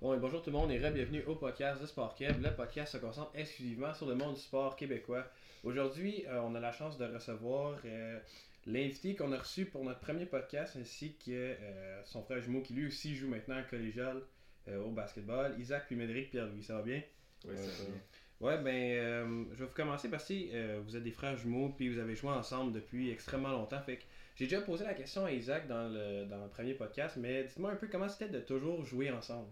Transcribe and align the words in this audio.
Bon, 0.00 0.14
et 0.14 0.18
bonjour 0.18 0.40
tout 0.40 0.50
le 0.50 0.56
monde 0.56 0.70
et 0.70 0.78
bienvenue 0.78 1.24
au 1.26 1.34
podcast 1.34 1.80
de 1.80 1.86
Sport 1.86 2.14
Québec. 2.14 2.36
Le 2.40 2.54
podcast 2.54 2.92
se 2.92 2.98
concentre 2.98 3.32
exclusivement 3.34 3.92
sur 3.94 4.06
le 4.06 4.14
monde 4.14 4.36
du 4.36 4.40
sport 4.40 4.76
québécois. 4.76 5.24
Aujourd'hui, 5.64 6.24
euh, 6.28 6.40
on 6.40 6.54
a 6.54 6.60
la 6.60 6.70
chance 6.70 6.98
de 6.98 7.04
recevoir 7.04 7.80
euh, 7.84 8.20
l'invité 8.66 9.16
qu'on 9.16 9.32
a 9.32 9.38
reçu 9.38 9.64
pour 9.64 9.82
notre 9.82 9.98
premier 9.98 10.24
podcast 10.24 10.76
ainsi 10.80 11.16
que 11.16 11.32
euh, 11.32 12.00
son 12.04 12.22
frère 12.22 12.40
jumeau 12.40 12.60
qui 12.60 12.74
lui 12.74 12.86
aussi 12.86 13.16
joue 13.16 13.26
maintenant 13.26 13.58
en 13.58 13.64
collégial 13.68 14.22
au 14.68 14.90
basketball, 14.90 15.56
Isaac 15.58 15.86
puis 15.86 15.96
Médéric 15.96 16.30
Pierre-Louis. 16.30 16.62
Ça 16.62 16.74
va 16.76 16.82
bien? 16.82 17.02
Oui, 17.44 17.56
ça 17.56 17.62
va 17.62 17.90
bien. 17.90 18.00
Ouais, 18.40 18.62
ben, 18.62 19.48
je 19.52 19.58
vais 19.58 19.66
vous 19.66 19.74
commencer 19.74 20.08
parce 20.08 20.28
que 20.28 20.78
vous 20.78 20.96
êtes 20.96 21.02
des 21.02 21.10
frères 21.10 21.36
jumeaux 21.36 21.70
puis 21.70 21.88
vous 21.88 21.98
avez 21.98 22.14
joué 22.14 22.30
ensemble 22.30 22.72
depuis 22.72 23.10
extrêmement 23.10 23.50
longtemps. 23.50 23.80
Fait 23.80 23.96
que 23.96 24.04
j'ai 24.36 24.44
déjà 24.44 24.60
posé 24.60 24.84
la 24.84 24.94
question 24.94 25.24
à 25.24 25.32
Isaac 25.32 25.66
dans 25.66 25.88
le, 25.88 26.26
dans 26.26 26.44
le 26.44 26.50
premier 26.50 26.74
podcast, 26.74 27.16
mais 27.16 27.42
dites-moi 27.42 27.72
un 27.72 27.76
peu 27.76 27.88
comment 27.88 28.08
c'était 28.08 28.28
de 28.28 28.38
toujours 28.38 28.84
jouer 28.84 29.10
ensemble? 29.10 29.48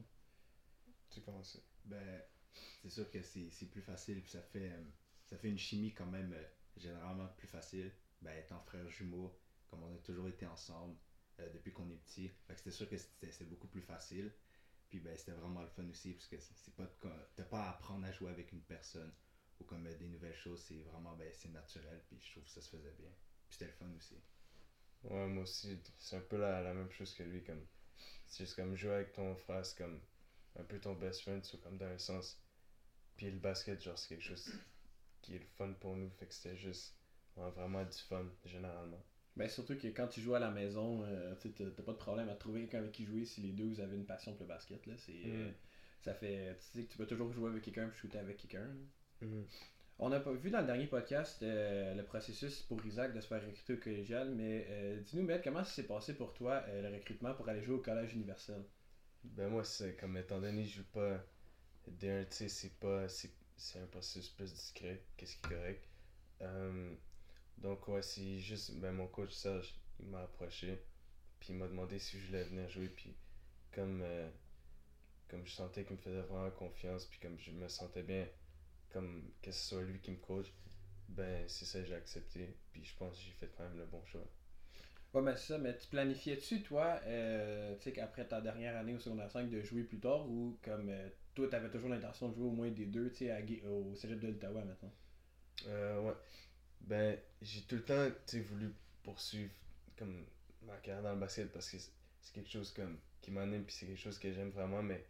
Tu. 1.22 1.58
Ben, 1.84 2.22
c'est 2.82 2.90
sûr 2.90 3.10
que 3.10 3.22
c'est 3.22 3.70
plus 3.70 3.82
facile, 3.82 4.20
puis 4.22 4.30
ça 4.30 4.42
fait, 4.42 4.70
euh, 4.70 4.84
ça 5.24 5.36
fait 5.36 5.48
une 5.48 5.58
chimie 5.58 5.94
quand 5.94 6.06
même 6.06 6.32
euh, 6.32 6.44
généralement 6.76 7.28
plus 7.36 7.48
facile. 7.48 7.92
Ben, 8.22 8.36
étant 8.38 8.60
frères 8.60 8.88
jumeaux, 8.90 9.38
comme 9.68 9.82
on 9.82 9.94
a 9.94 9.98
toujours 9.98 10.28
été 10.28 10.46
ensemble 10.46 10.96
euh, 11.40 11.52
depuis 11.52 11.72
qu'on 11.72 11.88
est 11.90 11.96
petit, 11.96 12.30
c'était 12.54 12.70
sûr 12.70 12.88
que 12.88 12.96
c'était 12.96 13.44
beaucoup 13.44 13.68
plus 13.68 13.82
facile. 13.82 14.32
Puis 14.88 15.00
ben, 15.00 15.16
c'était 15.16 15.32
vraiment 15.32 15.62
le 15.62 15.68
fun 15.68 15.88
aussi, 15.88 16.12
parce 16.12 16.28
que 16.28 16.36
c'est 16.38 16.74
pas 16.74 16.86
t'as 17.34 17.44
pas 17.44 17.62
à 17.62 17.70
apprendre 17.70 18.06
à 18.06 18.12
jouer 18.12 18.30
avec 18.30 18.52
une 18.52 18.62
personne 18.62 19.12
ou 19.58 19.64
comme 19.64 19.84
des 19.84 20.06
nouvelles 20.06 20.36
choses, 20.36 20.62
c'est 20.62 20.82
vraiment 20.82 21.16
ben, 21.16 21.30
c'est 21.32 21.48
naturel, 21.48 22.02
puis 22.06 22.20
je 22.20 22.30
trouve 22.32 22.44
que 22.44 22.50
ça 22.50 22.60
se 22.60 22.68
faisait 22.68 22.94
bien. 22.98 23.10
Puis 23.48 23.58
c'était 23.58 23.66
le 23.66 23.72
fun 23.72 23.90
aussi. 23.96 24.16
Ouais, 25.02 25.26
moi 25.28 25.42
aussi, 25.44 25.78
c'est 25.98 26.16
un 26.16 26.20
peu 26.20 26.36
la, 26.36 26.62
la 26.62 26.74
même 26.74 26.90
chose 26.90 27.14
que 27.14 27.22
lui, 27.22 27.42
comme 27.42 27.64
c'est 28.26 28.44
juste 28.44 28.56
comme 28.56 28.76
jouer 28.76 28.94
avec 28.94 29.12
ton 29.12 29.34
frère, 29.36 29.64
c'est 29.64 29.78
comme 29.78 30.00
un 30.58 30.64
peu 30.64 30.78
ton 30.78 30.94
best 30.94 31.22
friend, 31.22 31.44
soit 31.44 31.60
comme 31.60 31.78
dans 31.78 31.86
un 31.86 31.98
sens. 31.98 32.40
Puis 33.16 33.30
le 33.30 33.38
basket, 33.38 33.82
genre, 33.82 33.98
c'est 33.98 34.08
quelque 34.08 34.24
chose 34.24 34.52
qui 35.22 35.34
est 35.36 35.38
le 35.38 35.46
fun 35.56 35.72
pour 35.80 35.96
nous. 35.96 36.10
Fait 36.10 36.26
que 36.26 36.34
c'était 36.34 36.56
juste 36.56 36.94
vraiment 37.34 37.84
du 37.84 37.98
fun, 37.98 38.26
généralement. 38.44 39.02
Ben, 39.36 39.48
surtout 39.48 39.76
que 39.76 39.88
quand 39.88 40.08
tu 40.08 40.22
joues 40.22 40.34
à 40.34 40.38
la 40.38 40.50
maison, 40.50 41.04
euh, 41.04 41.34
tu 41.40 41.52
t'as 41.52 41.82
pas 41.82 41.92
de 41.92 41.98
problème 41.98 42.28
à 42.30 42.34
trouver 42.34 42.60
quelqu'un 42.60 42.78
avec 42.78 42.92
qui 42.92 43.04
jouer 43.04 43.26
si 43.26 43.42
les 43.42 43.52
deux 43.52 43.66
vous 43.66 43.80
avez 43.80 43.96
une 43.96 44.06
passion 44.06 44.32
pour 44.32 44.46
le 44.46 44.48
basket. 44.48 44.86
Là. 44.86 44.94
C'est, 44.96 45.12
euh, 45.26 45.50
mm. 45.50 45.54
ça 46.00 46.14
fait, 46.14 46.56
tu 46.58 46.78
sais 46.78 46.84
que 46.84 46.92
tu 46.92 46.96
peux 46.96 47.06
toujours 47.06 47.30
jouer 47.32 47.50
avec 47.50 47.62
quelqu'un 47.62 47.86
et 47.86 47.92
shooter 47.92 48.18
avec 48.18 48.38
quelqu'un. 48.38 48.66
Mm-hmm. 49.22 49.44
On 49.98 50.12
a 50.12 50.20
pas 50.20 50.32
vu 50.32 50.50
dans 50.50 50.60
le 50.60 50.66
dernier 50.66 50.86
podcast 50.86 51.42
euh, 51.42 51.94
le 51.94 52.02
processus 52.02 52.62
pour 52.62 52.84
Isaac 52.84 53.14
de 53.14 53.20
se 53.20 53.26
faire 53.26 53.44
recruter 53.44 53.74
au 53.74 53.76
collégial, 53.78 54.30
mais 54.34 55.00
dis-nous, 55.04 55.22
Maître, 55.22 55.44
comment 55.44 55.64
ça 55.64 55.70
s'est 55.70 55.86
passé 55.86 56.14
pour 56.14 56.32
toi 56.32 56.64
le 56.68 56.88
recrutement 56.94 57.34
pour 57.34 57.48
aller 57.48 57.62
jouer 57.62 57.76
au 57.76 57.80
collège 57.80 58.14
universel? 58.14 58.62
Ben 59.24 59.48
moi, 59.48 59.64
c'est 59.64 59.96
comme 59.96 60.16
étant 60.16 60.40
donné 60.40 60.64
que 60.64 60.68
je 60.68 60.76
joue 60.76 60.84
pas 60.92 61.24
D1, 61.90 62.28
tu 62.28 62.36
sais, 62.36 62.48
c'est 62.48 62.78
pas. 62.78 63.06
C'est 63.08 63.78
un 63.80 63.86
processus 63.86 64.30
plus 64.30 64.52
discret, 64.52 65.02
qu'est-ce 65.16 65.36
qui 65.36 65.46
est 65.46 65.56
correct. 65.56 65.88
Euh, 66.42 66.94
donc, 67.58 67.88
ouais, 67.88 68.02
c'est 68.02 68.38
juste. 68.38 68.74
Ben 68.76 68.92
mon 68.92 69.06
coach 69.08 69.32
Serge, 69.32 69.74
il 70.00 70.06
m'a 70.08 70.22
approché, 70.22 70.82
puis 71.40 71.50
il 71.50 71.56
m'a 71.56 71.66
demandé 71.68 71.98
si 71.98 72.20
je 72.20 72.26
voulais 72.26 72.44
venir 72.44 72.68
jouer, 72.68 72.88
puis 72.88 73.14
comme. 73.72 74.02
Euh, 74.02 74.30
comme 75.28 75.44
je 75.44 75.52
sentais 75.52 75.84
qu'il 75.84 75.96
me 75.96 76.00
faisait 76.00 76.22
vraiment 76.22 76.50
confiance, 76.50 77.06
puis 77.06 77.18
comme 77.18 77.38
je 77.38 77.50
me 77.50 77.68
sentais 77.68 78.02
bien, 78.02 78.26
comme 78.90 79.30
que 79.42 79.50
ce 79.50 79.68
soit 79.70 79.82
lui 79.82 80.00
qui 80.00 80.12
me 80.12 80.16
coach, 80.18 80.46
ben 81.08 81.48
c'est 81.48 81.64
ça, 81.64 81.82
j'ai 81.84 81.94
accepté, 81.94 82.56
puis 82.72 82.84
je 82.84 82.94
pense 82.96 83.16
que 83.16 83.24
j'ai 83.24 83.32
fait 83.32 83.50
quand 83.56 83.64
même 83.64 83.78
le 83.78 83.86
bon 83.86 84.04
choix. 84.06 84.26
Ouais, 85.16 85.22
mais 85.22 85.34
ça, 85.34 85.56
mais 85.56 85.74
tu 85.78 85.86
planifiais-tu, 85.88 86.62
toi, 86.62 87.00
euh, 87.06 87.74
tu 87.78 87.84
sais, 87.84 87.92
qu'après 87.92 88.28
ta 88.28 88.38
dernière 88.42 88.76
année 88.76 88.92
au 88.92 88.98
secondaire 88.98 89.30
5, 89.30 89.48
de 89.48 89.62
jouer 89.62 89.82
plus 89.82 89.98
tard 89.98 90.28
ou 90.28 90.58
comme 90.62 90.90
euh, 90.90 91.08
toi, 91.34 91.48
tu 91.48 91.54
avais 91.56 91.70
toujours 91.70 91.88
l'intention 91.88 92.28
de 92.28 92.34
jouer 92.34 92.44
au 92.44 92.50
moins 92.50 92.70
des 92.70 92.84
deux, 92.84 93.10
tu 93.10 93.26
sais, 93.26 93.62
au 93.66 93.94
cégep 93.94 94.20
de 94.20 94.26
l'Ottawa 94.26 94.62
maintenant 94.62 94.92
Euh, 95.68 96.02
ouais. 96.02 96.12
Ben, 96.82 97.18
j'ai 97.40 97.62
tout 97.62 97.76
le 97.76 97.84
temps, 97.84 98.10
tu 98.26 98.42
voulu 98.42 98.74
poursuivre 99.02 99.54
comme 99.98 100.26
ma 100.60 100.76
carrière 100.76 101.02
dans 101.02 101.14
le 101.14 101.18
basket 101.20 101.50
parce 101.50 101.70
que 101.70 101.78
c'est 101.78 102.34
quelque 102.34 102.50
chose 102.50 102.70
comme 102.74 102.98
qui 103.22 103.30
m'anime 103.30 103.64
puis 103.64 103.74
c'est 103.74 103.86
quelque 103.86 103.98
chose 103.98 104.18
que 104.18 104.30
j'aime 104.30 104.50
vraiment, 104.50 104.82
mais 104.82 105.02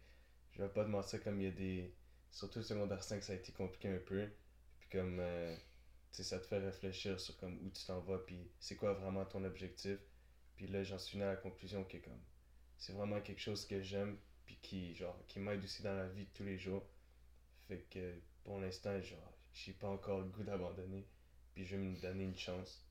je 0.53 0.61
vais 0.63 0.69
pas 0.69 0.85
te 0.85 0.89
mentir, 0.89 1.21
comme 1.21 1.41
il 1.41 1.45
y 1.45 1.47
a 1.47 1.51
des. 1.51 1.93
Surtout 2.31 2.59
le 2.59 2.63
secondaire 2.65 3.03
5, 3.03 3.21
ça 3.23 3.33
a 3.33 3.35
été 3.35 3.51
compliqué 3.51 3.89
un 3.89 3.99
peu. 3.99 4.25
Puis 4.79 4.89
comme. 4.89 5.19
Euh, 5.19 5.53
ça 6.11 6.39
te 6.39 6.47
fait 6.47 6.59
réfléchir 6.59 7.19
sur 7.19 7.37
comme 7.37 7.57
où 7.65 7.69
tu 7.69 7.85
t'en 7.85 7.99
vas, 7.99 8.17
puis 8.19 8.49
c'est 8.59 8.75
quoi 8.75 8.93
vraiment 8.93 9.25
ton 9.25 9.43
objectif. 9.43 9.99
Puis 10.55 10.67
là, 10.67 10.83
j'en 10.83 10.97
suis 10.97 11.17
venu 11.17 11.27
à 11.27 11.33
la 11.33 11.35
conclusion 11.35 11.83
que 11.83 11.97
comme 11.97 12.19
c'est 12.77 12.93
vraiment 12.93 13.21
quelque 13.21 13.41
chose 13.41 13.65
que 13.65 13.81
j'aime, 13.81 14.17
puis 14.45 14.57
qui, 14.61 14.95
genre, 14.95 15.19
qui 15.27 15.39
m'aide 15.39 15.63
aussi 15.63 15.83
dans 15.83 15.95
la 15.95 16.07
vie 16.07 16.25
de 16.25 16.29
tous 16.33 16.43
les 16.43 16.57
jours. 16.57 16.87
Fait 17.67 17.85
que 17.89 18.19
pour 18.43 18.59
l'instant, 18.59 18.99
genre, 19.01 19.37
j'ai 19.53 19.73
pas 19.73 19.89
encore 19.89 20.19
le 20.19 20.29
goût 20.29 20.43
d'abandonner, 20.43 21.07
puis 21.53 21.65
je 21.65 21.75
vais 21.75 21.83
me 21.83 21.99
donner 21.99 22.23
une 22.23 22.37
chance 22.37 22.85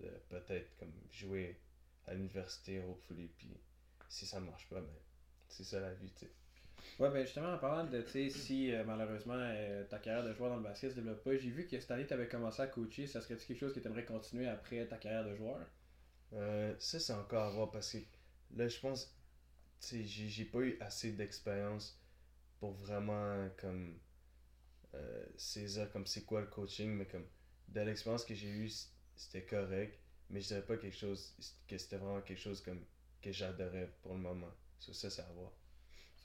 de 0.00 0.08
peut-être 0.28 0.76
comme 0.78 0.92
jouer 1.10 1.60
à 2.06 2.14
l'université, 2.14 2.80
hopefully, 2.80 3.28
puis 3.36 3.56
si 4.08 4.26
ça 4.26 4.40
marche 4.40 4.68
pas, 4.68 4.80
ben, 4.80 4.96
c'est 5.48 5.64
ça 5.64 5.80
la 5.80 5.92
vie, 5.94 6.12
tu 6.12 6.26
sais. 6.26 6.32
Ouais, 6.98 7.10
ben 7.10 7.24
justement, 7.24 7.52
en 7.54 7.58
parlant 7.58 7.84
de, 7.90 8.00
tu 8.02 8.10
sais, 8.10 8.30
si 8.30 8.72
euh, 8.72 8.82
malheureusement 8.84 9.34
euh, 9.36 9.84
ta 9.84 9.98
carrière 9.98 10.24
de 10.24 10.32
joueur 10.34 10.50
dans 10.50 10.56
le 10.56 10.62
basket 10.62 10.90
se 10.90 10.96
développe 10.96 11.22
pas, 11.24 11.36
j'ai 11.36 11.50
vu 11.50 11.66
que 11.66 11.78
cette 11.78 11.90
année 11.90 12.06
tu 12.06 12.14
avais 12.14 12.28
commencé 12.28 12.62
à 12.62 12.66
coacher. 12.66 13.06
Ça 13.06 13.20
serait 13.20 13.36
quelque 13.36 13.58
chose 13.58 13.72
que 13.74 13.80
tu 13.80 13.86
aimerais 13.86 14.04
continuer 14.04 14.48
après 14.48 14.86
ta 14.86 14.96
carrière 14.96 15.24
de 15.24 15.34
joueur? 15.36 15.60
Euh, 16.32 16.74
Ça, 16.78 16.98
c'est 16.98 17.12
encore 17.12 17.42
à 17.44 17.50
voir 17.50 17.70
parce 17.70 17.92
que 17.92 17.98
là, 18.56 18.68
je 18.68 18.78
pense, 18.80 19.14
tu 19.80 19.88
sais, 19.88 20.04
j'ai 20.04 20.44
pas 20.46 20.60
eu 20.60 20.76
assez 20.80 21.12
d'expérience 21.12 22.00
pour 22.60 22.72
vraiment, 22.72 23.48
comme, 23.58 23.98
saisir 25.36 25.90
comme 25.92 26.06
c'est 26.06 26.24
quoi 26.24 26.40
le 26.40 26.46
coaching, 26.46 26.90
mais 26.90 27.06
comme, 27.06 27.26
de 27.68 27.80
l'expérience 27.80 28.24
que 28.24 28.34
j'ai 28.34 28.48
eue, 28.48 28.70
c'était 29.14 29.44
correct, 29.44 29.98
mais 30.30 30.40
je 30.40 30.48
dirais 30.48 30.62
pas 30.62 30.76
quelque 30.76 30.96
chose, 30.96 31.34
que 31.68 31.78
c'était 31.78 31.96
vraiment 31.98 32.20
quelque 32.22 32.40
chose 32.40 32.60
comme 32.62 32.84
que 33.22 33.32
j'adorais 33.32 33.90
pour 34.02 34.14
le 34.14 34.20
moment. 34.20 34.52
Ça, 34.78 34.92
ça 34.92 35.10
c'est 35.10 35.22
à 35.22 35.32
voir 35.32 35.52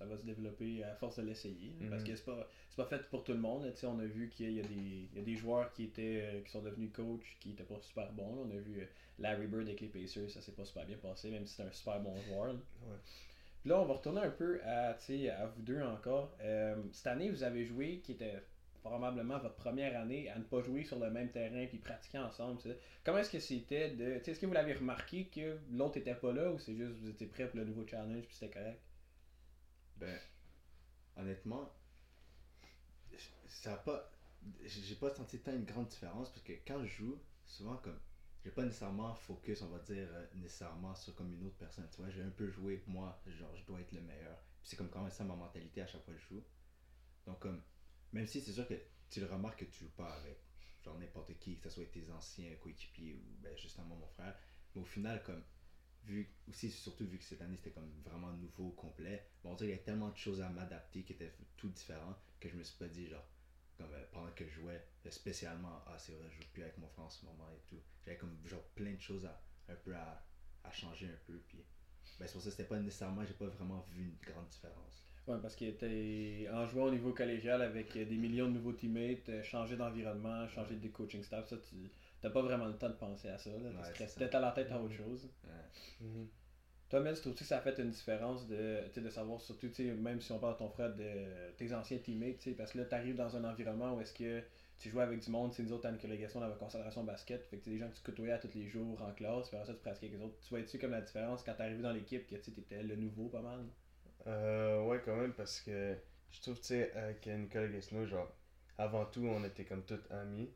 ça 0.02 0.08
va 0.08 0.18
se 0.18 0.24
développer 0.24 0.84
à 0.84 0.96
force 0.96 1.18
de 1.18 1.22
l'essayer. 1.22 1.74
Parce 1.90 2.02
mhm. 2.02 2.10
que 2.10 2.16
c'est 2.16 2.26
pas, 2.26 2.48
pas 2.76 2.86
fait 2.86 3.08
pour 3.10 3.24
tout 3.24 3.34
le 3.34 3.40
monde. 3.40 3.72
on 3.84 4.00
a 4.00 4.06
vu 4.06 4.30
qu'il 4.30 4.52
y, 4.52 4.60
a 4.60 4.64
des, 4.64 5.10
y 5.16 5.20
a 5.20 5.22
des 5.22 5.36
joueurs 5.36 5.72
qui 5.74 5.84
étaient 5.84 6.24
euh, 6.24 6.42
qui 6.42 6.52
sont 6.52 6.62
devenus 6.62 6.92
coach 6.92 7.38
qui 7.40 7.52
étaient 7.52 7.64
pas 7.64 7.80
super 7.82 8.12
bons. 8.14 8.48
On 8.48 8.50
a 8.50 8.60
vu 8.60 8.82
euh, 8.82 8.86
Larry 9.20 9.46
Bird 9.46 9.68
avec 9.68 9.80
les 9.82 9.88
Pacers, 9.88 10.30
ça 10.32 10.42
s'est 10.42 10.54
pas 10.54 10.66
super 10.66 10.86
bien 10.86 10.98
passé, 10.98 11.30
même 11.30 11.46
si 11.46 11.56
c'est 11.56 11.64
un 11.64 11.72
super 11.72 12.00
bon 12.00 12.16
joueur. 12.22 12.56
Puis 13.62 13.70
là, 13.70 13.80
on 13.80 13.86
va 13.86 13.94
retourner 13.94 14.22
un 14.22 14.32
peu 14.32 14.60
à, 14.64 14.96
à 14.96 15.46
vous 15.46 15.62
deux 15.62 15.82
encore. 15.84 16.36
Euh, 16.42 16.76
cette 16.92 17.08
année, 17.08 17.30
vous 17.30 17.44
avez 17.44 17.64
joué, 17.64 18.00
qui 18.00 18.14
était 18.14 18.42
probablement 18.82 19.38
votre 19.38 19.54
première 19.54 20.00
année 20.00 20.28
à 20.30 20.40
ne 20.40 20.44
pas 20.44 20.64
jouer 20.64 20.84
sur 20.84 20.98
le 20.98 21.12
même 21.12 21.30
terrain 21.30 21.68
puis 21.68 21.78
pratiquer 21.78 22.18
ensemble. 22.18 22.60
Comment 23.04 23.20
est-ce 23.20 23.30
que 23.30 23.40
c'était 23.40 23.92
de. 23.92 24.14
Est-ce 24.14 24.40
que 24.40 24.48
vous 24.48 24.54
l'avez 24.54 24.74
remarqué 24.74 25.26
que 25.26 25.60
l'autre 25.72 25.98
était 25.98 26.16
pas 26.16 26.34
là 26.34 26.50
ou 26.50 26.58
c'est 26.58 26.76
juste 26.76 26.94
vous 27.00 27.10
étiez 27.10 27.28
prêt 27.28 27.48
pour 27.48 27.60
le 27.60 27.66
nouveau 27.66 27.86
challenge 27.86 28.24
puis 28.24 28.36
c'était 28.36 28.52
correct? 28.52 28.80
Ben, 30.02 30.20
honnêtement, 31.16 31.72
ça 33.48 33.78
pas. 33.78 34.12
J'ai 34.64 34.96
pas 34.96 35.14
senti 35.14 35.40
tant 35.40 35.54
une 35.54 35.66
grande 35.66 35.88
différence 35.88 36.30
parce 36.32 36.42
que 36.42 36.54
quand 36.68 36.84
je 36.84 36.90
joue, 36.90 37.22
souvent 37.46 37.78
comme. 37.78 38.00
J'ai 38.44 38.50
pas 38.50 38.64
nécessairement 38.66 39.14
focus, 39.14 39.62
on 39.62 39.68
va 39.68 39.78
dire, 39.80 40.08
euh, 40.12 40.26
nécessairement 40.34 40.96
sur 40.96 41.14
comme 41.14 41.32
une 41.32 41.46
autre 41.46 41.58
personne. 41.58 41.88
Tu 41.92 42.02
vois, 42.02 42.10
j'ai 42.10 42.24
un 42.24 42.32
peu 42.32 42.50
joué, 42.50 42.84
moi, 42.88 43.22
genre, 43.28 43.56
je 43.56 43.64
dois 43.66 43.80
être 43.80 43.92
le 43.92 44.02
meilleur. 44.02 44.36
C'est 44.64 44.76
comme 44.76 44.90
quand 44.90 45.04
même 45.04 45.12
ça 45.12 45.24
ma 45.24 45.36
mentalité 45.36 45.84
à 45.84 45.86
chaque 45.86 46.04
fois 46.04 46.16
que 46.16 46.20
je 46.20 46.28
joue. 46.30 46.44
Donc, 47.28 47.40
comme. 47.40 47.62
Même 48.14 48.26
si 48.26 48.42
c'est 48.42 48.52
sûr 48.52 48.68
que 48.68 48.74
tu 49.12 49.20
le 49.20 49.28
remarques 49.28 49.60
que 49.60 49.66
tu 49.66 49.86
joues 49.86 49.92
pas 49.92 50.12
avec 50.16 50.40
genre 50.84 50.98
n'importe 50.98 51.38
qui, 51.38 51.60
que 51.60 51.70
ce 51.70 51.76
soit 51.76 51.92
tes 51.92 52.10
anciens 52.12 52.56
coéquipiers 52.56 53.14
ou 53.14 53.22
ben, 53.44 53.56
justement 53.56 53.96
mon 53.96 54.08
frère. 54.08 54.36
Mais 54.74 54.82
au 54.82 54.86
final, 54.86 55.22
comme 55.24 55.44
vu 56.06 56.30
aussi 56.50 56.70
surtout 56.70 57.06
vu 57.06 57.18
que 57.18 57.24
cette 57.24 57.42
année 57.42 57.58
c'était 57.58 57.72
comme 57.72 57.90
vraiment 58.04 58.32
nouveau 58.34 58.72
complet. 58.72 59.26
Bon 59.44 59.56
il 59.58 59.70
y 59.70 59.74
a 59.74 59.78
tellement 59.78 60.10
de 60.10 60.18
choses 60.18 60.42
à 60.42 60.50
m'adapter 60.50 61.04
qui 61.04 61.14
étaient 61.14 61.34
tout 61.58 61.70
différents 61.70 62.18
que 62.40 62.50
je 62.50 62.56
me 62.56 62.64
suis 62.64 62.78
pas 62.78 62.88
dit 62.88 63.08
genre 63.08 63.26
comme 63.78 63.94
euh, 63.94 64.04
pendant 64.12 64.32
que 64.32 64.46
je 64.46 64.52
jouais 64.52 64.86
spécialement 65.10 65.84
ah 65.88 65.98
c'est 65.98 66.14
vrai 66.14 66.28
je 66.32 66.38
joue 66.38 66.50
plus 66.54 66.64
avec 66.64 66.78
mon 66.78 66.88
frère 66.88 67.06
en 67.06 67.10
ce 67.10 67.26
moment 67.26 67.50
et 67.52 67.62
tout. 67.70 67.82
J'avais 68.06 68.18
comme 68.18 68.36
genre 68.46 68.64
plein 68.76 68.94
de 68.94 69.02
choses 69.02 69.26
à 69.26 69.42
un 69.70 69.76
peu 69.76 69.96
à, 69.96 70.24
changer 70.72 71.08
un 71.08 71.20
peu 71.28 71.38
puis 71.48 71.58
ben 72.18 72.28
c'est 72.28 72.34
pour 72.34 72.42
ça 72.42 72.52
c'était 72.52 72.64
pas 72.64 72.80
nécessairement 72.80 73.26
j'ai 73.26 73.34
pas 73.34 73.48
vraiment 73.48 73.86
vu 73.92 74.04
une 74.04 74.34
grande 74.34 74.48
différence. 74.48 75.06
Ouais, 75.28 75.38
parce 75.42 75.56
qu'il 75.56 75.68
était 75.68 76.50
en 76.52 76.66
jouant 76.66 76.86
au 76.86 76.92
niveau 76.92 77.14
collégial 77.14 77.62
avec 77.62 77.94
des 77.94 78.18
millions 78.18 78.48
de 78.48 78.54
nouveaux 78.54 78.74
teammates, 78.74 79.30
euh, 79.30 79.44
changer 79.44 79.78
d'environnement, 79.78 80.48
changer 80.48 80.76
de 80.76 80.88
coaching 80.88 81.24
staff, 81.24 81.48
ça, 81.48 81.58
tu 81.58 81.92
n'as 82.28 82.34
pas 82.34 82.42
vraiment 82.42 82.66
le 82.66 82.78
temps 82.78 82.90
de 82.90 82.94
penser 82.94 83.30
à 83.30 83.38
ça. 83.38 83.50
Là, 83.50 83.58
ouais, 83.58 84.06
peut-être 84.16 84.36
à 84.36 84.40
la 84.40 84.52
tête 84.52 84.72
à 84.72 84.80
autre 84.80 84.94
chose. 84.94 85.30
Mhm. 86.00 86.28
Toi, 86.90 87.00
Mel, 87.00 87.16
tu 87.16 87.22
trouves 87.22 87.36
que 87.36 87.46
ça 87.46 87.60
a 87.60 87.62
fait 87.62 87.80
une 87.80 87.92
différence 87.92 88.48
de, 88.48 88.82
de 88.94 89.10
savoir, 89.10 89.40
surtout, 89.40 89.70
même 89.80 90.20
si 90.20 90.30
on 90.34 90.40
parle 90.40 90.56
de 90.56 90.60
ton 90.60 90.70
frère, 90.70 90.94
de 90.94 91.52
tes 91.56 91.74
anciens 91.74 91.98
teammates, 92.00 92.50
parce 92.58 92.74
que 92.74 92.80
là, 92.80 92.86
tu 92.86 92.94
arrives 92.94 93.16
dans 93.16 93.34
un 93.38 93.46
environnement 93.46 93.96
où 93.96 94.02
est-ce 94.02 94.14
que 94.14 94.44
tu 94.78 94.90
joues 94.90 95.00
avec 95.00 95.22
du 95.22 95.32
monde, 95.32 95.54
c'est 95.54 95.64
nous 95.64 95.72
autres, 95.72 95.84
t'as 95.84 95.92
une 95.92 96.00
collégation 96.00 96.42
dans 96.42 96.50
la 96.50 96.56
concentration 96.56 97.06
basket, 97.06 97.46
fait 97.46 97.60
que 97.60 97.70
des 97.70 97.78
gens 97.78 97.90
que 97.90 97.96
tu 97.96 98.04
côtoyais 98.04 98.34
à 98.34 98.40
tous 98.40 98.54
les 98.56 98.68
jours 98.68 99.02
en 99.02 99.14
classe, 99.14 99.48
puis 99.48 99.58
après 99.58 99.72
ça, 99.72 99.74
tu 99.74 99.80
pratiques 99.80 100.04
avec 100.04 100.20
les 100.20 100.26
autres. 100.26 100.36
Tu 100.42 100.50
vois-tu 100.50 100.80
comme 100.80 100.92
la 100.92 101.02
différence 101.02 101.44
quand 101.44 101.54
tu 101.54 101.62
arrives 101.62 101.82
dans 101.82 101.94
l'équipe 101.94 102.28
que 102.28 102.36
tu 102.36 102.50
étais 102.50 102.84
le 102.84 102.98
nouveau 102.98 103.30
pas 103.30 103.42
mal? 103.42 103.66
Euh, 104.28 104.84
ouais, 104.84 105.02
quand 105.06 105.16
même, 105.16 105.34
parce 105.34 105.62
que 105.62 105.96
je 106.30 106.42
trouve, 106.42 106.60
tu 106.60 106.68
sais, 106.68 106.92
avec 106.94 107.26
Nicolas 107.26 107.68
Guesno, 107.68 108.06
genre, 108.06 108.36
avant 108.78 109.06
tout, 109.06 109.26
on 109.26 109.46
était 109.46 109.64
comme 109.64 109.86
tous 109.86 110.02
amis. 110.10 110.50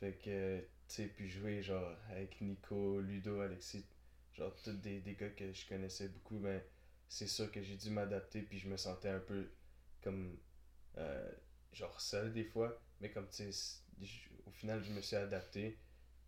Fait 0.00 0.14
que, 0.14 0.60
tu 0.60 0.66
sais, 0.88 1.06
puis 1.08 1.28
jouer, 1.28 1.62
genre, 1.62 1.96
avec 2.10 2.40
Nico, 2.40 3.00
Ludo, 3.00 3.40
Alexis, 3.40 3.86
genre, 4.34 4.54
tous 4.62 4.72
des, 4.72 5.00
des 5.00 5.14
gars 5.14 5.30
que 5.30 5.52
je 5.52 5.68
connaissais 5.68 6.08
beaucoup, 6.08 6.38
ben, 6.38 6.62
c'est 7.08 7.26
sûr 7.26 7.50
que 7.50 7.62
j'ai 7.62 7.76
dû 7.76 7.90
m'adapter, 7.90 8.42
puis 8.42 8.58
je 8.58 8.68
me 8.68 8.76
sentais 8.76 9.08
un 9.08 9.20
peu 9.20 9.50
comme, 10.02 10.36
euh, 10.98 11.32
genre, 11.72 12.00
seul 12.00 12.32
des 12.32 12.44
fois. 12.44 12.80
Mais 13.00 13.10
comme, 13.10 13.28
tu 13.28 13.52
sais, 13.52 13.82
au 14.46 14.50
final, 14.52 14.82
je 14.84 14.92
me 14.92 15.00
suis 15.00 15.16
adapté, 15.16 15.78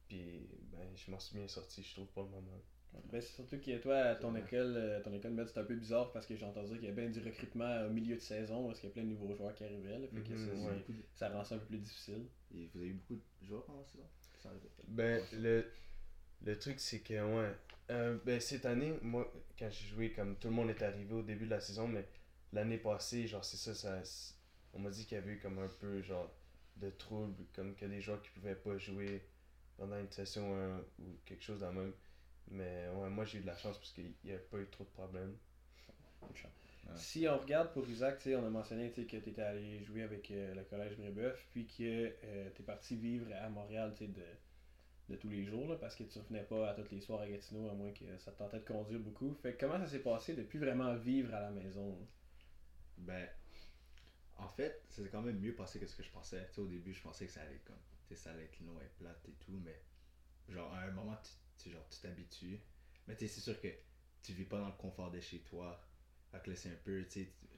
puis, 0.08 0.48
ben, 0.72 0.88
je 0.96 1.10
m'en 1.10 1.20
suis 1.20 1.36
bien 1.36 1.48
sorti, 1.48 1.82
je 1.82 1.94
trouve, 1.94 2.08
pour 2.08 2.24
le 2.24 2.30
moment. 2.30 2.62
Ben, 3.10 3.20
c'est 3.22 3.34
surtout 3.34 3.58
que 3.58 3.78
toi, 3.78 3.96
à 3.96 4.14
ton 4.16 4.34
école, 4.34 4.74
euh, 4.76 5.00
ton 5.02 5.12
école 5.14 5.32
c'est 5.46 5.60
un 5.60 5.64
peu 5.64 5.76
bizarre 5.76 6.12
parce 6.12 6.26
que 6.26 6.36
j'ai 6.36 6.44
entendu 6.44 6.74
qu'il 6.74 6.84
y 6.84 6.88
a 6.88 6.92
bien 6.92 7.08
du 7.08 7.20
recrutement 7.20 7.86
au 7.86 7.90
milieu 7.90 8.16
de 8.16 8.20
saison 8.20 8.66
parce 8.66 8.80
qu'il 8.80 8.88
y 8.88 8.92
a 8.92 8.94
plein 8.94 9.04
de 9.04 9.08
nouveaux 9.08 9.34
joueurs 9.34 9.54
qui 9.54 9.64
arrivaient. 9.64 10.08
fait 10.12 10.20
que 10.20 10.34
mhm, 10.34 10.82
ça, 11.14 11.28
rend 11.30 11.44
ça 11.44 11.54
un 11.54 11.58
peu 11.58 11.66
plus 11.66 11.78
difficile. 11.78 12.26
Et 12.54 12.68
vous 12.72 12.78
avez 12.80 12.88
eu 12.88 12.94
beaucoup 12.94 13.14
de 13.14 13.46
joueurs 13.46 13.64
pendant 13.64 13.78
la 13.78 13.86
saison? 13.86 14.04
Ben, 14.88 15.22
le, 15.32 15.66
le 16.44 16.58
truc, 16.58 16.80
c'est 16.80 17.00
que, 17.00 17.14
ouais. 17.14 17.52
Euh, 17.90 18.18
ben, 18.24 18.40
cette 18.40 18.66
année, 18.66 18.94
moi, 19.02 19.32
quand 19.58 19.70
j'ai 19.70 19.86
joué, 19.86 20.12
comme 20.12 20.36
tout 20.36 20.48
le 20.48 20.54
monde 20.54 20.70
est 20.70 20.82
arrivé 20.82 21.14
au 21.14 21.22
début 21.22 21.46
de 21.46 21.50
la 21.50 21.60
saison, 21.60 21.88
mais 21.88 22.06
l'année 22.52 22.78
passée, 22.78 23.26
genre, 23.26 23.44
c'est 23.44 23.56
ça, 23.56 23.74
ça 23.74 24.02
on 24.74 24.80
m'a 24.80 24.90
dit 24.90 25.06
qu'il 25.06 25.16
y 25.16 25.20
avait 25.20 25.32
eu 25.32 25.38
comme 25.40 25.58
un 25.58 25.68
peu, 25.80 26.02
genre, 26.02 26.30
de 26.76 26.90
troubles, 26.90 27.44
comme 27.54 27.74
qu'il 27.74 27.88
y 27.88 27.90
a 27.90 27.94
des 27.94 28.02
joueurs 28.02 28.22
qui 28.22 28.30
pouvaient 28.30 28.54
pas 28.54 28.76
jouer 28.78 29.22
pendant 29.76 29.98
une 29.98 30.10
session 30.10 30.78
ou 30.98 31.18
quelque 31.24 31.42
chose 31.42 31.60
dans 31.60 31.72
le 31.72 31.80
même. 31.80 31.92
Mais 32.50 32.88
ouais, 32.94 33.10
moi 33.10 33.24
j'ai 33.24 33.38
eu 33.38 33.40
de 33.42 33.46
la 33.46 33.56
chance 33.56 33.76
parce 33.78 33.92
qu'il 33.92 34.14
n'y 34.24 34.32
a 34.32 34.38
pas 34.38 34.58
eu 34.58 34.66
trop 34.66 34.84
de 34.84 34.90
problèmes. 34.90 35.36
Si 36.94 37.28
on 37.28 37.38
regarde 37.38 37.72
pour 37.72 37.88
Isaac, 37.88 38.22
on 38.26 38.46
a 38.46 38.50
mentionné 38.50 38.90
que 38.90 39.02
tu 39.02 39.16
étais 39.16 39.42
allé 39.42 39.82
jouer 39.84 40.02
avec 40.02 40.30
euh, 40.30 40.54
le 40.54 40.64
collège 40.64 40.96
Brébeuf, 40.96 41.46
puis 41.52 41.66
que 41.66 42.12
euh, 42.24 42.50
tu 42.54 42.62
es 42.62 42.64
parti 42.64 42.96
vivre 42.96 43.26
à 43.40 43.48
Montréal 43.48 43.94
de, 44.00 44.06
de 45.08 45.16
tous 45.16 45.28
les 45.28 45.44
jours, 45.44 45.68
là, 45.68 45.76
parce 45.76 45.94
que 45.94 46.04
tu 46.04 46.18
revenais 46.18 46.42
pas 46.42 46.70
à 46.70 46.74
tous 46.74 46.90
les 46.90 47.00
soirs 47.00 47.20
à 47.20 47.28
Gatineau, 47.28 47.68
à 47.68 47.74
moins 47.74 47.92
que 47.92 48.16
ça 48.18 48.32
te 48.32 48.38
tentait 48.38 48.58
de 48.60 48.64
conduire 48.64 49.00
beaucoup. 49.00 49.34
Fait 49.34 49.54
comment 49.54 49.78
ça 49.78 49.86
s'est 49.86 50.00
passé 50.00 50.34
depuis 50.34 50.58
vraiment 50.58 50.94
vivre 50.96 51.34
à 51.34 51.40
la 51.40 51.50
maison? 51.50 51.96
Ben, 52.96 53.28
en 54.38 54.48
fait, 54.48 54.82
c'est 54.88 55.08
quand 55.10 55.22
même 55.22 55.38
mieux 55.38 55.54
passé 55.54 55.78
que 55.78 55.86
ce 55.86 55.96
que 55.96 56.02
je 56.02 56.10
pensais. 56.10 56.48
au 56.56 56.66
début, 56.66 56.94
je 56.94 57.02
pensais 57.02 57.26
que 57.26 57.32
ça 57.32 57.42
allait 57.42 57.60
comme, 57.64 58.16
ça 58.16 58.30
allait 58.30 58.44
être 58.44 58.60
long 58.60 58.80
et 58.80 58.88
plate 58.98 59.24
et 59.28 59.34
tout, 59.44 59.60
mais 59.64 59.82
genre 60.48 60.72
à 60.74 60.80
un 60.82 60.90
moment, 60.90 61.16
tu 61.22 61.30
tu 61.58 61.70
genre, 61.70 61.86
tu 61.88 62.00
t'habitues. 62.00 62.60
Mais 63.06 63.16
tu 63.16 63.28
c'est 63.28 63.40
sûr 63.40 63.60
que 63.60 63.68
tu 64.22 64.32
vis 64.32 64.44
pas 64.44 64.58
dans 64.58 64.68
le 64.68 64.76
confort 64.76 65.10
de 65.10 65.20
chez 65.20 65.40
toi. 65.40 65.80
Fait 66.30 66.54
c'est 66.54 66.70
un 66.70 66.76
peu, 66.84 67.06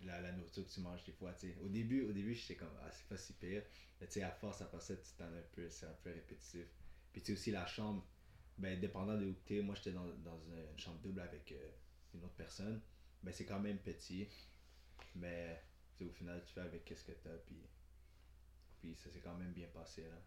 la, 0.03 0.21
la, 0.21 0.33
nourriture 0.33 0.65
que 0.65 0.71
tu 0.71 0.81
manges 0.81 1.05
des 1.05 1.13
fois. 1.13 1.35
Au 1.63 1.69
début, 1.69 2.03
au 2.03 2.13
début, 2.13 2.35
j'étais 2.35 2.55
comme, 2.55 2.73
ah, 2.83 2.91
c'est 2.93 3.09
pas 3.09 3.17
si 3.17 3.33
pire. 3.33 3.63
Mais 4.01 4.07
tu 4.07 4.15
sais, 4.15 4.23
à 4.23 4.31
force, 4.31 4.63
après 4.63 4.81
ça, 4.81 4.97
tu 4.97 5.11
t'en 5.19 5.25
un 5.25 5.43
peu, 5.53 5.69
c'est 5.69 5.87
un 5.87 5.97
peu 6.03 6.11
répétitif. 6.11 6.67
Puis 7.13 7.23
tu 7.23 7.27
sais, 7.27 7.33
aussi 7.33 7.51
la 7.51 7.67
chambre, 7.67 8.07
ben, 8.59 8.79
dépendant 8.79 9.17
de 9.19 9.27
où 9.27 9.35
tu 9.45 9.59
es, 9.59 9.63
moi, 9.63 9.75
j'étais 9.75 9.93
dans, 9.93 10.07
dans 10.07 10.39
une 10.39 10.79
chambre 10.79 11.01
double 11.01 11.21
avec 11.21 11.51
euh, 11.53 11.71
une 12.15 12.25
autre 12.25 12.37
personne. 12.37 12.81
Ben, 13.23 13.33
c'est 13.33 13.45
quand 13.45 13.61
même 13.61 13.79
petit. 13.79 14.29
Mais, 15.17 15.63
au 16.01 16.11
final, 16.11 16.43
tu 16.47 16.53
fais 16.53 16.61
avec 16.61 16.85
qu'est-ce 16.85 17.05
que 17.05 17.13
t'as, 17.13 17.37
puis, 17.39 17.69
puis 18.79 18.95
ça 18.95 19.11
s'est 19.11 19.21
quand 19.21 19.35
même 19.35 19.53
bien 19.53 19.69
passé, 19.69 20.03
là. 20.05 20.23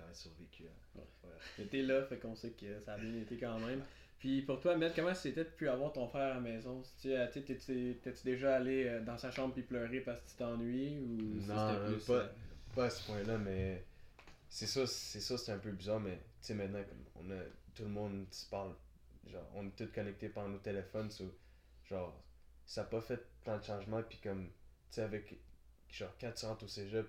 Quand 0.00 0.06
même 0.06 0.14
survécu. 0.14 0.64
Hein. 0.66 1.00
Ouais. 1.58 1.82
là, 1.82 2.02
fait 2.04 2.16
qu'on 2.16 2.34
sait 2.34 2.50
que 2.50 2.80
ça 2.80 2.94
a 2.94 2.98
bien 2.98 3.20
été 3.20 3.36
quand 3.36 3.58
même. 3.58 3.82
Puis 4.20 4.42
pour 4.42 4.60
toi, 4.60 4.76
Matt, 4.76 4.94
comment 4.94 5.14
c'était 5.14 5.44
de 5.44 5.48
plus 5.48 5.68
avoir 5.68 5.94
ton 5.94 6.06
frère 6.06 6.32
à 6.32 6.34
la 6.34 6.40
maison? 6.40 6.82
T'es-tu 7.02 7.96
déjà 8.22 8.56
allé 8.56 8.84
euh, 8.84 9.00
dans 9.00 9.16
sa 9.16 9.30
chambre 9.30 9.54
puis 9.54 9.62
pleurer 9.62 10.00
parce 10.00 10.20
que 10.20 10.28
tu 10.28 10.36
t'ennuies 10.36 10.98
ou 10.98 11.40
Non, 11.46 11.74
plus, 11.86 12.04
pas, 12.04 12.12
euh, 12.12 12.28
pas 12.74 12.84
à 12.84 12.90
ce 12.90 13.06
point-là, 13.06 13.38
mais 13.38 13.82
c'est 14.50 14.66
ça, 14.66 14.86
c'est 14.86 15.20
ça, 15.20 15.38
c'est 15.38 15.52
un 15.52 15.58
peu 15.58 15.72
bizarre, 15.72 16.00
mais 16.00 16.16
tu 16.16 16.48
sais, 16.48 16.54
maintenant, 16.54 16.80
on 17.16 17.30
a, 17.30 17.38
tout 17.74 17.84
le 17.84 17.88
monde 17.88 18.26
se 18.30 18.44
parle, 18.50 18.74
genre, 19.26 19.50
on 19.54 19.66
est 19.66 19.76
tous 19.76 19.86
connectés 19.86 20.28
par 20.28 20.46
nos 20.50 20.58
téléphones, 20.58 21.08
genre, 21.88 22.22
ça 22.66 22.82
n'a 22.82 22.88
pas 22.88 23.00
fait 23.00 23.24
tant 23.42 23.56
de 23.56 23.64
changements, 23.64 24.02
puis 24.02 24.18
comme, 24.22 24.48
tu 24.48 24.52
sais, 24.90 25.02
avec, 25.02 25.34
genre, 25.88 26.14
quand 26.20 26.32
tu 26.32 26.44
rentres 26.44 26.64
au 26.64 26.68
cégep, 26.68 27.06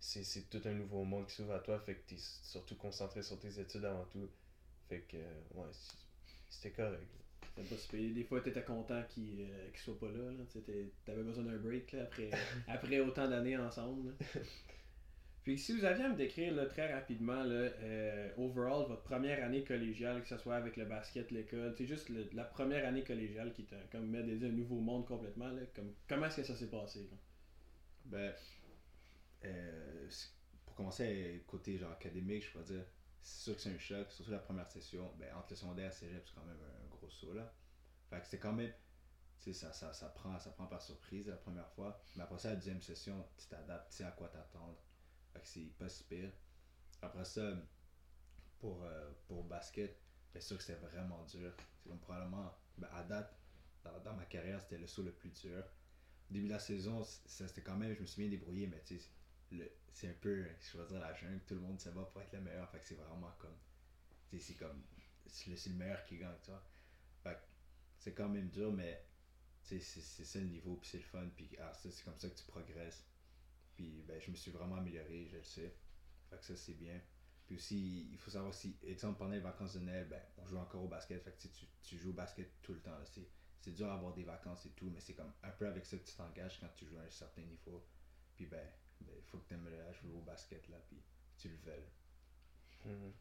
c'est 0.00 0.48
tout 0.48 0.60
un 0.64 0.72
nouveau 0.72 1.04
monde 1.04 1.26
qui 1.26 1.34
s'ouvre 1.34 1.52
à 1.52 1.58
toi, 1.60 1.78
fait 1.78 1.94
que 1.94 2.08
t'es 2.08 2.16
surtout 2.18 2.74
concentré 2.76 3.22
sur 3.22 3.38
tes 3.38 3.60
études 3.60 3.84
avant 3.84 4.06
tout. 4.06 4.28
Fait 4.88 5.00
que, 5.00 5.18
ouais, 5.18 5.68
c'était 6.48 6.70
correct. 6.70 7.06
Pas 7.54 7.62
Des 7.92 8.24
fois, 8.24 8.40
t'étais 8.40 8.62
content 8.62 9.02
qu'il 9.08 9.42
euh, 9.42 9.68
soit 9.74 9.98
pas 9.98 10.06
là. 10.06 10.30
là. 10.30 10.44
T'avais 11.04 11.22
besoin 11.22 11.44
d'un 11.44 11.58
break 11.58 11.92
là, 11.92 12.02
après, 12.04 12.30
après 12.68 13.00
autant 13.00 13.28
d'années 13.28 13.56
ensemble. 13.56 14.14
Puis 15.44 15.58
si 15.58 15.76
vous 15.76 15.84
aviez 15.84 16.04
à 16.04 16.08
me 16.08 16.16
décrire 16.16 16.54
là, 16.54 16.64
très 16.66 16.92
rapidement, 16.92 17.42
là, 17.42 17.70
euh, 17.82 18.30
overall, 18.38 18.86
votre 18.88 19.02
première 19.02 19.44
année 19.44 19.64
collégiale, 19.64 20.22
que 20.22 20.28
ce 20.28 20.38
soit 20.38 20.56
avec 20.56 20.76
le 20.76 20.86
basket, 20.86 21.30
l'école, 21.30 21.74
c'est 21.76 21.86
juste 21.86 22.10
la 22.32 22.44
première 22.44 22.86
année 22.86 23.04
collégiale 23.04 23.52
qui 23.52 23.64
t'a 23.64 23.76
comme 23.92 24.06
mis 24.06 24.18
un 24.18 24.48
nouveau 24.48 24.80
monde 24.80 25.06
complètement. 25.06 25.48
Là, 25.48 25.62
comme, 25.74 25.92
comment 26.08 26.26
est-ce 26.26 26.38
que 26.38 26.44
ça 26.44 26.56
s'est 26.56 26.70
passé? 26.70 27.00
Là? 27.00 27.16
Ben, 28.06 28.32
euh, 29.44 30.08
pour 30.66 30.74
commencer, 30.74 31.44
côté 31.46 31.78
genre 31.78 31.92
académique, 31.92 32.44
je 32.44 32.50
pourrais 32.52 32.64
dire, 32.64 32.84
c'est 33.22 33.42
sûr 33.42 33.56
que 33.56 33.60
c'est 33.60 33.74
un 33.74 33.78
choc, 33.78 34.10
surtout 34.10 34.30
la 34.30 34.38
première 34.38 34.68
session. 34.68 35.12
Ben, 35.18 35.34
entre 35.34 35.50
le 35.50 35.56
secondaire 35.56 35.90
et 35.90 35.94
cégep, 35.94 36.26
c'est 36.26 36.34
quand 36.34 36.44
même 36.44 36.60
un, 36.62 36.88
gros 36.88 37.10
saut 37.10 37.32
là. 37.32 37.52
Fait 38.08 38.20
que 38.20 38.26
c'est 38.26 38.38
quand 38.38 38.52
même, 38.52 38.72
tu 39.38 39.52
sais, 39.52 39.52
ça, 39.52 39.72
ça, 39.72 39.92
ça, 39.92 40.08
prend, 40.08 40.38
ça 40.38 40.50
prend 40.50 40.66
par 40.66 40.82
surprise 40.82 41.26
la 41.28 41.36
première 41.36 41.68
fois. 41.70 42.02
Mais 42.16 42.22
après 42.22 42.38
ça, 42.38 42.50
la 42.50 42.56
deuxième 42.56 42.82
session, 42.82 43.26
tu 43.36 43.46
t'adaptes, 43.46 43.90
tu 43.90 43.98
sais 43.98 44.04
à 44.04 44.12
quoi 44.12 44.28
t'attendre. 44.28 44.76
Fait 45.32 45.40
que 45.40 45.48
c'est 45.48 45.72
pas 45.78 45.88
super. 45.88 46.30
Après 47.02 47.24
ça, 47.24 47.52
pour, 48.58 48.82
euh, 48.84 49.10
pour 49.26 49.44
basket, 49.44 49.98
bien 50.32 50.40
sûr 50.40 50.56
que 50.56 50.62
c'était 50.62 50.78
vraiment 50.78 51.24
dur. 51.24 51.52
C'est 51.82 52.00
probablement, 52.00 52.54
ben, 52.78 52.88
à 52.92 53.02
date, 53.04 53.38
dans, 53.84 53.98
dans 54.00 54.14
ma 54.14 54.24
carrière, 54.26 54.60
c'était 54.60 54.78
le 54.78 54.86
saut 54.86 55.02
le 55.02 55.12
plus 55.12 55.30
dur. 55.30 55.64
Au 56.30 56.32
début 56.32 56.46
de 56.46 56.52
la 56.52 56.58
saison, 56.58 57.02
c'était 57.02 57.62
quand 57.62 57.76
même, 57.76 57.94
je 57.94 58.00
me 58.00 58.06
suis 58.06 58.22
bien 58.22 58.30
débrouillé, 58.30 58.66
mais 58.66 58.82
tu 58.84 58.98
sais, 58.98 59.08
c'est 59.92 60.08
un 60.08 60.14
peu, 60.20 60.46
je 60.60 60.78
vais 60.78 60.86
dire 60.86 61.00
la 61.00 61.14
jungle, 61.14 61.40
tout 61.46 61.54
le 61.54 61.60
monde 61.60 61.80
se 61.80 61.88
va 61.90 62.04
pour 62.04 62.22
être 62.22 62.32
le 62.32 62.40
meilleur, 62.40 62.68
fait 62.70 62.78
que 62.78 62.84
c'est 62.84 62.94
vraiment 62.94 63.32
comme, 63.38 63.56
c'est 64.38 64.54
comme, 64.54 64.82
c'est 65.26 65.50
le, 65.50 65.74
meilleur 65.74 66.04
qui 66.04 66.18
gagne, 66.18 66.34
tu 66.42 66.50
c'est 68.00 68.14
quand 68.14 68.30
même 68.30 68.48
dur, 68.48 68.72
mais 68.72 69.04
c'est 69.62 69.80
ça 69.80 70.38
le 70.40 70.46
niveau, 70.46 70.76
puis 70.76 70.88
c'est 70.88 70.98
le 70.98 71.04
fun, 71.04 71.28
puis 71.36 71.50
ah, 71.60 71.70
c'est 71.74 72.02
comme 72.02 72.18
ça 72.18 72.28
que 72.30 72.34
tu 72.34 72.44
progresses. 72.44 73.04
Puis 73.74 74.02
ben, 74.08 74.20
je 74.20 74.30
me 74.30 74.36
suis 74.36 74.50
vraiment 74.50 74.76
amélioré, 74.76 75.28
je 75.30 75.36
le 75.36 75.44
sais. 75.44 75.76
Fait 76.30 76.38
que 76.38 76.44
ça, 76.44 76.56
c'est 76.56 76.74
bien. 76.74 76.98
Puis 77.46 77.56
aussi, 77.56 78.08
il 78.10 78.18
faut 78.18 78.30
savoir 78.30 78.54
si, 78.54 78.76
exemple, 78.82 79.18
pendant 79.18 79.32
les 79.32 79.40
vacances 79.40 79.74
de 79.74 79.80
Noël, 79.80 80.08
ben, 80.08 80.20
on 80.38 80.46
joue 80.46 80.56
encore 80.56 80.82
au 80.84 80.88
basket. 80.88 81.22
Fait 81.22 81.32
que 81.32 81.42
tu, 81.42 81.66
tu 81.82 81.98
joues 81.98 82.10
au 82.10 82.14
basket 82.14 82.50
tout 82.62 82.72
le 82.72 82.80
temps. 82.80 82.96
C'est 83.60 83.72
dur 83.72 83.86
d'avoir 83.86 84.14
des 84.14 84.24
vacances 84.24 84.64
et 84.64 84.70
tout, 84.70 84.88
mais 84.90 85.00
c'est 85.00 85.14
comme 85.14 85.32
un 85.42 85.50
peu 85.50 85.66
avec 85.66 85.84
ça 85.84 85.98
que 85.98 86.04
tu 86.04 86.14
t'engages 86.14 86.58
quand 86.58 86.70
tu 86.74 86.86
joues 86.86 86.98
à 86.98 87.02
un 87.02 87.10
certain 87.10 87.42
niveau. 87.42 87.86
Puis 88.34 88.46
ben, 88.46 88.66
il 89.00 89.22
faut 89.30 89.38
que 89.38 89.48
tu 89.48 89.54
aimes 89.54 89.68
jouer 90.00 90.12
au 90.16 90.22
basket 90.22 90.68
là, 90.68 90.76
puis 90.88 90.98
tu 91.38 91.48
le 91.48 91.56
veux. 91.56 92.92
Mhm. 92.92 93.12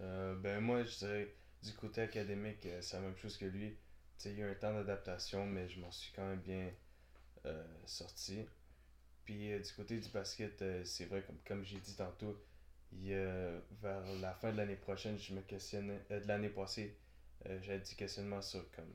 Euh, 0.00 0.34
ben 0.36 0.60
moi, 0.60 0.82
je 0.84 0.98
dirais, 0.98 1.34
du 1.62 1.72
côté 1.72 2.02
académique, 2.02 2.66
euh, 2.66 2.80
c'est 2.82 2.96
la 2.96 3.02
même 3.02 3.16
chose 3.16 3.36
que 3.36 3.44
lui. 3.44 3.76
il 4.24 4.32
y 4.32 4.42
a 4.42 4.46
eu 4.46 4.50
un 4.50 4.54
temps 4.54 4.72
d'adaptation, 4.72 5.46
mais 5.46 5.68
je 5.68 5.80
m'en 5.80 5.90
suis 5.90 6.12
quand 6.12 6.26
même 6.26 6.40
bien 6.40 6.70
euh, 7.46 7.64
sorti. 7.86 8.46
Puis 9.24 9.58
du 9.58 9.72
côté 9.72 9.98
du 9.98 10.08
basket, 10.10 10.62
c'est 10.84 11.06
vrai, 11.06 11.22
comme, 11.22 11.38
comme 11.46 11.64
j'ai 11.64 11.78
dit 11.78 11.96
tantôt, 11.96 12.38
il, 12.92 13.08
vers 13.80 14.04
la 14.20 14.34
fin 14.34 14.52
de 14.52 14.58
l'année 14.58 14.76
prochaine, 14.76 15.18
je 15.18 15.34
me 15.34 15.40
questionnais, 15.40 15.98
de 16.10 16.26
l'année 16.28 16.50
passée, 16.50 16.98
j'avais 17.46 17.78
dit 17.80 17.96
questionnement 17.96 18.42
sur 18.42 18.70
comme 18.72 18.92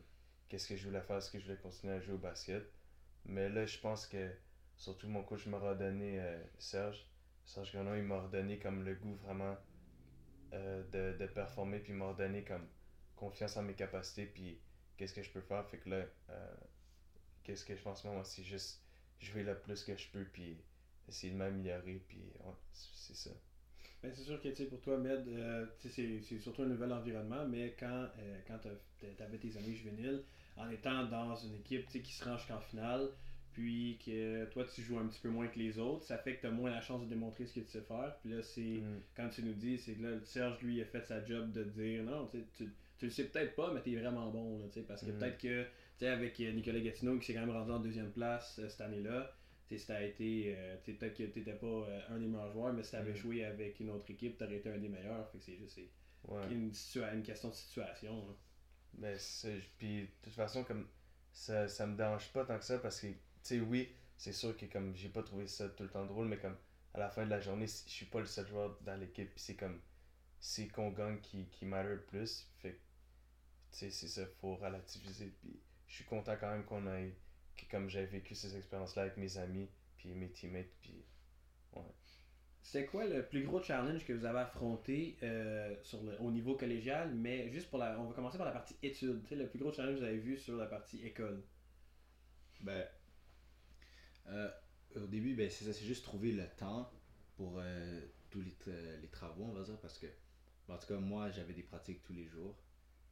qu'est-ce 0.47 0.67
que 0.67 0.75
je 0.75 0.85
voulais 0.85 1.01
faire, 1.01 1.17
est-ce 1.17 1.31
que 1.31 1.39
je 1.39 1.45
voulais 1.45 1.57
continuer 1.57 1.93
à 1.93 1.99
jouer 1.99 2.13
au 2.13 2.19
basket. 2.19 2.63
Mais 3.25 3.49
là, 3.49 3.65
je 3.65 3.79
pense 3.79 4.05
que 4.05 4.31
Surtout 4.79 5.09
mon 5.09 5.23
coach 5.23 5.45
m'a 5.45 5.59
redonné 5.59 6.21
euh, 6.21 6.41
Serge. 6.57 7.05
Serge 7.43 7.73
Grenon, 7.73 7.95
il 7.95 8.03
m'a 8.03 8.21
redonné 8.21 8.59
comme 8.59 8.85
le 8.85 8.95
goût 8.95 9.15
vraiment 9.15 9.57
euh, 10.53 10.83
de, 10.93 11.17
de, 11.17 11.27
performer, 11.27 11.79
puis 11.79 11.91
il 11.91 11.97
m'a 11.97 12.07
redonné 12.07 12.45
comme 12.45 12.65
confiance 13.17 13.57
en 13.57 13.63
mes 13.63 13.73
capacités, 13.73 14.25
puis 14.25 14.57
qu'est-ce 14.95 15.13
que 15.13 15.21
je 15.21 15.31
peux 15.31 15.41
faire. 15.41 15.67
Fait 15.69 15.79
que 15.79 15.89
là, 15.89 16.05
euh, 16.29 16.55
qu'est-ce 17.43 17.65
que 17.65 17.75
je 17.75 17.81
pense 17.81 18.05
moi, 18.05 18.23
c'est 18.23 18.43
juste 18.43 18.81
jouer 19.19 19.43
le 19.43 19.59
plus 19.59 19.83
que 19.83 19.97
je 19.97 20.07
peux, 20.07 20.23
puis 20.23 20.57
essayer 21.09 21.33
de 21.33 21.37
m'améliorer, 21.37 22.01
puis 22.07 22.31
c'est 22.71 23.15
ça. 23.15 23.31
Ben, 24.01 24.13
c'est 24.15 24.23
sûr 24.23 24.41
que 24.41 24.63
pour 24.63 24.79
toi, 24.79 24.97
Med, 24.97 25.27
c'est 25.77 26.39
surtout 26.39 26.61
un 26.61 26.67
nouvel 26.67 26.93
environnement, 26.93 27.45
mais 27.45 27.75
quand, 27.77 28.07
quand 28.47 28.59
tu 28.59 29.21
avais 29.21 29.37
tes 29.37 29.57
amis 29.57 29.75
juvéniles, 29.75 30.23
en 30.55 30.69
étant 30.69 31.05
dans 31.05 31.35
une 31.35 31.55
équipe 31.55 31.89
qui 31.89 32.13
se 32.13 32.23
range 32.23 32.47
qu'en 32.47 32.61
finale, 32.61 33.09
puis 33.53 33.99
que 34.05 34.45
toi 34.45 34.63
tu 34.65 34.81
joues 34.81 34.99
un 34.99 35.07
petit 35.07 35.19
peu 35.19 35.29
moins 35.29 35.47
que 35.47 35.57
les 35.59 35.79
autres, 35.79 36.03
ça 36.03 36.17
fait 36.17 36.35
que 36.35 36.41
tu 36.41 36.47
as 36.47 36.51
moins 36.51 36.69
la 36.69 36.81
chance 36.81 37.01
de 37.01 37.07
démontrer 37.07 37.45
ce 37.45 37.53
que 37.55 37.59
tu 37.61 37.67
sais 37.71 37.81
faire. 37.81 38.15
Puis 38.21 38.31
là, 38.31 38.41
c'est 38.41 38.61
mm. 38.61 39.01
quand 39.15 39.29
tu 39.29 39.43
nous 39.43 39.53
dis, 39.53 39.77
c'est 39.77 39.93
que 39.95 40.03
là, 40.03 40.19
Serge 40.23 40.61
lui 40.61 40.81
a 40.81 40.85
fait 40.85 41.05
sa 41.05 41.23
job 41.25 41.51
de 41.51 41.63
dire 41.63 42.03
non, 42.03 42.27
tu 42.27 42.43
tu 42.97 43.05
le 43.05 43.11
sais 43.11 43.25
peut-être 43.29 43.55
pas, 43.55 43.71
mais 43.73 43.81
tu 43.81 43.93
es 43.93 43.95
vraiment 43.99 44.29
bon. 44.29 44.59
Là, 44.59 44.65
parce 44.87 45.05
que 45.05 45.11
Mhm. 45.11 45.19
peut-être 45.19 45.37
que, 45.37 45.63
tu 45.63 45.69
sais, 45.99 46.07
avec 46.09 46.37
euh, 46.41 46.51
Nicolas 46.51 46.81
Gatineau 46.81 47.17
qui 47.17 47.27
s'est 47.27 47.33
quand 47.33 47.45
même 47.45 47.51
rendu 47.55 47.71
en 47.71 47.79
deuxième 47.79 48.11
place 48.11 48.59
euh, 48.59 48.67
cette 48.67 48.81
année-là, 48.81 49.33
tu 49.69 49.77
si 49.77 49.87
t'as 49.87 50.03
été, 50.03 50.53
euh, 50.57 50.75
tu 50.83 50.93
peut-être 50.95 51.15
que 51.15 51.23
t'étais 51.23 51.53
pas 51.53 51.65
euh, 51.67 51.99
un 52.09 52.19
des 52.19 52.25
meilleurs 52.27 52.51
joueurs, 52.51 52.73
mais 52.73 52.83
si 52.83 52.91
t'avais 52.91 53.11
Mhm. 53.11 53.15
joué 53.17 53.45
avec 53.45 53.79
une 53.79 53.89
autre 53.91 54.09
équipe, 54.11 54.37
t'aurais 54.37 54.57
été 54.57 54.69
un 54.69 54.77
des 54.79 54.89
meilleurs. 54.89 55.29
Fait 55.31 55.37
que 55.37 55.43
c'est 55.45 55.55
juste 55.55 55.79
Ouais. 56.27 56.41
une, 56.51 56.71
question 57.23 57.49
de 57.49 57.53
situation. 57.53 58.17
là. 58.27 58.33
Mais 58.97 59.17
c'est. 59.17 59.61
Puis, 59.77 60.01
de 60.01 60.07
toute 60.23 60.33
façon, 60.33 60.63
comme. 60.65 60.85
Ça, 61.31 61.67
ça 61.69 61.85
me 61.87 61.95
dérange 61.95 62.33
pas 62.33 62.43
tant 62.43 62.57
que 62.57 62.65
ça 62.65 62.79
parce 62.79 62.99
que, 62.99 63.07
tu 63.07 63.15
sais, 63.43 63.59
oui, 63.59 63.89
c'est 64.17 64.33
sûr 64.33 64.55
que, 64.57 64.65
comme, 64.65 64.95
j'ai 64.95 65.09
pas 65.09 65.23
trouvé 65.23 65.47
ça 65.47 65.69
tout 65.69 65.83
le 65.83 65.89
temps 65.89 66.05
drôle, 66.05 66.27
mais 66.27 66.37
comme, 66.37 66.57
à 66.93 66.99
la 66.99 67.09
fin 67.09 67.25
de 67.25 67.29
la 67.29 67.39
journée, 67.39 67.67
je 67.67 67.89
suis 67.89 68.05
pas 68.05 68.19
le 68.19 68.25
seul 68.25 68.47
joueur 68.47 68.77
dans 68.81 68.99
l'équipe, 68.99 69.29
puis 69.29 69.43
c'est 69.43 69.55
comme. 69.55 69.79
C'est 70.41 70.67
qu'on 70.69 70.91
gagne 70.91 71.19
qui, 71.19 71.47
qui 71.47 71.65
matter 71.65 71.89
le 71.89 72.01
plus. 72.01 72.47
Fait 72.59 72.79
tu 73.71 73.77
sais, 73.77 73.91
c'est 73.91 74.07
ça, 74.07 74.25
faut 74.39 74.55
relativiser. 74.55 75.33
Puis, 75.41 75.59
je 75.87 75.95
suis 75.95 76.05
content 76.05 76.35
quand 76.39 76.49
même 76.49 76.63
qu'on 76.63 76.87
ait. 76.87 77.13
Que, 77.57 77.65
comme 77.69 77.89
j'ai 77.89 78.05
vécu 78.05 78.35
ces 78.35 78.55
expériences-là 78.55 79.03
avec 79.03 79.17
mes 79.17 79.37
amis, 79.37 79.69
puis 79.97 80.13
mes 80.13 80.29
teammates, 80.31 80.71
puis. 80.81 81.05
C'était 82.61 82.85
quoi 82.85 83.05
le 83.05 83.25
plus 83.25 83.43
gros 83.45 83.63
challenge 83.63 84.05
que 84.05 84.13
vous 84.13 84.25
avez 84.25 84.39
affronté 84.39 85.17
euh, 85.23 85.75
sur 85.81 86.03
le, 86.03 86.19
au 86.21 86.29
niveau 86.29 86.55
collégial, 86.55 87.13
mais 87.15 87.49
juste 87.51 87.69
pour 87.69 87.79
la. 87.79 87.99
On 87.99 88.05
va 88.05 88.13
commencer 88.13 88.37
par 88.37 88.45
la 88.45 88.51
partie 88.51 88.75
études. 88.83 89.23
Tu 89.23 89.29
sais, 89.29 89.35
le 89.35 89.47
plus 89.47 89.59
gros 89.59 89.73
challenge 89.73 89.95
que 89.95 89.99
vous 90.01 90.05
avez 90.05 90.17
vu 90.17 90.37
sur 90.37 90.55
la 90.55 90.67
partie 90.67 91.03
école? 91.05 91.43
Ben, 92.61 92.85
euh, 94.27 94.51
au 94.95 95.07
début, 95.07 95.35
ben, 95.35 95.49
c'est 95.49 95.65
ça, 95.65 95.73
c'est 95.73 95.85
juste 95.85 96.03
trouver 96.03 96.31
le 96.31 96.47
temps 96.57 96.91
pour 97.35 97.59
euh, 97.59 98.01
tous 98.29 98.41
les, 98.41 98.55
les 99.01 99.07
travaux, 99.07 99.45
on 99.45 99.53
va 99.53 99.63
dire, 99.63 99.79
parce 99.79 99.97
que, 99.97 100.07
en 100.67 100.77
tout 100.77 100.87
cas, 100.87 100.97
moi, 100.97 101.31
j'avais 101.31 101.53
des 101.53 101.63
pratiques 101.63 102.03
tous 102.03 102.13
les 102.13 102.27
jours. 102.27 102.55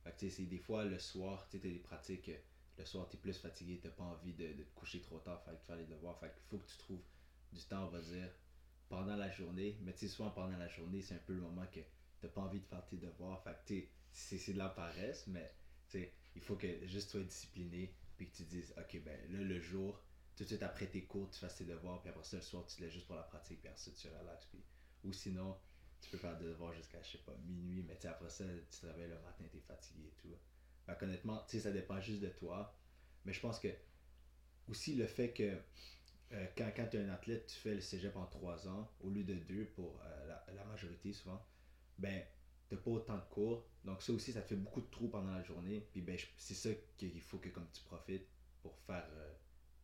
Fait 0.03 0.11
que, 0.11 0.19
tu 0.19 0.29
c'est 0.29 0.43
des 0.43 0.59
fois, 0.59 0.85
le 0.85 0.99
soir, 0.99 1.47
tu 1.49 1.59
t'as 1.59 1.69
des 1.69 1.79
pratiques, 1.79 2.31
le 2.77 2.85
soir, 2.85 3.07
t'es 3.09 3.17
plus 3.17 3.37
fatigué, 3.37 3.79
t'as 3.81 3.89
pas 3.89 4.03
envie 4.03 4.33
de, 4.33 4.47
te 4.53 4.75
coucher 4.75 5.01
trop 5.01 5.19
tard, 5.19 5.43
fait 5.43 5.51
que 5.51 5.65
faire 5.65 5.75
les 5.75 5.85
devoirs, 5.85 6.19
fait 6.19 6.31
faut 6.49 6.59
que 6.59 6.67
tu 6.67 6.77
trouves 6.77 7.03
du 7.51 7.61
temps, 7.63 7.85
on 7.85 7.89
va 7.89 8.01
dire, 8.01 8.29
pendant 8.89 9.15
la 9.15 9.31
journée. 9.31 9.77
Mais 9.81 9.93
tu 9.93 9.99
sais, 9.99 10.07
souvent, 10.07 10.29
pendant 10.29 10.57
la 10.57 10.67
journée, 10.67 11.01
c'est 11.01 11.15
un 11.15 11.23
peu 11.25 11.33
le 11.33 11.41
moment 11.41 11.65
que 11.71 11.79
t'as 12.21 12.27
pas 12.27 12.41
envie 12.41 12.59
de 12.59 12.65
faire 12.65 12.85
tes 12.87 12.97
devoirs, 12.97 13.41
fait 13.43 13.51
que, 13.51 13.73
tu 13.73 13.89
c'est 14.11 14.37
c'est 14.37 14.53
de 14.53 14.57
la 14.57 14.69
paresse, 14.69 15.27
mais, 15.27 15.53
tu 15.89 16.07
il 16.35 16.41
faut 16.41 16.55
que 16.55 16.85
juste 16.87 17.09
sois 17.09 17.23
discipliné, 17.23 17.93
puis 18.15 18.29
que 18.29 18.35
tu 18.35 18.43
dises, 18.43 18.73
ok, 18.77 19.01
ben 19.03 19.19
là, 19.31 19.43
le 19.43 19.59
jour, 19.59 20.03
tout 20.37 20.43
de 20.43 20.49
suite 20.49 20.63
après 20.63 20.85
tes 20.85 21.03
cours, 21.03 21.29
tu 21.31 21.39
fasses 21.39 21.55
tes 21.55 21.65
devoirs, 21.65 21.99
puis 21.99 22.09
après 22.09 22.23
ça, 22.23 22.37
le 22.37 22.43
soir, 22.43 22.63
tu 22.67 22.77
te 22.77 22.83
laisses 22.83 22.93
juste 22.93 23.07
pour 23.07 23.15
la 23.15 23.23
pratique, 23.23 23.59
puis 23.61 23.71
ça, 23.75 23.91
tu 23.91 24.07
relaxes. 24.07 24.45
Puis... 24.45 24.63
Ou 25.03 25.11
sinon, 25.11 25.57
tu 25.99 26.11
peux 26.11 26.17
faire 26.17 26.37
des 26.37 26.45
devoirs 26.45 26.73
jusqu'à, 26.73 27.01
je 27.01 27.13
sais 27.13 27.17
pas, 27.19 27.35
minuit, 27.47 27.83
mais 27.87 27.97
après 28.05 28.29
ça, 28.29 28.45
tu 28.45 28.79
te 28.79 28.85
réveilles 28.85 29.09
le 29.09 29.19
matin, 29.19 29.45
t'es 29.51 29.59
fatigué 29.59 30.07
et 30.07 30.21
tout. 30.21 30.35
Fait 30.85 30.95
qu'honnêtement, 30.97 31.43
tu 31.47 31.57
sais, 31.57 31.63
ça 31.63 31.71
dépend 31.71 31.99
juste 31.99 32.21
de 32.21 32.29
toi. 32.29 32.77
Mais 33.25 33.33
je 33.33 33.41
pense 33.41 33.59
que, 33.59 33.67
aussi 34.69 34.95
le 34.95 35.07
fait 35.07 35.33
que, 35.33 35.57
euh, 36.33 36.45
quand, 36.55 36.71
quand 36.75 36.87
tu 36.87 36.97
es 36.97 37.01
un 37.01 37.09
athlète, 37.09 37.47
tu 37.47 37.55
fais 37.55 37.73
le 37.73 37.81
cégep 37.81 38.15
en 38.15 38.25
trois 38.27 38.67
ans, 38.67 38.89
au 39.01 39.09
lieu 39.09 39.23
de 39.23 39.33
deux 39.33 39.65
pour 39.75 39.99
euh, 40.03 40.35
la, 40.53 40.63
majorité 40.65 41.13
souvent, 41.13 41.43
ben, 41.97 42.23
t'as 42.69 42.77
pas 42.77 42.91
autant 42.91 43.17
de 43.17 43.25
cours. 43.31 43.65
Donc 43.85 44.03
ça 44.03 44.13
aussi, 44.13 44.31
ça 44.31 44.41
te 44.41 44.49
fait 44.49 44.55
beaucoup 44.55 44.81
de 44.81 44.89
trous 44.89 45.07
pendant 45.07 45.31
la 45.31 45.43
journée. 45.43 45.87
Puis 45.91 46.01
ben, 46.01 46.17
c'est 46.37 46.53
ça 46.53 46.69
qu'il 46.97 47.21
faut 47.21 47.39
que 47.39 47.49
comme 47.49 47.67
tu 47.73 47.81
profites 47.83 48.27
pour 48.61 48.77
faire, 48.79 49.07
euh, 49.13 49.33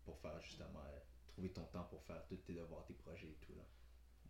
pour 0.06 0.18
faire 0.20 0.40
justement, 0.42 0.80
euh, 0.86 1.00
trouver 1.28 1.50
ton 1.52 1.64
temps 1.66 1.84
pour 1.86 2.02
faire 2.04 2.24
tous 2.28 2.38
tes 2.38 2.54
devoirs, 2.54 2.86
tes 2.86 2.94
projets 2.94 3.28
et 3.30 3.38
tout. 3.46 3.54
Là. 3.56 3.64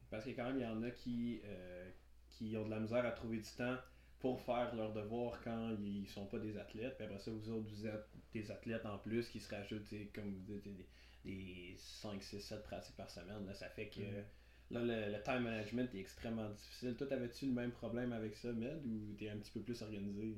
Parce 0.09 0.25
que 0.25 0.31
quand 0.31 0.45
même, 0.45 0.57
il 0.57 0.63
y 0.63 0.65
en 0.65 0.83
a 0.83 0.91
qui, 0.91 1.41
euh, 1.45 1.89
qui 2.29 2.55
ont 2.57 2.65
de 2.65 2.69
la 2.71 2.79
misère 2.79 3.05
à 3.05 3.11
trouver 3.11 3.37
du 3.39 3.49
temps 3.51 3.77
pour 4.19 4.39
faire 4.41 4.73
leurs 4.75 4.93
devoirs 4.93 5.41
quand 5.43 5.75
ils 5.81 6.07
sont 6.07 6.25
pas 6.27 6.39
des 6.39 6.57
athlètes. 6.57 6.95
Puis 6.97 7.05
après 7.05 7.19
ça, 7.19 7.31
vous 7.31 7.49
autres, 7.49 7.67
vous 7.69 7.87
êtes 7.87 8.07
des 8.31 8.49
athlètes 8.51 8.85
en 8.85 8.97
plus 8.99 9.27
qui 9.29 9.39
se 9.39 9.53
rajoutent, 9.53 9.93
comme 10.13 10.33
vous 10.33 10.39
dites, 10.39 10.63
des, 10.63 10.87
des 11.25 11.75
5, 11.77 12.21
6, 12.23 12.39
7 12.39 12.63
pratiques 12.63 12.95
par 12.95 13.09
semaine. 13.09 13.45
Là, 13.45 13.53
ça 13.53 13.69
fait 13.69 13.89
que 13.89 14.01
Mhm. 14.01 14.23
là, 14.71 14.81
le, 14.81 15.11
le 15.17 15.23
time 15.23 15.43
management 15.43 15.93
est 15.93 15.99
extrêmement 15.99 16.49
difficile. 16.51 16.95
Toi, 16.95 17.07
avais-tu 17.11 17.47
le 17.47 17.51
même 17.53 17.71
problème 17.71 18.13
avec 18.13 18.35
ça, 18.37 18.51
Med, 18.53 18.85
ou 18.85 19.13
t'es 19.17 19.29
un 19.29 19.37
petit 19.37 19.51
peu 19.51 19.61
plus 19.61 19.81
organisé? 19.81 20.37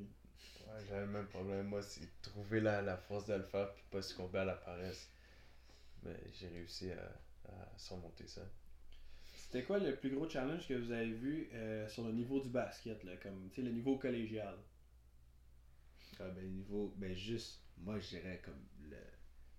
Ouais, 0.67 0.83
j'avais 0.87 1.01
le 1.05 1.11
même 1.11 1.27
problème. 1.27 1.67
Moi, 1.67 1.81
c'est 1.81 2.09
trouver 2.21 2.59
la, 2.61 2.81
la 2.81 2.97
force 2.97 3.25
de 3.27 3.35
le 3.35 3.43
faire, 3.43 3.71
puis 3.73 3.83
pas 3.91 4.01
succomber 4.01 4.39
à 4.39 4.45
la 4.45 4.55
paresse. 4.55 5.11
Mais 6.05 6.17
j'ai 6.31 6.47
réussi 6.47 6.91
à, 6.91 7.21
à 7.49 7.77
surmonter 7.77 8.27
ça. 8.27 8.41
C'était 9.35 9.63
quoi 9.63 9.77
le 9.79 9.95
plus 9.95 10.09
gros 10.09 10.27
challenge 10.27 10.67
que 10.67 10.73
vous 10.73 10.91
avez 10.91 11.11
vu 11.13 11.49
euh, 11.53 11.87
sur 11.87 12.03
le 12.05 12.11
niveau 12.11 12.39
du 12.39 12.49
basket, 12.49 13.03
là, 13.03 13.15
comme 13.17 13.49
tu 13.49 13.55
sais, 13.57 13.61
le 13.61 13.71
niveau 13.71 13.97
collégial? 13.97 14.57
Ah, 16.19 16.29
ben, 16.29 16.45
niveau, 16.53 16.93
ben 16.97 17.13
juste, 17.13 17.61
moi 17.77 17.99
je 17.99 18.09
dirais 18.09 18.41
comme 18.43 18.65
le, 18.79 18.97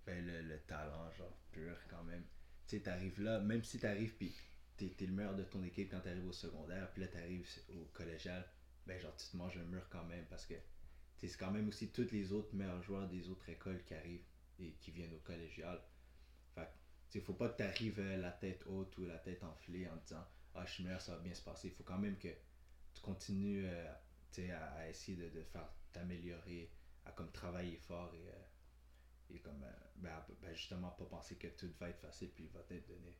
ben, 0.06 0.24
le, 0.26 0.42
le 0.42 0.58
talent, 0.60 1.10
genre 1.12 1.36
pur 1.52 1.76
quand 1.88 2.02
même. 2.04 2.24
Tu 2.66 2.76
sais, 2.76 2.82
t'arrives 2.82 3.20
là, 3.22 3.40
même 3.40 3.62
si 3.62 3.78
t'arrives 3.78 4.16
puis 4.16 4.34
t'es 4.76 4.88
t'es 4.96 5.06
le 5.06 5.12
meilleur 5.12 5.34
de 5.36 5.44
ton 5.44 5.62
équipe 5.62 5.90
quand 5.90 6.00
t'arrives 6.00 6.26
au 6.26 6.32
secondaire, 6.32 6.90
puis 6.92 7.02
là 7.02 7.08
t'arrives 7.08 7.48
au 7.68 7.84
collégial, 7.92 8.44
ben 8.86 8.98
genre 9.00 9.16
tu 9.16 9.26
te 9.28 9.36
manges 9.36 9.56
un 9.58 9.64
mur 9.64 9.88
quand 9.90 10.04
même 10.04 10.26
parce 10.26 10.46
que 10.46 10.54
tu 10.54 10.60
sais, 11.16 11.28
c'est 11.28 11.38
quand 11.38 11.50
même 11.52 11.68
aussi 11.68 11.92
tous 11.92 12.10
les 12.12 12.32
autres 12.32 12.54
meilleurs 12.54 12.82
joueurs 12.82 13.08
des 13.08 13.28
autres 13.28 13.48
écoles 13.48 13.82
qui 13.84 13.94
arrivent 13.94 14.26
et 14.58 14.72
qui 14.80 14.90
viennent 14.90 15.14
au 15.14 15.18
collégial. 15.20 15.80
Tu 17.10 17.18
sais, 17.18 17.24
faut 17.24 17.34
pas 17.34 17.48
que 17.48 17.56
t'arrives 17.56 18.00
euh, 18.00 18.16
la 18.16 18.32
tête 18.32 18.64
haute 18.66 18.96
ou 18.98 19.04
la 19.04 19.18
tête 19.18 19.42
enflée 19.44 19.88
en 19.88 19.96
disant 19.96 20.24
Ah, 20.54 20.64
je 20.66 20.72
suis 20.72 20.84
meilleur, 20.84 21.00
ça 21.00 21.16
va 21.16 21.22
bien 21.22 21.34
se 21.34 21.42
passer. 21.42 21.68
Il 21.68 21.74
faut 21.74 21.84
quand 21.84 21.98
même 21.98 22.18
que 22.18 22.28
tu 22.94 23.00
continues 23.00 23.66
euh, 23.66 23.92
tu 24.32 24.50
à, 24.50 24.64
à 24.72 24.88
essayer 24.88 25.16
de, 25.16 25.28
de 25.28 25.42
faire 25.44 25.68
t'améliorer, 25.92 26.70
à 27.04 27.12
comme 27.12 27.30
travailler 27.32 27.76
fort 27.76 28.12
et, 28.14 28.28
euh, 28.28 29.34
et 29.34 29.38
comme 29.40 29.64
ben, 29.96 30.24
ben, 30.42 30.54
justement 30.54 30.90
pas 30.90 31.04
penser 31.04 31.36
que 31.36 31.48
tout 31.48 31.70
va 31.78 31.88
être 31.90 32.00
facile 32.00 32.30
puis 32.30 32.44
il 32.44 32.50
va 32.50 32.60
t'être 32.60 32.88
donné. 32.88 33.16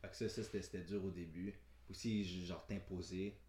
Fait 0.00 0.08
que 0.08 0.16
ça, 0.16 0.28
ça 0.28 0.42
c'était, 0.44 0.82
dur 0.82 1.04
au 1.04 1.10
début. 1.10 1.54
Aussi, 1.90 2.24
genre 2.46 2.66
t'imposer. 2.66 3.40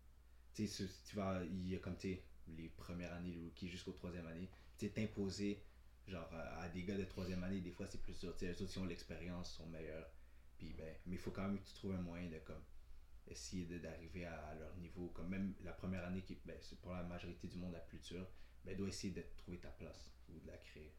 Tu 0.54 0.68
tu 0.68 1.16
vas, 1.16 1.44
il 1.44 1.70
y 1.70 1.76
a 1.76 1.80
comme 1.80 1.98
tu 1.98 2.20
les 2.58 2.70
premières 2.70 3.14
années, 3.14 3.32
les 3.32 3.42
rookies 3.42 3.70
jusqu'aux 3.70 3.92
troisième 3.92 4.26
année, 4.28 4.50
tu 4.78 4.90
t'imposer 4.92 5.64
genre 6.10 6.30
à, 6.34 6.68
des 6.70 6.84
gars 6.84 6.98
de 6.98 7.06
troisième 7.06 7.44
année, 7.44 7.62
des 7.62 7.72
fois 7.72 7.88
c'est 7.88 8.02
plus 8.02 8.14
sais, 8.14 8.28
eux 8.28 8.32
autres, 8.32 8.72
ils 8.76 8.80
ont 8.80 8.86
l'expérience, 8.86 9.54
sont 9.54 9.68
meilleurs. 9.68 10.10
Puis 10.58 10.74
ben, 10.74 10.96
mais 11.06 11.16
il 11.16 11.20
faut 11.20 11.32
quand 11.32 11.44
même 11.44 11.60
que 11.60 11.68
tu 11.68 11.74
trouves 11.74 11.94
un 11.94 12.02
moyen 12.02 12.30
de 12.30 12.40
comme 12.40 12.64
essayer 13.28 13.66
d'arriver 13.80 14.26
à, 14.26 14.56
leur 14.56 14.76
niveau. 14.78 15.08
Comme 15.10 15.30
même 15.30 15.54
la 15.64 15.74
première 15.74 16.06
année 16.06 16.22
qui 16.22 16.38
ben, 16.46 16.58
c'est 16.62 16.80
pour 16.80 16.94
la 16.94 17.04
majorité 17.04 17.48
du 17.48 17.58
monde 17.58 17.74
la 17.74 17.80
plus 17.80 18.00
dure, 18.00 18.28
ben, 18.66 18.76
doit 18.76 18.88
essayer 18.88 19.14
de 19.14 19.24
trouver 19.38 19.60
ta 19.60 19.70
place 19.70 20.12
ou 20.30 20.40
de 20.40 20.48
la 20.48 20.58
créer. 20.58 20.94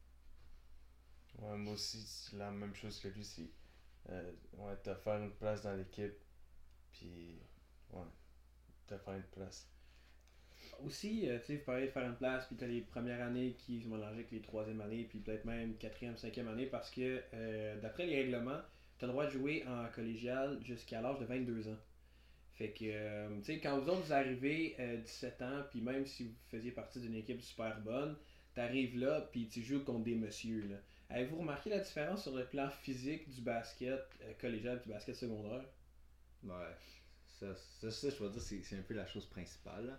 Ouais, 1.38 1.56
moi 1.56 1.74
aussi, 1.74 2.02
c'est 2.06 2.36
la 2.36 2.50
même 2.50 2.74
chose 2.74 2.98
que 3.00 3.08
lui. 3.08 3.24
C'est, 3.24 3.50
euh, 4.08 4.32
ouais, 4.54 4.76
faire 4.82 5.22
une 5.22 5.32
place 5.32 5.62
dans 5.62 5.74
l'équipe, 5.74 6.14
puis, 6.92 7.40
ouais, 7.90 8.06
te 8.86 8.98
faire 8.98 9.14
une 9.14 9.22
place. 9.24 9.68
Aussi, 10.84 11.28
euh, 11.28 11.38
tu 11.38 11.46
sais, 11.46 11.56
vous 11.56 11.64
parlez 11.64 11.86
de 11.86 11.90
faire 11.90 12.06
une 12.06 12.16
place, 12.16 12.46
puis 12.46 12.56
t'as 12.56 12.66
les 12.66 12.80
premières 12.80 13.20
années 13.22 13.54
qui 13.58 13.80
se 13.80 13.88
mélangent 13.88 14.14
avec 14.14 14.30
les 14.30 14.40
troisième 14.40 14.80
années, 14.80 15.04
puis 15.04 15.18
peut-être 15.18 15.44
même 15.44 15.76
quatrième, 15.76 16.16
cinquième 16.16 16.48
année, 16.48 16.66
parce 16.66 16.90
que 16.90 17.22
euh, 17.34 17.80
d'après 17.80 18.06
les 18.06 18.16
règlements, 18.22 18.60
t'as 18.98 19.06
le 19.06 19.12
droit 19.12 19.26
de 19.26 19.30
jouer 19.30 19.64
en 19.66 19.86
collégial 19.94 20.58
jusqu'à 20.62 21.00
l'âge 21.00 21.18
de 21.18 21.24
22 21.26 21.68
ans. 21.68 21.78
Fait 22.54 22.70
que, 22.70 22.84
euh, 22.84 23.36
tu 23.38 23.44
sais, 23.44 23.60
quand 23.60 23.78
vous 23.78 23.88
autres 23.88 24.02
vous 24.02 24.12
arrivez 24.12 24.76
euh, 24.80 24.98
17 24.98 25.42
ans, 25.42 25.62
puis 25.70 25.80
même 25.80 26.06
si 26.06 26.24
vous 26.24 26.34
faisiez 26.50 26.72
partie 26.72 27.00
d'une 27.00 27.14
équipe 27.14 27.40
super 27.42 27.80
bonne, 27.80 28.16
t'arrives 28.54 28.98
là, 28.98 29.28
puis 29.32 29.48
tu 29.48 29.62
joues 29.62 29.84
contre 29.84 30.04
des 30.04 30.14
messieurs, 30.14 30.66
là. 30.68 30.76
Avez-vous 31.10 31.38
remarqué 31.38 31.70
la 31.70 31.80
différence 31.80 32.22
sur 32.22 32.36
le 32.36 32.46
plan 32.46 32.70
physique 32.70 33.28
du 33.28 33.40
basket 33.40 34.00
collégial 34.40 34.78
et 34.78 34.80
du 34.80 34.88
basket 34.88 35.16
secondaire? 35.16 35.64
Ouais, 36.44 36.76
ça, 37.26 37.54
ça, 37.54 38.10
je 38.10 38.24
vais 38.24 38.30
dire, 38.30 38.42
c'est 38.42 38.78
un 38.78 38.82
peu 38.82 38.94
la 38.94 39.06
chose 39.06 39.26
principale. 39.26 39.98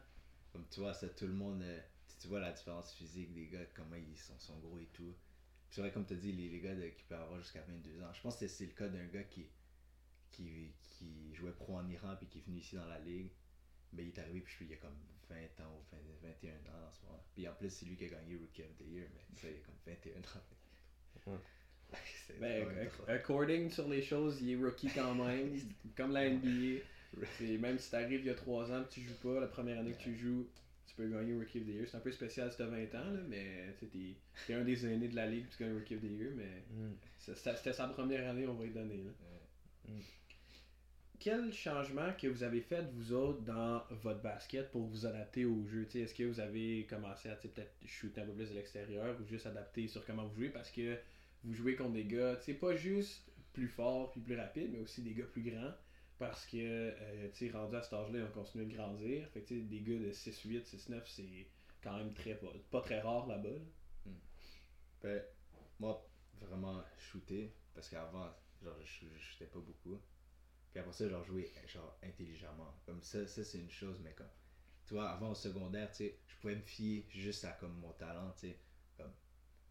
Comme 0.53 0.65
tu 0.69 0.79
vois, 0.81 0.93
ça, 0.93 1.07
tout 1.09 1.27
le 1.27 1.33
monde, 1.33 1.61
euh, 1.63 1.79
tu- 2.09 2.15
tu 2.21 2.27
vois 2.27 2.39
la 2.39 2.51
différence 2.51 2.93
physique 2.93 3.33
des 3.33 3.47
gars, 3.47 3.65
comment 3.73 3.95
ils 3.95 4.17
sont, 4.17 4.37
sont 4.39 4.57
gros 4.59 4.79
et 4.79 4.87
tout. 4.93 5.15
Puis 5.69 5.75
c'est 5.75 5.81
vrai, 5.81 5.91
comme 5.91 6.05
tu 6.05 6.13
as 6.13 6.17
dit, 6.17 6.31
les, 6.33 6.49
les 6.49 6.59
gars 6.59 6.75
de- 6.75 6.89
qui 6.89 7.03
peuvent 7.03 7.21
avoir 7.21 7.39
jusqu'à 7.41 7.61
22 7.61 8.01
ans. 8.03 8.11
Je 8.13 8.21
pense 8.21 8.37
que 8.37 8.47
c'est 8.47 8.65
le 8.65 8.73
cas 8.73 8.87
d'un 8.89 9.05
gars 9.05 9.23
qui, 9.23 9.47
qui, 10.31 10.73
qui 10.89 11.33
jouait 11.35 11.51
pro 11.53 11.77
en 11.77 11.87
Iran 11.89 12.15
puis 12.17 12.27
qui 12.27 12.39
est 12.39 12.45
venu 12.45 12.59
ici 12.59 12.75
dans 12.75 12.85
la 12.87 12.99
ligue. 12.99 13.29
Mais 13.93 14.03
il 14.03 14.09
est 14.09 14.19
arrivé 14.19 14.41
puis 14.41 14.65
il 14.65 14.73
a 14.73 14.77
comme 14.77 14.97
20 15.29 15.35
ans 15.65 15.73
ou 15.77 15.95
20 15.95 16.01
21 16.29 16.53
ans 16.73 16.87
en 16.87 16.91
ce 16.93 17.01
moment. 17.05 17.23
Puis 17.33 17.47
en 17.47 17.53
plus, 17.53 17.69
c'est 17.69 17.85
lui 17.85 17.95
qui 17.95 18.05
a 18.05 18.09
gagné 18.09 18.35
Rookie 18.35 18.63
of 18.63 18.75
the 18.77 18.85
Year, 18.87 19.07
mais 19.13 19.39
ça, 19.39 19.47
il 19.49 19.55
a 19.55 19.59
comme 19.59 19.75
21 19.85 20.19
ans. 20.19 20.43
Ben, 22.39 22.65
according 23.09 23.69
sur 23.69 23.87
les 23.89 24.01
choses, 24.01 24.41
il 24.41 24.51
est 24.51 24.63
rookie 24.63 24.89
quand 24.95 25.13
même, 25.15 25.53
comme 25.97 26.11
la 26.13 26.29
NBA. 26.29 26.81
C'est- 27.37 27.57
Même 27.57 27.77
si 27.77 27.91
t'arrives 27.91 28.21
il 28.21 28.25
y 28.27 28.29
a 28.29 28.35
3 28.35 28.71
ans 28.71 28.83
que 28.83 28.89
tu 28.93 29.01
joues 29.01 29.15
pas, 29.21 29.39
la 29.39 29.47
première 29.47 29.79
année 29.79 29.91
que 29.93 30.01
tu 30.03 30.15
joues, 30.15 30.47
tu 30.87 30.95
peux 30.95 31.07
gagner 31.09 31.33
Rookie 31.35 31.59
of 31.59 31.65
the 31.65 31.69
Year. 31.69 31.87
C'est 31.89 31.97
un 31.97 32.01
peu 32.01 32.11
spécial 32.11 32.51
si 32.51 32.57
t'as 32.57 32.65
20 32.67 32.83
ans, 32.95 33.11
là, 33.11 33.19
mais 33.27 33.75
t'es 33.79 33.87
t'es 34.47 34.53
un 34.53 34.63
des 34.63 34.85
aînés 34.85 35.07
de 35.09 35.15
la 35.15 35.27
ligue, 35.27 35.45
tu 35.49 35.63
gagnes 35.63 35.73
Rookie 35.73 35.95
of 35.95 36.01
the 36.01 36.05
Year, 36.05 36.31
mais 36.35 36.63
Mm. 36.71 36.93
c'était 37.17 37.73
sa 37.73 37.87
première 37.87 38.29
année, 38.29 38.47
on 38.47 38.53
va 38.55 38.65
lui 38.65 38.71
donner. 38.73 39.03
Là. 39.03 39.91
Quel 41.19 41.53
changement 41.53 42.11
que 42.19 42.25
vous 42.27 42.41
avez 42.41 42.61
fait, 42.61 42.81
vous 42.93 43.13
autres, 43.13 43.41
dans 43.41 43.83
votre 44.01 44.21
basket 44.21 44.71
pour 44.71 44.87
vous 44.87 45.05
adapter 45.05 45.45
au 45.45 45.63
jeu? 45.67 45.87
Est-ce 45.93 46.15
que 46.15 46.23
vous 46.23 46.39
avez 46.39 46.87
commencé 46.89 47.29
à 47.29 47.35
peut-être 47.35 47.71
shooter 47.85 48.21
un 48.21 48.25
peu 48.25 48.31
plus 48.33 48.49
de 48.49 48.55
l'extérieur 48.55 49.15
ou 49.21 49.25
juste 49.27 49.45
adapter 49.45 49.87
sur 49.87 50.03
comment 50.03 50.25
vous 50.25 50.33
jouez 50.35 50.49
Parce 50.49 50.71
que 50.71 50.97
vous 51.43 51.53
jouez 51.53 51.75
contre 51.75 51.93
des 51.93 52.05
gars, 52.05 52.37
c'est 52.41 52.55
pas 52.55 52.75
juste 52.75 53.21
plus 53.53 53.67
forts 53.67 54.11
puis 54.11 54.21
plus 54.21 54.35
rapides, 54.35 54.71
mais 54.71 54.79
aussi 54.79 55.03
des 55.03 55.13
gars 55.13 55.25
plus 55.25 55.43
grands? 55.43 55.73
Parce 56.21 56.45
que, 56.45 56.55
euh, 56.55 57.29
tu 57.33 57.47
sais, 57.47 57.57
rendu 57.57 57.75
à 57.75 57.81
cet 57.81 57.93
âge-là, 57.93 58.19
on 58.29 58.31
continue 58.31 58.67
de 58.67 58.75
grandir. 58.75 59.27
Fait 59.29 59.41
que, 59.41 59.55
des 59.55 59.81
gars 59.81 59.97
de 59.97 60.11
6-8, 60.11 60.63
6-9, 60.67 61.01
c'est 61.07 61.47
quand 61.81 61.97
même 61.97 62.13
très 62.13 62.35
pas, 62.35 62.53
pas 62.69 62.81
très 62.81 63.01
rare 63.01 63.25
là-bas. 63.25 63.57
Hmm. 64.05 64.19
Ben, 65.01 65.23
moi, 65.79 66.07
vraiment, 66.39 66.83
shooter, 66.99 67.51
parce 67.73 67.89
qu'avant, 67.89 68.29
genre, 68.61 68.75
je, 68.83 69.07
je 69.17 69.19
shootais 69.19 69.47
pas 69.47 69.61
beaucoup. 69.61 69.99
Puis 70.71 70.79
après 70.79 70.93
ça, 70.93 71.09
genre, 71.09 71.23
jouer 71.23 71.51
genre, 71.65 71.97
intelligemment. 72.03 72.71
Comme 72.85 73.01
ça, 73.01 73.25
ça 73.25 73.43
c'est 73.43 73.57
une 73.57 73.71
chose, 73.71 73.99
mais 74.03 74.13
comme, 74.13 74.29
tu 74.85 74.93
vois, 74.93 75.09
avant 75.09 75.31
au 75.31 75.35
secondaire, 75.35 75.89
tu 75.89 76.05
sais, 76.05 76.19
je 76.27 76.35
pouvais 76.35 76.55
me 76.55 76.61
fier 76.61 77.03
juste 77.09 77.45
à 77.45 77.53
comme 77.53 77.73
mon 77.79 77.93
talent, 77.93 78.31
tu 78.33 78.49
sais. 78.49 78.59
Comme, 78.95 79.11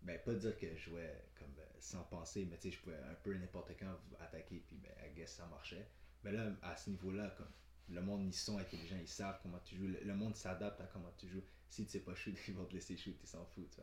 ben, 0.02 0.19
pas 0.25 0.35
dire 0.35 0.59
que 0.59 0.75
je 0.75 0.90
jouais 0.90 1.25
comme 1.38 1.54
euh, 1.61 1.64
sans 1.78 2.02
penser, 2.02 2.45
mais 2.50 2.57
tu 2.57 2.73
sais, 2.73 2.76
je 2.76 2.83
pouvais 2.83 2.97
un 2.97 3.14
peu 3.23 3.35
n'importe 3.35 3.71
quand 3.78 3.97
attaquer, 4.19 4.64
puis 4.66 4.78
ben, 4.78 4.90
I 5.07 5.14
guess 5.14 5.37
ça 5.37 5.47
marchait. 5.47 5.87
Mais 6.24 6.32
là, 6.32 6.52
à 6.62 6.76
ce 6.76 6.90
niveau-là, 6.90 7.34
comme, 7.36 7.48
le 7.88 8.02
monde, 8.02 8.26
ils 8.26 8.34
sont 8.34 8.58
intelligents, 8.58 8.98
ils 9.00 9.08
savent 9.08 9.38
comment 9.42 9.58
tu 9.64 9.76
joues. 9.76 9.88
Le, 10.02 10.14
monde 10.14 10.36
s'adapte 10.36 10.80
à 10.80 10.86
comment 10.86 11.12
tu 11.16 11.28
joues. 11.28 11.42
Si 11.68 11.84
tu 11.84 11.90
sais 11.90 12.00
pas 12.00 12.14
shoot, 12.14 12.34
ils 12.48 12.54
vont 12.54 12.64
te 12.64 12.74
laisser 12.74 12.96
shoot, 12.96 13.16
ils 13.20 13.26
s'en 13.28 13.44
foutent, 13.46 13.70
tu. 13.70 13.80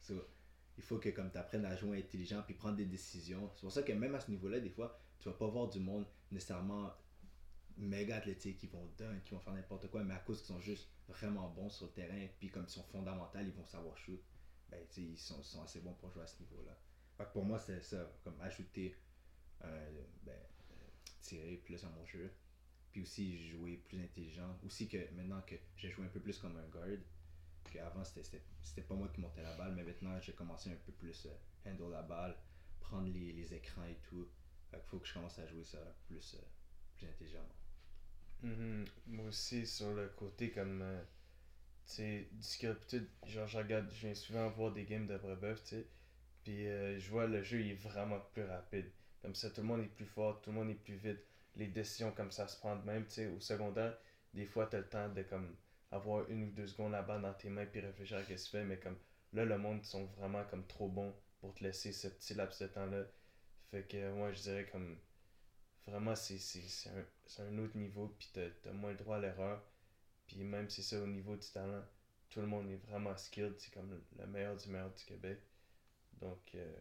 So, 0.00 0.14
il 0.78 0.82
faut 0.82 0.98
que 0.98 1.10
comme 1.10 1.30
tu 1.30 1.36
apprennes 1.36 1.66
à 1.66 1.76
jouer 1.76 1.98
intelligent 1.98 2.42
puis 2.42 2.54
prendre 2.54 2.76
des 2.76 2.86
décisions. 2.86 3.50
C'est 3.54 3.60
pour 3.62 3.72
ça 3.72 3.82
que 3.82 3.92
même 3.92 4.14
à 4.14 4.20
ce 4.20 4.30
niveau-là, 4.30 4.60
des 4.60 4.70
fois, 4.70 4.98
tu 5.18 5.28
vas 5.28 5.34
pas 5.34 5.46
voir 5.46 5.68
du 5.68 5.78
monde 5.78 6.06
nécessairement 6.30 6.90
méga 7.76 8.16
athlétique 8.16 8.58
qui 8.58 8.66
vont 8.66 8.88
dunk, 8.96 9.22
qui 9.24 9.32
vont 9.32 9.40
faire 9.40 9.52
n'importe 9.52 9.90
quoi, 9.90 10.02
mais 10.04 10.14
à 10.14 10.18
cause 10.18 10.38
qu'ils 10.38 10.46
sont 10.46 10.60
juste 10.60 10.88
vraiment 11.08 11.48
bons 11.50 11.68
sur 11.68 11.86
le 11.86 11.92
terrain, 11.92 12.26
puis 12.38 12.48
comme 12.50 12.64
ils 12.64 12.70
sont 12.70 12.82
fondamentaux, 12.84 13.38
ils 13.40 13.52
vont 13.52 13.64
savoir 13.64 13.96
shoot, 13.96 14.22
ben 14.70 14.80
ils 14.96 15.18
sont, 15.18 15.42
sont, 15.42 15.62
assez 15.62 15.80
bons 15.80 15.94
pour 15.94 16.10
jouer 16.10 16.22
à 16.22 16.26
ce 16.26 16.40
niveau-là. 16.40 16.72
pour 17.32 17.44
moi, 17.44 17.58
c'est 17.58 17.82
ça, 17.82 18.10
comme 18.22 18.40
ajouter, 18.40 18.94
euh, 19.64 20.02
ben, 20.22 20.38
plus 21.64 21.84
à 21.84 21.88
mon 21.88 22.04
jeu, 22.06 22.32
puis 22.92 23.02
aussi 23.02 23.48
jouer 23.50 23.76
plus 23.88 24.00
intelligent. 24.00 24.58
Aussi 24.64 24.88
que 24.88 24.98
maintenant 25.14 25.42
que 25.42 25.54
j'ai 25.76 25.90
joué 25.90 26.06
un 26.06 26.08
peu 26.08 26.20
plus 26.20 26.38
comme 26.38 26.56
un 26.56 26.68
guard, 26.68 26.98
qu'avant 27.72 28.04
c'était 28.04 28.82
pas 28.82 28.94
moi 28.94 29.08
qui 29.14 29.20
montais 29.20 29.42
la 29.42 29.56
balle, 29.56 29.74
mais 29.74 29.84
maintenant 29.84 30.20
j'ai 30.20 30.32
commencé 30.32 30.70
un 30.70 30.76
peu 30.86 30.92
plus 30.92 31.26
euh, 31.26 31.70
handle 31.70 31.92
la 31.92 32.02
balle, 32.02 32.36
prendre 32.80 33.08
les, 33.12 33.32
les 33.32 33.54
écrans 33.54 33.84
et 33.84 33.96
tout. 34.08 34.28
il 34.72 34.78
faut 34.86 34.98
que 34.98 35.06
je 35.06 35.14
commence 35.14 35.38
à 35.38 35.46
jouer 35.46 35.64
ça 35.64 35.78
plus, 36.06 36.34
euh, 36.34 36.44
plus 36.96 37.06
intelligemment. 37.06 37.54
Mm-hmm. 38.44 38.88
Moi 39.06 39.26
aussi, 39.26 39.66
sur 39.66 39.92
le 39.92 40.08
côté 40.08 40.50
comme. 40.50 40.82
Euh, 40.82 41.02
tu 41.86 41.96
sais, 41.96 42.28
du 43.22 43.32
genre, 43.32 43.48
je 43.48 43.58
regarde, 43.58 43.90
je 43.92 44.06
viens 44.06 44.14
souvent 44.14 44.48
voir 44.50 44.72
des 44.72 44.84
games 44.84 45.06
de 45.06 45.18
Brebeuf, 45.18 45.62
tu 45.64 45.70
sais. 45.70 45.86
Puis 46.44 46.64
je 46.64 47.10
vois 47.10 47.26
le 47.26 47.42
jeu, 47.42 47.60
il 47.60 47.72
est 47.72 47.74
vraiment 47.74 48.20
plus 48.32 48.44
rapide. 48.44 48.90
Comme 49.22 49.34
ça, 49.34 49.50
tout 49.50 49.60
le 49.60 49.66
monde 49.66 49.80
est 49.80 49.94
plus 49.94 50.06
fort, 50.06 50.40
tout 50.40 50.50
le 50.50 50.56
monde 50.56 50.70
est 50.70 50.74
plus 50.74 50.96
vite. 50.96 51.20
Les 51.56 51.66
décisions 51.66 52.12
comme 52.12 52.30
ça 52.30 52.48
se 52.48 52.58
prennent 52.58 52.82
même, 52.84 53.04
tu 53.06 53.12
sais. 53.12 53.26
Au 53.26 53.40
secondaire, 53.40 53.96
des 54.34 54.46
fois, 54.46 54.66
tu 54.66 54.76
as 54.76 54.80
le 54.80 54.88
temps 54.88 55.08
de 55.08 55.22
comme 55.22 55.56
avoir 55.90 56.28
une 56.30 56.44
ou 56.44 56.50
deux 56.52 56.66
secondes 56.66 56.92
là-bas 56.92 57.18
dans 57.18 57.34
tes 57.34 57.48
mains 57.48 57.66
puis 57.66 57.80
réfléchir 57.80 58.18
à 58.18 58.24
ce 58.24 58.28
que 58.28 58.34
tu 58.34 58.50
fais, 58.50 58.64
mais 58.64 58.78
comme 58.78 58.96
là, 59.32 59.44
le 59.44 59.58
monde 59.58 59.84
sont 59.84 60.04
vraiment 60.16 60.44
comme 60.44 60.66
trop 60.66 60.88
bons 60.88 61.14
pour 61.40 61.54
te 61.54 61.64
laisser 61.64 61.92
ce 61.92 62.08
petit 62.08 62.34
laps 62.34 62.60
de 62.60 62.66
temps-là. 62.68 63.04
Fait 63.70 63.82
que 63.82 64.12
moi, 64.12 64.32
je 64.32 64.40
dirais 64.40 64.66
comme 64.70 64.98
vraiment, 65.86 66.14
c'est 66.14 66.38
un, 66.88 67.44
un 67.44 67.58
autre 67.58 67.76
niveau, 67.76 68.14
puis 68.18 68.30
t'as 68.32 68.70
as 68.70 68.72
moins 68.72 68.92
le 68.92 68.96
droit 68.96 69.16
à 69.16 69.20
l'erreur. 69.20 69.62
Puis 70.26 70.44
même 70.44 70.68
si 70.70 70.82
c'est 70.82 70.96
ça 70.96 71.02
au 71.02 71.06
niveau 71.06 71.36
du 71.36 71.48
talent, 71.48 71.82
tout 72.28 72.40
le 72.40 72.46
monde 72.46 72.70
est 72.70 72.76
vraiment 72.88 73.16
skilled, 73.16 73.54
c'est 73.58 73.72
comme 73.74 74.00
le 74.16 74.26
meilleur 74.26 74.56
du 74.56 74.68
meilleur 74.68 74.92
du 74.94 75.04
Québec. 75.04 75.40
Donc, 76.20 76.54
euh, 76.54 76.78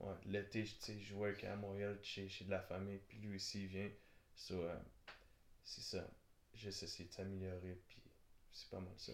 ouais, 0.00 0.14
l'été, 0.26 0.64
je 0.64 0.92
jouais 0.98 1.44
à 1.46 1.56
Montréal 1.56 1.98
chez, 2.02 2.28
chez 2.28 2.44
de 2.44 2.50
la 2.50 2.60
famille, 2.60 3.00
puis 3.08 3.18
lui 3.18 3.36
aussi 3.36 3.62
il 3.64 3.68
vient. 3.68 3.90
So, 4.34 4.54
euh, 4.54 4.76
c'est 5.64 5.82
ça. 5.82 6.10
J'essaie 6.54 7.04
de 7.04 7.12
s'améliorer, 7.12 7.80
puis 7.88 8.02
c'est 8.52 8.70
pas 8.70 8.80
mal 8.80 8.94
ça. 8.96 9.12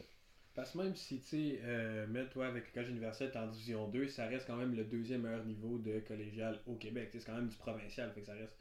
Parce 0.54 0.70
que 0.70 0.78
même 0.78 0.94
si, 0.94 1.20
tu 1.20 1.26
sais, 1.26 1.60
euh, 1.64 2.06
mets-toi 2.06 2.46
avec 2.46 2.66
le 2.66 2.72
collège 2.72 2.90
universel 2.90 3.32
en 3.34 3.48
division 3.48 3.88
2, 3.88 4.08
ça 4.08 4.26
reste 4.26 4.46
quand 4.46 4.56
même 4.56 4.74
le 4.74 4.84
deuxième 4.84 5.22
meilleur 5.22 5.44
niveau 5.44 5.78
de 5.78 5.98
collégial 6.00 6.60
au 6.66 6.76
Québec. 6.76 7.08
C'est 7.12 7.24
quand 7.24 7.34
même 7.34 7.48
du 7.48 7.56
provincial, 7.56 8.12
fait 8.12 8.20
que 8.20 8.26
ça 8.26 8.34
reste, 8.34 8.56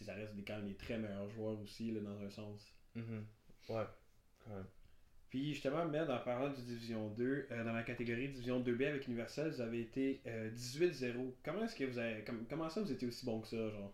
ça 0.00 0.14
reste 0.14 0.34
des, 0.34 0.44
quand 0.44 0.56
même 0.56 0.68
des 0.68 0.76
très 0.76 0.98
meilleurs 0.98 1.30
joueurs 1.30 1.58
aussi, 1.60 1.90
là, 1.90 2.00
dans 2.00 2.20
un 2.20 2.30
sens. 2.30 2.60
Mm-hmm. 2.96 3.22
Ouais, 3.70 3.86
quand 4.44 4.54
même. 4.54 4.66
Puis 5.30 5.52
justement, 5.52 5.84
mais 5.84 6.00
en 6.00 6.18
parlant 6.20 6.48
du 6.48 6.62
Division 6.62 7.08
2, 7.10 7.48
euh, 7.50 7.64
dans 7.64 7.72
la 7.72 7.82
catégorie 7.82 8.28
Division 8.28 8.60
2B 8.60 8.86
avec 8.86 9.06
Universal, 9.06 9.50
vous 9.50 9.60
avez 9.60 9.82
été 9.82 10.22
18-0. 10.24 11.04
Euh, 11.04 11.30
comment 11.44 11.64
est-ce 11.64 11.76
que 11.76 11.84
vous 11.84 11.98
avez. 11.98 12.24
comment 12.48 12.68
ça 12.70 12.80
vous 12.80 12.90
étiez 12.90 13.08
aussi 13.08 13.26
bon 13.26 13.40
que 13.40 13.48
ça, 13.48 13.68
genre? 13.68 13.92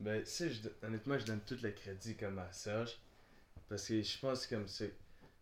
Ben, 0.00 0.24
sais, 0.24 0.50
honnêtement, 0.82 1.18
je 1.18 1.24
donne 1.24 1.40
tout 1.40 1.56
le 1.62 1.70
crédit 1.70 2.16
comme 2.16 2.38
à 2.38 2.52
Serge. 2.52 2.98
Parce 3.68 3.88
que 3.88 4.02
je 4.02 4.18
pense 4.18 4.46
comme 4.46 4.66
c'est 4.68 4.94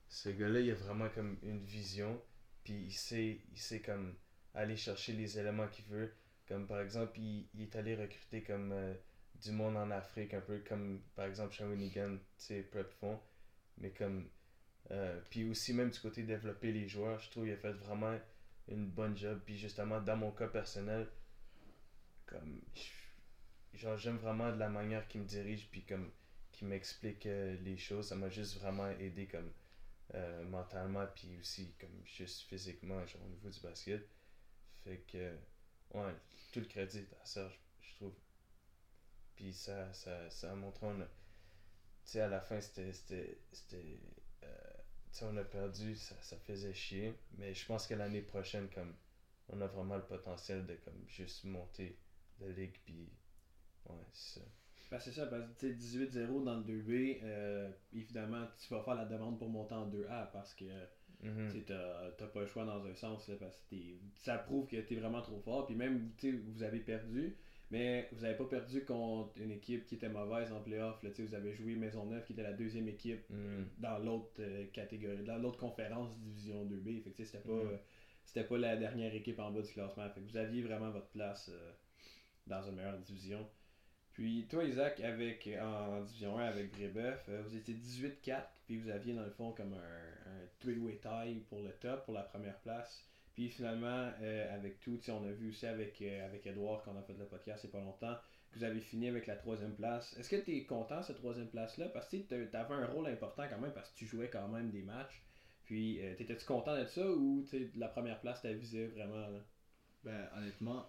ce 0.09 0.29
gars-là, 0.29 0.61
il 0.61 0.71
a 0.71 0.75
vraiment 0.75 1.09
comme 1.09 1.39
une 1.43 1.65
vision, 1.65 2.21
puis 2.63 2.75
il 2.87 2.93
sait, 2.93 3.41
il 3.53 3.59
sait 3.59 3.81
comme 3.81 4.15
aller 4.55 4.77
chercher 4.77 5.13
les 5.13 5.39
éléments 5.39 5.69
qu'il 5.69 5.85
veut. 5.87 6.13
Comme 6.47 6.67
par 6.67 6.81
exemple, 6.81 7.19
il, 7.19 7.49
est 7.61 7.75
allé 7.77 7.97
recruter 7.97 8.43
comme 8.43 8.73
euh, 8.73 8.95
du 9.43 9.51
monde 9.51 9.77
en 9.77 9.91
Afrique, 9.91 10.35
un 10.35 10.41
peu 10.41 10.59
comme 10.61 11.01
par 11.17 11.27
exemple 11.27 11.55
Shawinigan, 11.55 12.17
tu 12.17 12.23
sais, 12.37 12.63
Prep 12.63 12.93
font. 12.93 13.19
Mais 13.79 13.91
comme. 13.91 14.29
Euh, 14.91 15.21
puis 15.31 15.49
aussi, 15.49 15.73
même 15.73 15.91
du 15.91 15.99
côté 16.01 16.23
développer 16.23 16.73
les 16.73 16.89
joueurs, 16.89 17.19
je 17.21 17.31
trouve 17.31 17.45
qu'il 17.45 17.53
a 17.53 17.57
fait 17.57 17.73
vraiment 17.73 18.19
une 18.69 18.89
bonne 18.89 19.17
job. 19.17 19.41
Puis 19.45 19.57
justement, 19.59 20.01
dans 20.01 20.17
mon 20.17 20.33
cas 20.33 20.49
personnel, 20.49 21.09
comme. 22.27 22.61
Genre, 23.73 23.97
j'aime 23.97 24.19
vraiment 24.19 24.53
de 24.53 24.59
la 24.59 24.69
manière 24.69 25.07
qu'il 25.09 25.23
me 25.23 25.27
dirige, 25.27 25.69
puis 25.71 25.85
comme. 25.85 26.11
qu'il 26.53 26.69
m'explique 26.69 27.27
euh, 27.27 27.57
les 27.63 27.77
choses. 27.77 28.09
Ça 28.09 28.17
m'a 28.17 28.29
juste 28.29 28.59
vraiment 28.59 28.89
aidé 28.91 29.27
comme 29.27 29.51
euh, 30.15 30.45
mentalement, 30.45 31.07
puis 31.15 31.37
aussi 31.41 31.75
comme 31.81 32.05
juste 32.05 32.43
physiquement, 32.43 33.05
genre 33.07 33.23
au 33.25 33.29
niveau 33.29 33.49
du 33.49 33.61
basket. 33.61 34.07
Fait 34.85 34.99
que, 35.11 35.35
ouais, 35.95 36.15
tout 36.53 36.61
le 36.61 36.67
crédit 36.67 37.07
à 37.23 37.27
Serge, 37.27 37.59
je 37.81 37.95
trouve. 37.95 38.15
Puis 39.37 39.53
ça, 39.53 39.93
ça, 39.93 40.31
ça 40.31 40.53
a 40.53 40.55
montré, 40.55 40.87
tu 40.97 41.05
sais, 42.05 42.21
à 42.21 42.29
la 42.29 42.41
fin, 42.41 42.61
c'était, 42.61 43.39
sais, 45.15 45.25
on 45.31 45.37
a 45.37 45.45
perdu, 45.45 45.95
ça, 45.97 46.15
ça 46.21 46.37
faisait 46.39 46.75
chier, 46.75 47.15
mais 47.39 47.55
je 47.55 47.67
pense 47.67 47.87
que 47.87 47.95
l'année 47.95 48.23
prochaine, 48.23 48.69
comme, 48.75 48.95
on 49.49 49.61
a 49.61 49.67
vraiment 49.67 49.97
le 49.97 50.05
potentiel 50.05 50.67
de, 50.67 50.75
comme, 50.85 51.03
juste 51.07 51.45
monter 51.45 51.97
de 52.41 52.47
ligue, 52.47 52.77
puis, 52.85 53.09
ouais, 53.87 53.97
c'est 54.13 54.41
ça. 54.41 54.47
Ben, 54.91 55.01
c'est 55.01 55.13
ça, 55.13 55.27
parce 55.27 55.45
que 55.59 55.67
18-0 55.67 56.45
dans 56.45 56.57
le 56.57 56.63
2B, 56.63 57.19
euh, 57.23 57.71
évidemment, 57.93 58.47
tu 58.59 58.73
vas 58.73 58.83
faire 58.83 58.95
la 58.95 59.07
demande 59.07 59.39
pour 59.39 59.49
monter 59.49 59.75
en 59.75 59.89
2A 59.89 60.31
parce 60.31 60.55
que 60.55 60.65
mm 61.23 61.49
t'as 61.67 62.27
pas 62.27 62.41
le 62.41 62.47
choix 62.47 62.65
dans 62.65 62.85
un 62.85 62.95
sens, 62.95 63.31
parce 63.41 63.57
que 63.71 63.77
ça 64.17 64.39
prouve 64.39 64.67
que 64.69 64.77
tu 64.77 64.95
es 64.95 64.97
vraiment 65.01 65.23
trop 65.23 65.41
fort. 65.41 65.67
Puis 65.67 65.75
même, 65.75 66.11
vous 66.23 66.63
avez 66.63 66.81
perdu, 66.81 67.37
mais 67.75 68.09
vous 68.13 68.25
avez 68.25 68.37
pas 68.37 68.45
perdu 68.45 68.85
contre 68.85 69.37
une 69.37 69.51
équipe 69.51 69.85
qui 69.85 69.97
était 69.97 70.09
mauvaise 70.09 70.53
en 70.53 70.61
playoff. 70.61 71.03
Là, 71.03 71.11
vous 71.19 71.35
avez 71.35 71.53
joué 71.53 71.75
Maisonneuve 71.75 72.25
qui 72.25 72.33
était 72.33 72.45
la 72.45 72.53
deuxième 72.53 72.87
équipe 72.87 73.29
mhm. 73.29 73.67
dans 73.79 73.99
l'autre 73.99 74.31
euh, 74.39 74.67
catégorie, 74.73 75.25
dans 75.25 75.39
l'autre 75.39 75.59
conférence 75.59 76.17
Division 76.21 76.65
2B. 76.67 77.03
Fait 77.03 77.11
que 77.11 77.25
c'était 77.25 77.43
pas, 77.43 77.63
c'était 78.25 78.45
pas 78.45 78.59
la 78.59 78.77
dernière 78.77 79.13
équipe 79.13 79.41
en 79.41 79.51
bas 79.51 79.61
du 79.61 79.73
classement. 79.73 80.09
Fait 80.11 80.21
que 80.21 80.31
vous 80.31 80.37
aviez 80.37 80.63
vraiment 80.63 80.91
votre 80.91 81.09
place 81.09 81.51
euh, 81.53 81.73
dans 82.47 82.63
une 82.63 82.77
meilleure 82.77 83.01
division. 83.01 83.45
Puis 84.13 84.47
toi, 84.49 84.63
Isaac, 84.63 85.01
avec, 85.01 85.51
en 85.61 86.01
Division 86.03 86.39
1 86.39 86.45
avec 86.45 86.71
Brébeuf, 86.71 87.27
euh, 87.29 87.43
vous 87.43 87.57
étiez 87.57 87.75
18-4, 87.75 88.45
puis 88.67 88.77
vous 88.77 88.89
aviez 88.89 89.15
dans 89.15 89.25
le 89.25 89.33
fond 89.33 89.51
comme 89.51 89.73
un, 89.73 90.31
un 90.31 90.47
three-way 90.61 91.01
tie 91.03 91.41
pour 91.49 91.61
le 91.61 91.73
top, 91.81 92.05
pour 92.05 92.15
la 92.15 92.23
première 92.23 92.61
place. 92.61 93.05
Puis 93.35 93.49
finalement, 93.49 94.11
euh, 94.21 94.55
avec 94.55 94.81
tout, 94.81 94.99
on 95.09 95.25
a 95.27 95.33
vu 95.33 95.51
aussi 95.51 95.67
avec, 95.67 96.01
euh, 96.03 96.25
avec 96.25 96.47
Edouard 96.47 96.83
quand 96.85 96.93
on 96.93 96.99
a 96.99 97.03
fait 97.03 97.15
le 97.15 97.27
podcast 97.27 97.65
il 97.65 97.67
n'y 97.67 97.77
a 97.77 97.79
pas 97.79 97.85
longtemps, 97.85 98.17
que 98.53 98.59
vous 98.59 98.65
avez 98.65 98.81
fini 98.81 99.09
avec 99.09 99.27
la 99.27 99.37
troisième 99.37 99.75
place. 99.75 100.17
Est-ce 100.17 100.29
que 100.29 100.37
tu 100.37 100.57
es 100.57 100.65
content 100.65 101.03
cette 101.03 101.17
troisième 101.17 101.49
place-là? 101.49 101.89
Parce 101.89 102.09
que 102.09 102.17
tu 102.17 102.35
avais 102.35 102.75
un 102.75 102.87
rôle 102.87 103.09
important 103.09 103.45
quand 103.49 103.59
même 103.59 103.73
parce 103.73 103.91
que 103.91 103.97
tu 103.97 104.07
jouais 104.07 104.31
quand 104.31 104.47
même 104.49 104.71
des 104.71 104.83
matchs. 104.83 105.23
Puis, 105.65 105.99
t'étais-tu 106.19 106.45
content 106.45 106.79
de 106.79 106.85
ça 106.85 107.11
ou 107.11 107.45
la 107.77 107.89
première 107.89 108.21
place 108.21 108.43
t'as 108.43 108.53
visé 108.53 108.87
vraiment? 108.89 109.29
Là? 109.29 109.41
Ben, 110.05 110.29
honnêtement, 110.37 110.87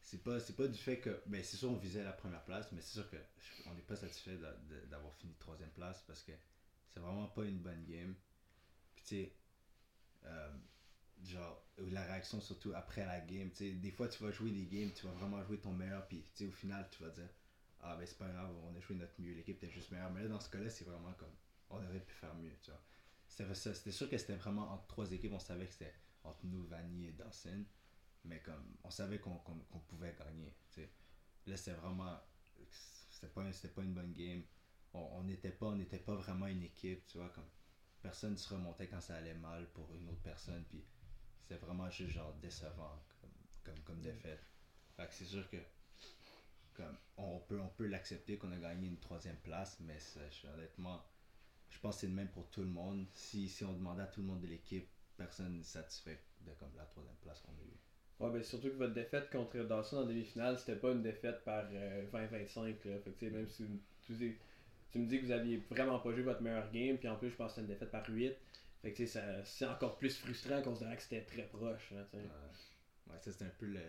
c'est 0.00 0.22
pas 0.22 0.40
c'est 0.40 0.56
pas 0.56 0.66
du 0.66 0.78
fait 0.78 0.98
que 0.98 1.20
ben 1.26 1.42
c'est 1.42 1.56
sûr 1.56 1.70
on 1.70 1.76
visait 1.76 2.02
la 2.02 2.12
première 2.12 2.42
place 2.44 2.70
mais 2.72 2.80
c'est 2.80 2.94
sûr 2.94 3.10
que 3.10 3.16
on 3.66 3.74
n'est 3.74 3.82
pas 3.82 3.96
satisfait 3.96 4.38
d'avoir 4.90 5.14
fini 5.16 5.34
troisième 5.38 5.70
place 5.70 6.02
parce 6.06 6.22
que 6.22 6.32
c'est 6.88 7.00
vraiment 7.00 7.26
pas 7.26 7.44
une 7.44 7.58
bonne 7.58 7.84
game 7.84 8.14
puis 8.94 9.04
tu 9.04 9.08
sais 9.08 9.32
euh, 10.24 10.50
genre 11.24 11.62
la 11.78 12.04
réaction 12.04 12.40
surtout 12.40 12.72
après 12.74 13.04
la 13.04 13.20
game 13.20 13.50
tu 13.50 13.56
sais 13.56 13.72
des 13.72 13.90
fois 13.90 14.08
tu 14.08 14.22
vas 14.22 14.30
jouer 14.30 14.50
des 14.50 14.66
games 14.66 14.92
tu 14.92 15.06
vas 15.06 15.12
vraiment 15.12 15.42
jouer 15.44 15.58
ton 15.58 15.72
meilleur 15.72 16.06
puis 16.06 16.22
tu 16.22 16.30
sais 16.34 16.46
au 16.46 16.52
final 16.52 16.88
tu 16.90 17.02
vas 17.02 17.10
dire 17.10 17.28
ah 17.80 17.96
ben 17.96 18.06
c'est 18.06 18.18
pas 18.18 18.28
grave, 18.28 18.50
on 18.64 18.76
a 18.76 18.80
joué 18.80 18.96
notre 18.96 19.20
mieux, 19.20 19.34
l'équipe 19.34 19.56
était 19.56 19.72
juste 19.72 19.90
meilleure. 19.90 20.10
Mais 20.10 20.22
là, 20.22 20.28
dans 20.28 20.40
ce 20.40 20.50
cas-là, 20.50 20.70
c'est 20.70 20.84
vraiment 20.84 21.12
comme, 21.14 21.34
on 21.70 21.76
aurait 21.76 22.00
pu 22.00 22.12
faire 22.14 22.34
mieux, 22.34 22.52
tu 22.62 22.70
vois. 22.70 22.82
C'était 23.26 23.92
sûr 23.92 24.08
que 24.08 24.18
c'était 24.18 24.36
vraiment 24.36 24.72
entre 24.72 24.86
trois 24.86 25.10
équipes, 25.12 25.32
on 25.32 25.38
savait 25.38 25.66
que 25.66 25.72
c'était 25.72 25.94
entre 26.24 26.44
nous, 26.44 26.64
Vanny 26.66 27.08
et 27.08 27.12
Dawson. 27.12 27.64
Mais 28.24 28.40
comme, 28.40 28.76
on 28.82 28.90
savait 28.90 29.20
qu'on 29.20 29.38
pouvait 29.86 30.14
gagner, 30.18 30.56
tu 30.70 30.80
sais. 30.80 30.90
Là, 31.46 31.56
c'était 31.56 31.76
vraiment, 31.76 32.18
c'était 33.10 33.28
pas, 33.32 33.42
pas 33.74 33.82
une 33.82 33.94
bonne 33.94 34.12
game. 34.12 34.42
On 34.92 35.22
n'était 35.22 35.52
pas, 35.52 35.66
on 35.66 35.78
pas 35.78 36.14
vraiment 36.16 36.46
une 36.46 36.62
équipe, 36.62 37.06
tu 37.06 37.18
vois, 37.18 37.28
comme, 37.30 37.48
personne 38.02 38.36
se 38.36 38.48
remontait 38.52 38.88
quand 38.88 39.00
ça 39.00 39.16
allait 39.16 39.34
mal 39.34 39.70
pour 39.72 39.94
une 39.94 40.08
autre 40.08 40.22
personne, 40.22 40.64
puis 40.68 40.84
c'était 41.48 41.64
vraiment 41.64 41.88
juste 41.90 42.10
genre 42.10 42.34
décevant 42.42 43.02
comme, 43.20 43.30
comme, 43.64 43.82
comme 43.84 44.00
défaite. 44.00 44.40
Fait 44.96 45.06
que 45.06 45.14
c'est 45.14 45.24
sûr 45.24 45.48
que 45.48 45.56
comme, 46.74 46.96
on 47.16 47.38
peut, 47.40 47.60
on 47.60 47.68
peut 47.68 47.86
l'accepter 47.86 48.36
qu'on 48.36 48.52
a 48.52 48.56
gagné 48.56 48.88
une 48.88 48.98
troisième 48.98 49.36
place, 49.36 49.78
mais 49.80 49.96
honnêtement, 50.54 51.02
je 51.70 51.78
pense 51.78 51.96
que 51.96 52.00
c'est 52.02 52.06
le 52.06 52.12
même 52.12 52.28
pour 52.28 52.48
tout 52.50 52.60
le 52.60 52.68
monde. 52.68 53.06
Si, 53.14 53.48
si 53.48 53.64
on 53.64 53.72
demandait 53.72 54.02
à 54.02 54.06
tout 54.06 54.20
le 54.20 54.26
monde 54.26 54.40
de 54.40 54.46
l'équipe, 54.46 54.86
personne 55.16 55.56
n'est 55.56 55.64
satisfait 55.64 56.20
de 56.42 56.52
comme, 56.52 56.70
la 56.76 56.84
troisième 56.84 57.16
place 57.16 57.40
qu'on 57.40 57.52
a 57.52 57.64
eue. 57.64 57.78
Ouais, 58.20 58.32
ben 58.32 58.42
surtout 58.42 58.68
que 58.68 58.74
votre 58.76 58.94
défaite 58.94 59.30
contre 59.30 59.58
Dawson 59.58 59.98
en 59.98 60.04
demi-finale, 60.04 60.58
c'était 60.58 60.76
pas 60.76 60.90
une 60.90 61.02
défaite 61.02 61.44
par 61.44 61.64
20-25. 61.70 62.74
Euh, 62.86 63.30
même 63.30 63.48
si 63.48 63.64
tu, 64.04 64.38
tu, 64.90 64.98
me 64.98 65.06
dis 65.06 65.20
que 65.20 65.26
vous 65.26 65.32
aviez 65.32 65.58
vraiment 65.70 66.00
pas 66.00 66.12
joué 66.12 66.22
votre 66.22 66.42
meilleur 66.42 66.70
game, 66.72 66.98
puis 66.98 67.08
en 67.08 67.16
plus, 67.16 67.30
je 67.30 67.36
pense 67.36 67.52
que 67.52 67.60
c'était 67.60 67.72
une 67.72 67.78
défaite 67.78 67.90
par 67.90 68.08
8. 68.08 68.34
Fait 68.82 68.92
que 68.92 69.06
c'est 69.06 69.66
encore 69.66 69.98
plus 69.98 70.16
frustrant 70.16 70.62
considérant 70.62 70.94
que 70.94 71.02
c'était 71.02 71.24
très 71.24 71.46
proche. 71.48 71.92
Hein, 71.92 72.06
ouais, 72.14 73.18
ça 73.20 73.32
c'était 73.32 73.44
un 73.44 73.54
peu 73.58 73.66
le 73.66 73.80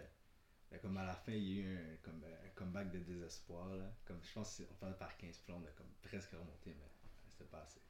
comme 0.77 0.97
à 0.97 1.05
la 1.05 1.15
fin, 1.15 1.31
il 1.31 1.43
y 1.43 1.59
a 1.59 1.63
eu 1.63 1.77
un, 1.77 1.95
comme, 2.03 2.23
un 2.23 2.49
comeback 2.53 2.91
de 2.91 2.99
désespoir. 2.99 3.75
Là. 3.75 3.91
Comme, 4.05 4.19
je 4.23 4.33
pense 4.33 4.57
qu'on 4.57 4.73
parle 4.75 4.97
par 4.97 5.17
15 5.17 5.37
plombs, 5.39 5.61
on 5.63 5.67
a 5.67 5.71
comme 5.71 5.91
presque 6.03 6.31
remonté, 6.31 6.75
mais 6.77 6.89
c'était 7.27 7.45
pas 7.45 7.61
assez. 7.61 7.81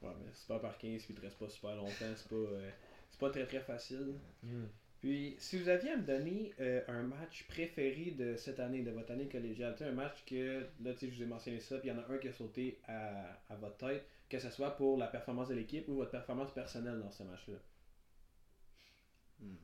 Ouais, 0.00 0.14
mais 0.18 0.32
c'est 0.32 0.48
pas 0.48 0.58
par 0.58 0.78
15 0.78 1.02
puis 1.04 1.14
il 1.14 1.16
te 1.16 1.20
reste 1.20 1.38
pas 1.38 1.48
super 1.48 1.76
longtemps, 1.76 2.14
c'est 2.16 2.28
pas, 2.28 2.34
euh, 2.34 2.70
c'est 3.10 3.20
pas 3.20 3.30
très 3.30 3.46
très 3.46 3.60
facile. 3.60 4.18
Mm. 4.42 4.64
Puis, 5.02 5.36
si 5.38 5.58
vous 5.58 5.68
aviez 5.68 5.90
à 5.90 5.96
me 5.96 6.06
donner 6.06 6.54
euh, 6.60 6.82
un 6.88 7.02
match 7.02 7.46
préféré 7.48 8.12
de 8.12 8.36
cette 8.36 8.60
année, 8.60 8.82
de 8.82 8.90
votre 8.90 9.10
année 9.10 9.28
collégiale, 9.28 9.76
un 9.80 9.92
match 9.92 10.24
que, 10.24 10.64
là, 10.80 10.94
tu 10.94 11.00
sais, 11.00 11.10
je 11.10 11.16
vous 11.16 11.22
ai 11.24 11.26
mentionné 11.26 11.60
ça, 11.60 11.78
puis 11.78 11.88
il 11.88 11.92
y 11.92 11.94
en 11.94 12.00
a 12.00 12.08
un 12.08 12.18
qui 12.18 12.28
a 12.28 12.32
sauté 12.32 12.80
à, 12.86 13.38
à 13.50 13.56
votre 13.56 13.76
tête, 13.76 14.06
que 14.30 14.38
ce 14.38 14.48
soit 14.48 14.76
pour 14.76 14.96
la 14.96 15.08
performance 15.08 15.48
de 15.48 15.54
l'équipe 15.54 15.86
ou 15.88 15.96
votre 15.96 16.12
performance 16.12 16.54
personnelle 16.54 17.00
dans 17.00 17.10
ce 17.10 17.24
match-là? 17.24 17.58
Hmm 19.40 19.56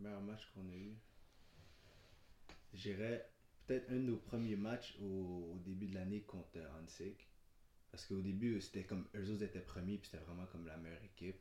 meilleur 0.00 0.22
match 0.22 0.50
qu'on 0.54 0.68
a 0.68 0.74
eu. 0.74 0.96
J'irais 2.72 3.30
peut-être 3.66 3.90
un 3.90 3.96
de 3.96 4.00
nos 4.00 4.16
premiers 4.16 4.56
matchs 4.56 4.96
au, 5.00 5.58
début 5.64 5.86
de 5.86 5.94
l'année 5.94 6.22
contre 6.22 6.58
Hansik. 6.78 7.28
Parce 7.90 8.06
qu'au 8.06 8.20
début, 8.20 8.60
c'était 8.60 8.84
comme 8.84 9.08
eux 9.16 9.30
autres 9.30 9.42
étaient 9.42 9.60
premiers, 9.60 9.98
puis 9.98 10.08
c'était 10.10 10.24
vraiment 10.24 10.46
comme 10.46 10.66
la 10.66 10.76
meilleure 10.76 11.02
équipe. 11.02 11.40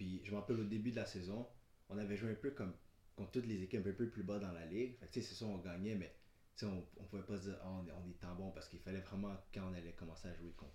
Puis 0.00 0.22
je 0.24 0.30
me 0.30 0.36
rappelle 0.36 0.58
au 0.58 0.64
début 0.64 0.92
de 0.92 0.96
la 0.96 1.04
saison, 1.04 1.46
on 1.90 1.98
avait 1.98 2.16
joué 2.16 2.30
un 2.30 2.34
peu 2.34 2.52
comme 2.52 2.74
contre 3.16 3.32
toutes 3.32 3.44
les 3.44 3.62
équipes 3.62 3.86
un 3.86 3.92
peu 3.92 4.08
plus 4.08 4.22
bas 4.22 4.38
dans 4.38 4.50
la 4.50 4.64
ligue. 4.64 4.96
Fait 4.96 5.20
c'est 5.20 5.34
ça, 5.34 5.44
on 5.44 5.58
gagnait, 5.58 5.94
mais 5.94 6.16
on, 6.62 6.82
on 6.96 7.04
pouvait 7.04 7.22
pas 7.22 7.36
dire 7.36 7.60
oh, 7.66 7.84
on, 7.94 8.08
est, 8.08 8.18
tant 8.18 8.34
bon 8.34 8.50
parce 8.50 8.66
qu'il 8.66 8.78
fallait 8.78 9.00
vraiment, 9.00 9.36
quand 9.52 9.68
on 9.70 9.74
allait 9.74 9.92
commencer 9.92 10.28
à 10.28 10.34
jouer 10.34 10.52
contre 10.52 10.72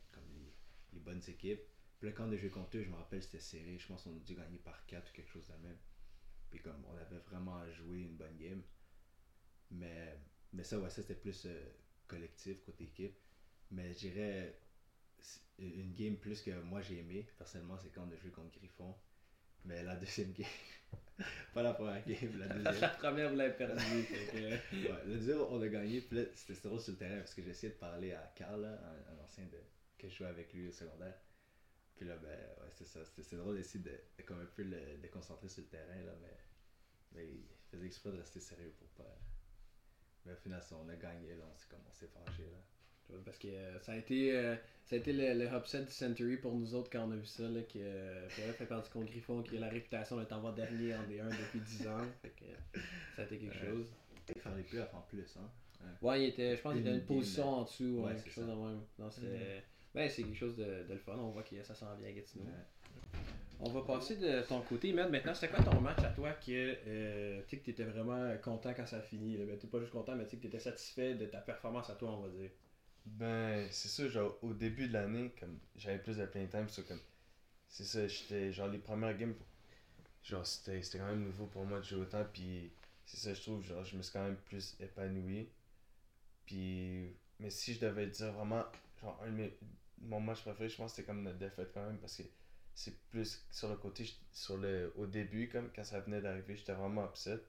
les, 0.94 1.00
bonnes 1.00 1.24
équipes. 1.28 1.60
Puis 1.98 2.08
là, 2.08 2.14
quand 2.14 2.30
on 2.30 2.32
a 2.34 2.36
joué 2.36 2.52
contre 2.52 2.78
eux, 2.78 2.84
je 2.84 2.90
me 2.90 2.98
rappelle, 2.98 3.24
c'était 3.24 3.40
serré. 3.40 3.80
Je 3.80 3.88
pense 3.88 4.04
qu'on 4.04 4.16
a 4.16 4.20
dû 4.20 4.36
gagner 4.36 4.60
par 4.60 4.86
4 4.86 5.10
ou 5.10 5.14
quelque 5.16 5.32
chose 5.32 5.48
de 5.48 5.68
même. 5.68 5.78
Puis 6.52 6.62
comme 6.62 6.86
on 6.86 6.96
avait 6.96 7.18
vraiment 7.26 7.68
joué 7.72 8.02
une 8.02 8.18
bonne 8.18 8.38
game. 8.38 8.62
Mais, 9.72 10.20
mais 10.54 10.64
ça, 10.64 10.80
ouais, 10.80 10.92
ça 10.92 11.02
c'était 11.02 11.16
plus 11.16 11.48
euh, 11.48 11.72
collectif 12.06 12.64
côté 12.64 12.84
équipe. 12.84 13.18
Mais 13.72 13.92
je 13.92 13.98
dirais 14.02 14.60
une 15.58 15.94
game 15.96 16.18
plus 16.18 16.44
que 16.44 16.52
moi 16.62 16.82
j'ai 16.82 17.00
aimé, 17.00 17.28
personnellement, 17.40 17.80
c'est 17.80 17.90
quand 17.90 18.08
on 18.08 18.12
a 18.12 18.18
joué 18.18 18.30
contre 18.30 18.52
Griffon. 18.52 18.96
Mais 19.66 19.84
la 19.84 19.96
deuxième 19.96 20.32
game, 20.34 20.48
pas 21.54 21.64
la 21.64 21.74
première 21.74 22.06
game, 22.06 22.38
la 22.38 22.48
deuxième. 22.48 22.82
la 22.82 22.90
première, 22.90 23.30
vous 23.30 23.36
l'avez 23.36 23.54
perdu. 23.54 23.84
ouais, 23.84 24.62
le 25.06 25.14
deuxième, 25.16 25.42
on 25.42 25.62
a 25.62 25.68
gagné. 25.68 26.02
Puis 26.02 26.18
là, 26.18 26.24
c'était 26.34 26.68
drôle 26.68 26.80
sur 26.80 26.94
le 26.94 26.98
terrain 26.98 27.18
parce 27.18 27.34
que 27.34 27.42
j'ai 27.42 27.50
essayé 27.50 27.74
de 27.74 27.78
parler 27.78 28.14
à 28.14 28.32
Carl, 28.36 28.64
un, 28.64 29.24
ancien 29.24 29.46
de, 29.46 29.58
que 29.98 30.08
je 30.08 30.16
jouais 30.16 30.28
avec 30.28 30.54
lui 30.54 30.68
au 30.68 30.72
secondaire. 30.72 31.16
Puis 31.96 32.06
là, 32.06 32.16
ben, 32.18 32.30
ouais, 32.30 32.70
c'est 32.72 32.86
ça. 32.86 33.00
C'était 33.06 33.38
drôle 33.38 33.56
d'essayer 33.56 33.84
de, 33.84 33.90
de, 33.90 34.24
comme 34.24 34.42
un 34.42 34.46
peu 34.46 34.64
le 34.64 34.98
déconcentrer 35.02 35.50
sur 35.50 35.64
le 35.64 35.70
terrain, 35.70 36.04
là, 36.06 36.14
mais 36.22 36.38
mais 37.16 37.28
il 37.28 37.46
faisait 37.72 37.86
exprès 37.86 38.12
de 38.12 38.18
rester 38.18 38.40
sérieux 38.40 38.74
pour 38.78 38.88
pas. 38.90 39.18
Mais 40.26 40.34
au 40.34 40.38
final, 40.38 40.62
on 40.72 40.90
a 40.90 40.96
gagné, 40.96 41.36
là, 41.36 41.46
on 41.50 41.56
s'est 41.56 41.70
commencé 41.70 42.10
à 42.14 42.26
là. 42.26 42.58
Parce 43.24 43.38
que 43.38 43.48
euh, 43.48 43.80
ça 43.80 43.94
a 43.94 43.98
été, 43.98 44.36
euh, 44.36 44.56
ça 44.86 44.96
a 44.96 45.00
été 45.00 45.14
le, 45.14 45.34
le, 45.34 45.46
upset 45.56 45.84
du 45.84 45.92
Century 45.92 46.38
pour 46.38 46.54
nous 46.54 46.74
autres 46.76 46.90
quand 46.90 47.08
on 47.08 47.12
a 47.12 47.16
vu 47.16 47.26
ça, 47.26 47.44
là, 47.44 47.62
que 47.62 47.78
euh, 47.78 48.30
fait 48.30 48.66
partie 48.66 48.90
contre 48.92 49.12
Griffon, 49.12 49.42
qui 49.42 49.58
a 49.58 49.60
la 49.60 49.70
réputation 49.70 50.18
d'être 50.18 50.32
en 50.34 50.40
voie 50.40 50.52
dernier 50.52 50.96
en 50.96 51.04
D1 51.04 51.30
depuis 51.30 51.60
10 51.60 51.88
ans. 51.88 52.06
Fait 52.22 52.30
que, 52.30 52.80
ça 53.16 53.22
a 53.22 53.26
été 53.26 53.38
quelque 53.38 53.58
chose. 53.58 53.88
Il 54.36 54.42
fallait 54.42 54.64
plus 54.64 54.82
en 54.82 55.02
plus, 55.10 55.38
hein. 55.38 55.50
Ouais, 56.02 56.24
il 56.24 56.30
était, 56.30 56.56
je 56.56 56.62
pense 56.62 56.74
qu'il 56.74 56.82
était 56.82 56.96
une 56.96 57.06
position 57.06 57.48
en 57.48 57.64
dessous, 57.64 58.00
ouais, 58.00 58.16
quelque 58.16 58.32
chose 58.32 58.48
de 58.48 58.54
même. 58.54 58.82
Mm-hmm. 59.00 59.62
Ben, 59.94 60.10
c'est 60.10 60.24
quelque 60.24 60.38
chose 60.38 60.56
de, 60.56 60.64
de, 60.64 60.94
le 60.94 60.98
fun, 60.98 61.16
on 61.16 61.30
voit 61.30 61.44
que 61.44 61.62
ça 61.64 61.76
s'en 61.76 61.96
vient 61.96 62.10
à 62.10 62.12
Gatineau. 62.12 62.46
On 63.60 63.70
va 63.70 63.82
passer 63.82 64.18
de 64.18 64.42
ton 64.42 64.62
côté, 64.62 64.92
Matt. 64.92 65.10
Maintenant, 65.12 65.34
c'était 65.34 65.54
quoi 65.54 65.64
ton 65.64 65.80
match 65.80 66.00
à 66.00 66.10
toi 66.10 66.32
que 66.32 66.76
euh, 66.88 67.42
tu 67.48 67.56
étais 67.56 67.84
vraiment 67.84 68.36
content 68.44 68.74
quand 68.76 68.86
ça 68.86 68.98
a 68.98 69.02
fini? 69.02 69.38
Ben, 69.38 69.58
t'es 69.58 69.68
pas 69.68 69.80
juste 69.80 69.92
content, 69.92 70.16
mais 70.16 70.26
tu 70.28 70.36
étais 70.36 70.60
satisfait 70.60 71.16
de 71.16 71.26
ta 71.26 71.40
performance 71.40 71.90
à 71.90 71.96
toi, 71.96 72.12
on 72.12 72.22
va 72.22 72.30
dire. 72.30 72.50
Ben, 73.06 73.68
c'est 73.72 73.88
ça, 73.88 74.08
genre, 74.10 74.38
au 74.42 74.54
début 74.54 74.88
de 74.88 74.94
l'année, 74.94 75.32
comme 75.40 75.60
j'avais 75.76 76.00
plus 76.00 76.18
de 76.18 76.26
plein 76.26 76.46
time, 76.48 76.68
c'est 76.70 76.88
comme. 76.88 77.00
C'est 77.70 77.86
ça, 77.86 78.08
j'étais. 78.08 78.52
Genre, 78.54 78.68
les 78.70 78.80
premières 78.80 79.18
games, 79.18 79.36
genre, 80.24 80.46
c'était 80.48 80.82
quand 81.00 81.08
même 81.08 81.24
nouveau 81.26 81.48
pour 81.48 81.66
moi 81.66 81.80
de 81.80 81.86
jouer 81.86 82.02
autant, 82.02 82.26
puis 82.34 82.72
c'est 83.06 83.18
ça, 83.18 83.34
je 83.34 83.42
trouve, 83.42 83.64
genre, 83.64 83.84
je 83.86 83.98
me 83.98 84.04
suis 84.04 84.14
quand 84.14 84.24
même 84.24 84.38
plus 84.38 84.76
épanoui. 84.80 85.50
Puis. 86.46 87.16
Mais 87.40 87.50
si 87.52 87.74
je 87.76 87.82
devais 87.82 88.08
dire 88.08 88.34
vraiment, 88.34 88.66
genre, 89.02 89.20
un 89.26 89.32
de 89.32 89.52
mon 90.02 90.20
match 90.22 90.42
préféré, 90.42 90.70
je 90.70 90.78
pense 90.78 90.92
que 90.92 90.98
c'était 90.98 91.08
comme 91.08 91.24
notre 91.24 91.38
défaite 91.40 91.72
quand 91.74 91.86
même, 91.86 91.98
parce 92.00 92.18
que 92.18 92.24
c'est 92.76 92.98
plus 93.10 93.46
sur 93.52 93.70
le 93.70 93.76
côté, 93.78 94.06
sur 94.34 94.58
le, 94.58 94.94
au 94.98 95.08
début, 95.08 95.50
comme 95.50 95.70
quand 95.76 95.84
ça 95.84 96.00
venait 96.02 96.22
d'arriver, 96.22 96.56
j'étais 96.56 96.74
vraiment 96.74 97.06
upset. 97.06 97.40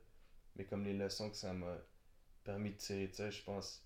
Mais 0.56 0.64
comme 0.66 0.84
les 0.84 0.94
leçons 0.94 1.30
que 1.30 1.36
ça 1.36 1.52
m'a 1.54 1.76
permis 2.44 2.72
de 2.72 2.76
tirer 2.76 3.08
de 3.08 3.14
ça, 3.14 3.30
je 3.30 3.42
pense 3.42 3.86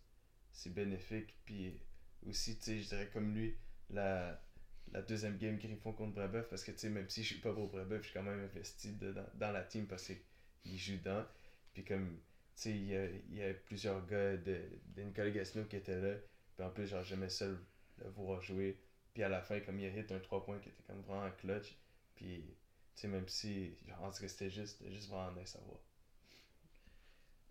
c'est 0.53 0.73
bénéfique. 0.73 1.37
Puis 1.45 1.81
aussi, 2.27 2.59
tu 2.59 2.65
sais, 2.65 2.81
je 2.81 2.89
dirais 2.89 3.11
comme 3.13 3.35
lui, 3.35 3.57
la, 3.91 4.41
la 4.93 5.03
deuxième 5.03 5.39
game 5.39 5.59
Griffon 5.59 5.93
contre 5.93 6.15
Brebeuf, 6.15 6.49
parce 6.49 6.65
que 6.65 6.73
tu 6.73 6.79
sais, 6.79 6.91
même 6.91 7.09
si 7.09 7.23
je 7.23 7.29
suis 7.35 7.41
pas 7.41 7.53
pour 7.53 7.69
Brebeuf, 7.69 8.03
je 8.03 8.09
suis 8.09 8.15
quand 8.15 8.23
même 8.23 8.41
investi 8.41 8.93
dedans, 8.93 9.27
dans 9.35 9.53
la 9.53 9.63
team 9.63 9.87
parce 9.87 10.07
qu'il 10.07 10.79
joue 10.79 10.97
dedans. 10.99 11.25
Puis 11.73 11.85
comme, 11.85 12.19
tu 12.57 12.63
sais, 12.63 12.71
il 12.73 13.35
y 13.35 13.43
a, 13.43 13.55
plusieurs 13.55 14.05
gars 14.07 14.37
de, 14.37 14.61
de 14.97 15.03
Nicolas 15.03 15.31
qui 15.31 15.77
étaient 15.77 16.01
là. 16.01 16.17
Puis 16.57 16.65
en 16.65 16.71
plus, 16.71 16.87
genre, 16.87 17.05
j'aimais 17.05 17.29
ça 17.29 17.47
le 17.47 18.11
voir 18.11 18.43
jouer. 18.43 18.79
Puis 19.15 19.23
à 19.23 19.29
la 19.29 19.41
fin, 19.43 19.61
comme 19.61 19.79
il 19.79 19.87
a 19.87 19.89
hit 19.89 20.13
un 20.13 20.19
3 20.19 20.45
points 20.45 20.59
qui 20.59 20.69
était 20.69 20.83
comme 20.83 21.01
vraiment 21.03 21.31
clutch. 21.39 21.77
Puis, 22.15 22.45
tu 22.95 23.03
sais, 23.03 23.09
même 23.09 23.29
si, 23.29 23.77
genre, 23.87 24.13
que 24.19 24.29
c'était 24.29 24.51
juste, 24.51 24.83
juste 24.91 25.09
vraiment 25.09 25.33
nice 25.33 25.57
à. 25.57 25.61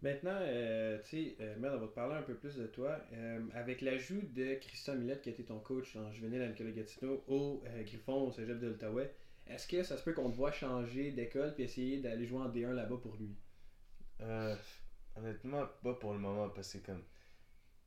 Maintenant, 0.02 0.38
euh, 0.42 0.98
tu 1.04 1.10
sais, 1.10 1.36
euh, 1.42 1.56
on 1.58 1.78
va 1.78 1.88
te 1.88 1.94
parler 1.94 2.16
un 2.16 2.22
peu 2.22 2.36
plus 2.36 2.56
de 2.56 2.68
toi. 2.68 2.98
Euh, 3.14 3.42
avec 3.54 3.82
l'ajout 3.82 4.22
de 4.34 4.56
Christian 4.56 4.96
Millette, 4.96 5.22
qui 5.22 5.30
a 5.30 5.32
été 5.34 5.44
ton 5.44 5.60
coach 5.60 5.96
en 5.98 6.12
juvénile 6.12 6.42
à 6.42 6.48
Nicolas 6.48 6.72
Gatineau, 6.72 7.24
au 7.28 7.64
Griffon, 7.86 8.28
au 8.28 8.32
cégep 8.32 8.60
de 8.60 8.68
l'Outaouais, 8.68 9.14
est-ce 9.48 9.68
que 9.68 9.84
ça 9.84 9.98
se 9.98 10.04
peut 10.04 10.14
qu'on 10.14 10.32
te 10.32 10.36
voit 10.36 10.52
changer 10.52 11.12
d'école 11.12 11.54
puis 11.54 11.64
essayer 11.64 12.00
d'aller 12.00 12.26
jouer 12.26 12.40
en 12.40 12.50
D1 12.50 12.74
là-bas 12.74 12.98
pour 13.02 13.16
lui? 13.18 13.36
Honnêtement, 15.16 15.68
pas 15.84 15.94
pour 15.96 16.14
le 16.14 16.20
moment, 16.20 16.50
parce 16.50 16.74
que 16.74 16.78
comme, 16.80 17.04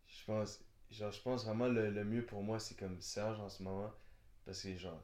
je 0.07 0.25
pense, 0.25 0.65
genre, 0.91 1.11
je 1.13 1.21
pense 1.23 1.45
vraiment 1.45 1.69
le, 1.69 1.91
le 1.91 2.05
mieux 2.05 2.25
pour 2.25 2.43
moi, 2.43 2.59
c'est 2.61 2.77
comme 2.77 3.01
Serge 3.01 3.41
en 3.41 3.49
ce 3.49 3.63
moment. 3.63 3.93
Parce 4.45 4.63
que, 4.63 4.77
genre, 4.77 5.03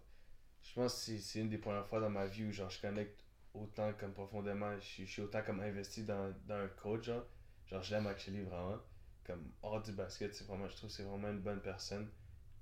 je 0.63 0.75
pense 0.75 1.07
que 1.07 1.19
c'est 1.19 1.41
une 1.41 1.49
des 1.49 1.59
premières 1.59 1.87
fois 1.87 2.01
dans 2.01 2.11
ma 2.11 2.27
vie 2.27 2.45
où, 2.47 2.53
genre, 2.53 2.71
je 2.71 2.81
connecte 2.81 3.25
autant 3.55 3.93
comme 3.95 4.13
profondément. 4.13 4.79
Je, 4.81 5.05
suis 5.05 5.23
autant 5.23 5.43
comme 5.43 5.61
investi 5.61 6.05
dans, 6.05 6.35
dans 6.47 6.57
un 6.57 6.69
coach, 6.69 7.05
genre. 7.05 7.25
Genre, 7.67 7.83
je 7.83 7.95
l'aime 7.95 8.07
actually 8.07 8.43
vraiment. 8.43 8.79
Comme 9.25 9.53
hors 9.63 9.83
du 9.83 9.93
basket, 9.93 10.35
c'est 10.35 10.47
vraiment, 10.47 10.69
je 10.69 10.77
trouve 10.77 10.91
c'est 10.91 11.03
vraiment 11.03 11.29
une 11.29 11.41
bonne 11.41 11.61
personne. 11.61 12.09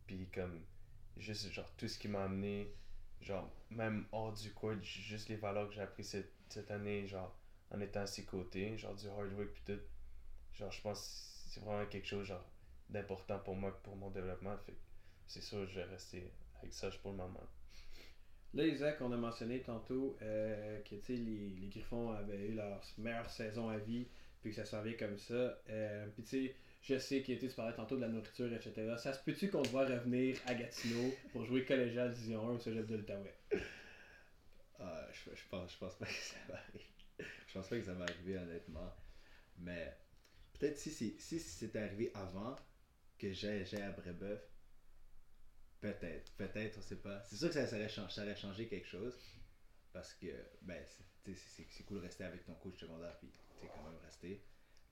Puis, 0.07 0.29
comme, 0.35 0.63
juste, 1.17 1.51
genre, 1.53 1.71
tout 1.77 1.89
ce 1.89 1.99
qui 1.99 2.09
m'a 2.09 2.25
amené, 2.25 2.75
genre, 3.21 3.51
même 3.71 4.07
hors 4.13 4.33
du 4.33 4.53
coach, 4.53 4.83
juste 4.83 5.29
les 5.29 5.37
valeurs 5.37 5.69
que 5.69 5.75
j'ai 5.75 5.83
appris 5.83 6.05
cette, 6.05 6.33
cette 6.49 6.71
année, 6.71 7.07
genre, 7.07 7.37
en 7.71 7.81
étant 7.81 8.01
à 8.01 8.07
ses 8.07 8.25
côtés, 8.25 8.77
genre, 8.79 8.95
du 8.95 9.09
hard 9.09 9.33
work, 9.35 9.51
puis 9.53 9.63
tout. 9.65 9.81
Genre, 10.55 10.71
je 10.73 10.81
pense 10.81 11.33
c'est 11.49 11.61
vraiment 11.61 11.87
quelque 11.87 12.07
chose, 12.07 12.27
genre, 12.27 12.45
d'important 12.91 13.39
pour 13.39 13.55
moi, 13.55 13.81
pour 13.83 13.97
mon 13.97 14.11
développement. 14.11 14.57
Fait 14.59 14.77
c'est 15.27 15.41
sûr, 15.41 15.67
je 15.67 15.75
vais 15.75 15.85
rester 15.85 16.33
avec 16.59 16.73
ça 16.73 16.91
pour 17.03 17.13
le 17.13 17.19
moment. 17.19 17.47
Là, 18.57 18.65
Isaac, 18.67 19.03
on 19.03 19.13
a 19.13 19.19
mentionné 19.19 19.61
tantôt 19.61 20.17
euh, 20.23 20.81
que 20.81 20.95
les, 21.13 21.51
les 21.61 21.69
Griffons 21.69 22.11
avaient 22.13 22.47
eu 22.47 22.55
leur 22.55 22.83
meilleure 22.97 23.29
saison 23.29 23.69
à 23.69 23.77
vie, 23.77 24.07
puis 24.41 24.49
que 24.49 24.57
ça 24.57 24.65
s'en 24.65 24.81
vient 24.81 24.95
comme 24.95 25.19
ça. 25.19 25.61
Euh, 25.69 26.07
puis 26.15 26.23
tu 26.23 26.29
sais, 26.31 26.57
je 26.81 26.99
sais 26.99 27.21
que 27.23 27.33
tu 27.33 27.49
parlais 27.49 27.75
tantôt 27.75 27.97
de 27.97 28.01
la 28.01 28.09
nourriture, 28.09 28.51
etc. 28.51 28.95
Ça 28.97 29.13
se 29.13 29.23
peut-tu 29.23 29.51
qu'on 29.51 29.61
te 29.61 29.69
voit 29.69 29.85
revenir 29.85 30.39
à 30.47 30.55
Gatineau 30.55 31.13
pour 31.33 31.45
jouer 31.45 31.67
collégial 31.67 32.15
Division 32.15 32.49
1 32.49 32.53
au 32.55 32.59
cégep 32.59 32.87
de 32.87 32.97
l'Outaouais? 32.97 33.35
Ah, 34.79 35.07
je, 35.13 35.31
pense, 35.51 35.73
je 35.75 35.79
pense 35.79 35.95
pas 35.97 36.07
que 36.07 36.13
ça 36.13 36.37
va 36.49 36.55
arriver. 36.55 36.87
Je 37.19 37.53
pense 37.53 37.69
pas 37.69 37.77
que 37.77 37.85
ça 37.85 37.93
va 37.93 38.05
arriver, 38.05 38.39
honnêtement. 38.39 38.91
Mais 39.59 39.95
peut-être 40.59 40.79
si, 40.79 40.91
si, 40.91 41.19
si 41.19 41.41
c'était 41.41 41.81
arrivé 41.81 42.11
avant 42.15 42.57
que 43.19 43.33
j'aille 43.33 43.67
à 43.83 43.91
Brébeuf, 43.91 44.41
peut-être, 45.93 46.33
peut-être, 46.37 46.79
on 46.79 46.83
sait 46.83 46.97
pas. 46.97 47.23
C'est 47.25 47.37
sûr 47.37 47.49
que 47.49 47.55
ça, 47.55 47.67
ça, 47.67 47.77
aurait 47.77 47.89
changé, 47.89 48.65
ça 48.65 48.65
quelque 48.65 48.87
chose. 48.87 49.15
Parce 49.93 50.13
que, 50.15 50.27
ben, 50.63 50.85
c'est 51.35 51.85
cool 51.85 51.99
de 51.99 52.03
rester 52.03 52.25
avec 52.25 52.45
ton 52.45 52.55
coach 52.55 52.79
secondaire, 52.81 53.17
puis 53.19 53.31
tu 53.61 53.67
quand 53.67 53.83
même 53.85 53.99
resté. 54.05 54.45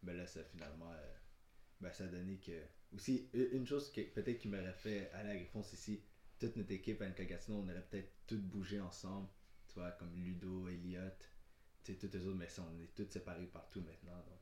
Mais 0.02 0.14
là, 0.14 0.26
ça 0.26 0.42
finalement, 0.44 0.92
euh, 0.92 1.14
ben, 1.80 1.92
ça 1.92 2.04
a 2.04 2.06
donné 2.08 2.38
que. 2.38 2.62
Aussi, 2.92 3.28
une 3.32 3.66
chose 3.66 3.90
que 3.90 4.00
peut-être 4.00 4.38
qui 4.38 4.48
m'aurait 4.48 4.72
fait 4.74 5.10
aller 5.12 5.30
à 5.30 5.36
Griffon, 5.36 5.62
c'est 5.62 5.76
si 5.76 6.04
toute 6.38 6.56
notre 6.56 6.70
équipe 6.70 7.02
à 7.02 7.10
Gatineau, 7.10 7.58
on 7.58 7.68
aurait 7.68 7.84
peut-être 7.90 8.12
toutes 8.26 8.46
bougé 8.46 8.80
ensemble. 8.80 9.28
Tu 9.68 9.74
vois, 9.74 9.90
comme 9.92 10.14
Ludo, 10.22 10.68
Elliot, 10.68 11.00
tu 11.82 11.92
sais, 11.92 11.98
tous 11.98 12.16
les 12.16 12.24
autres, 12.24 12.36
mais 12.36 12.48
on 12.58 12.80
est 12.80 12.94
tous 12.94 13.10
séparés 13.10 13.46
partout 13.46 13.80
maintenant. 13.80 14.16
Donc, 14.16 14.40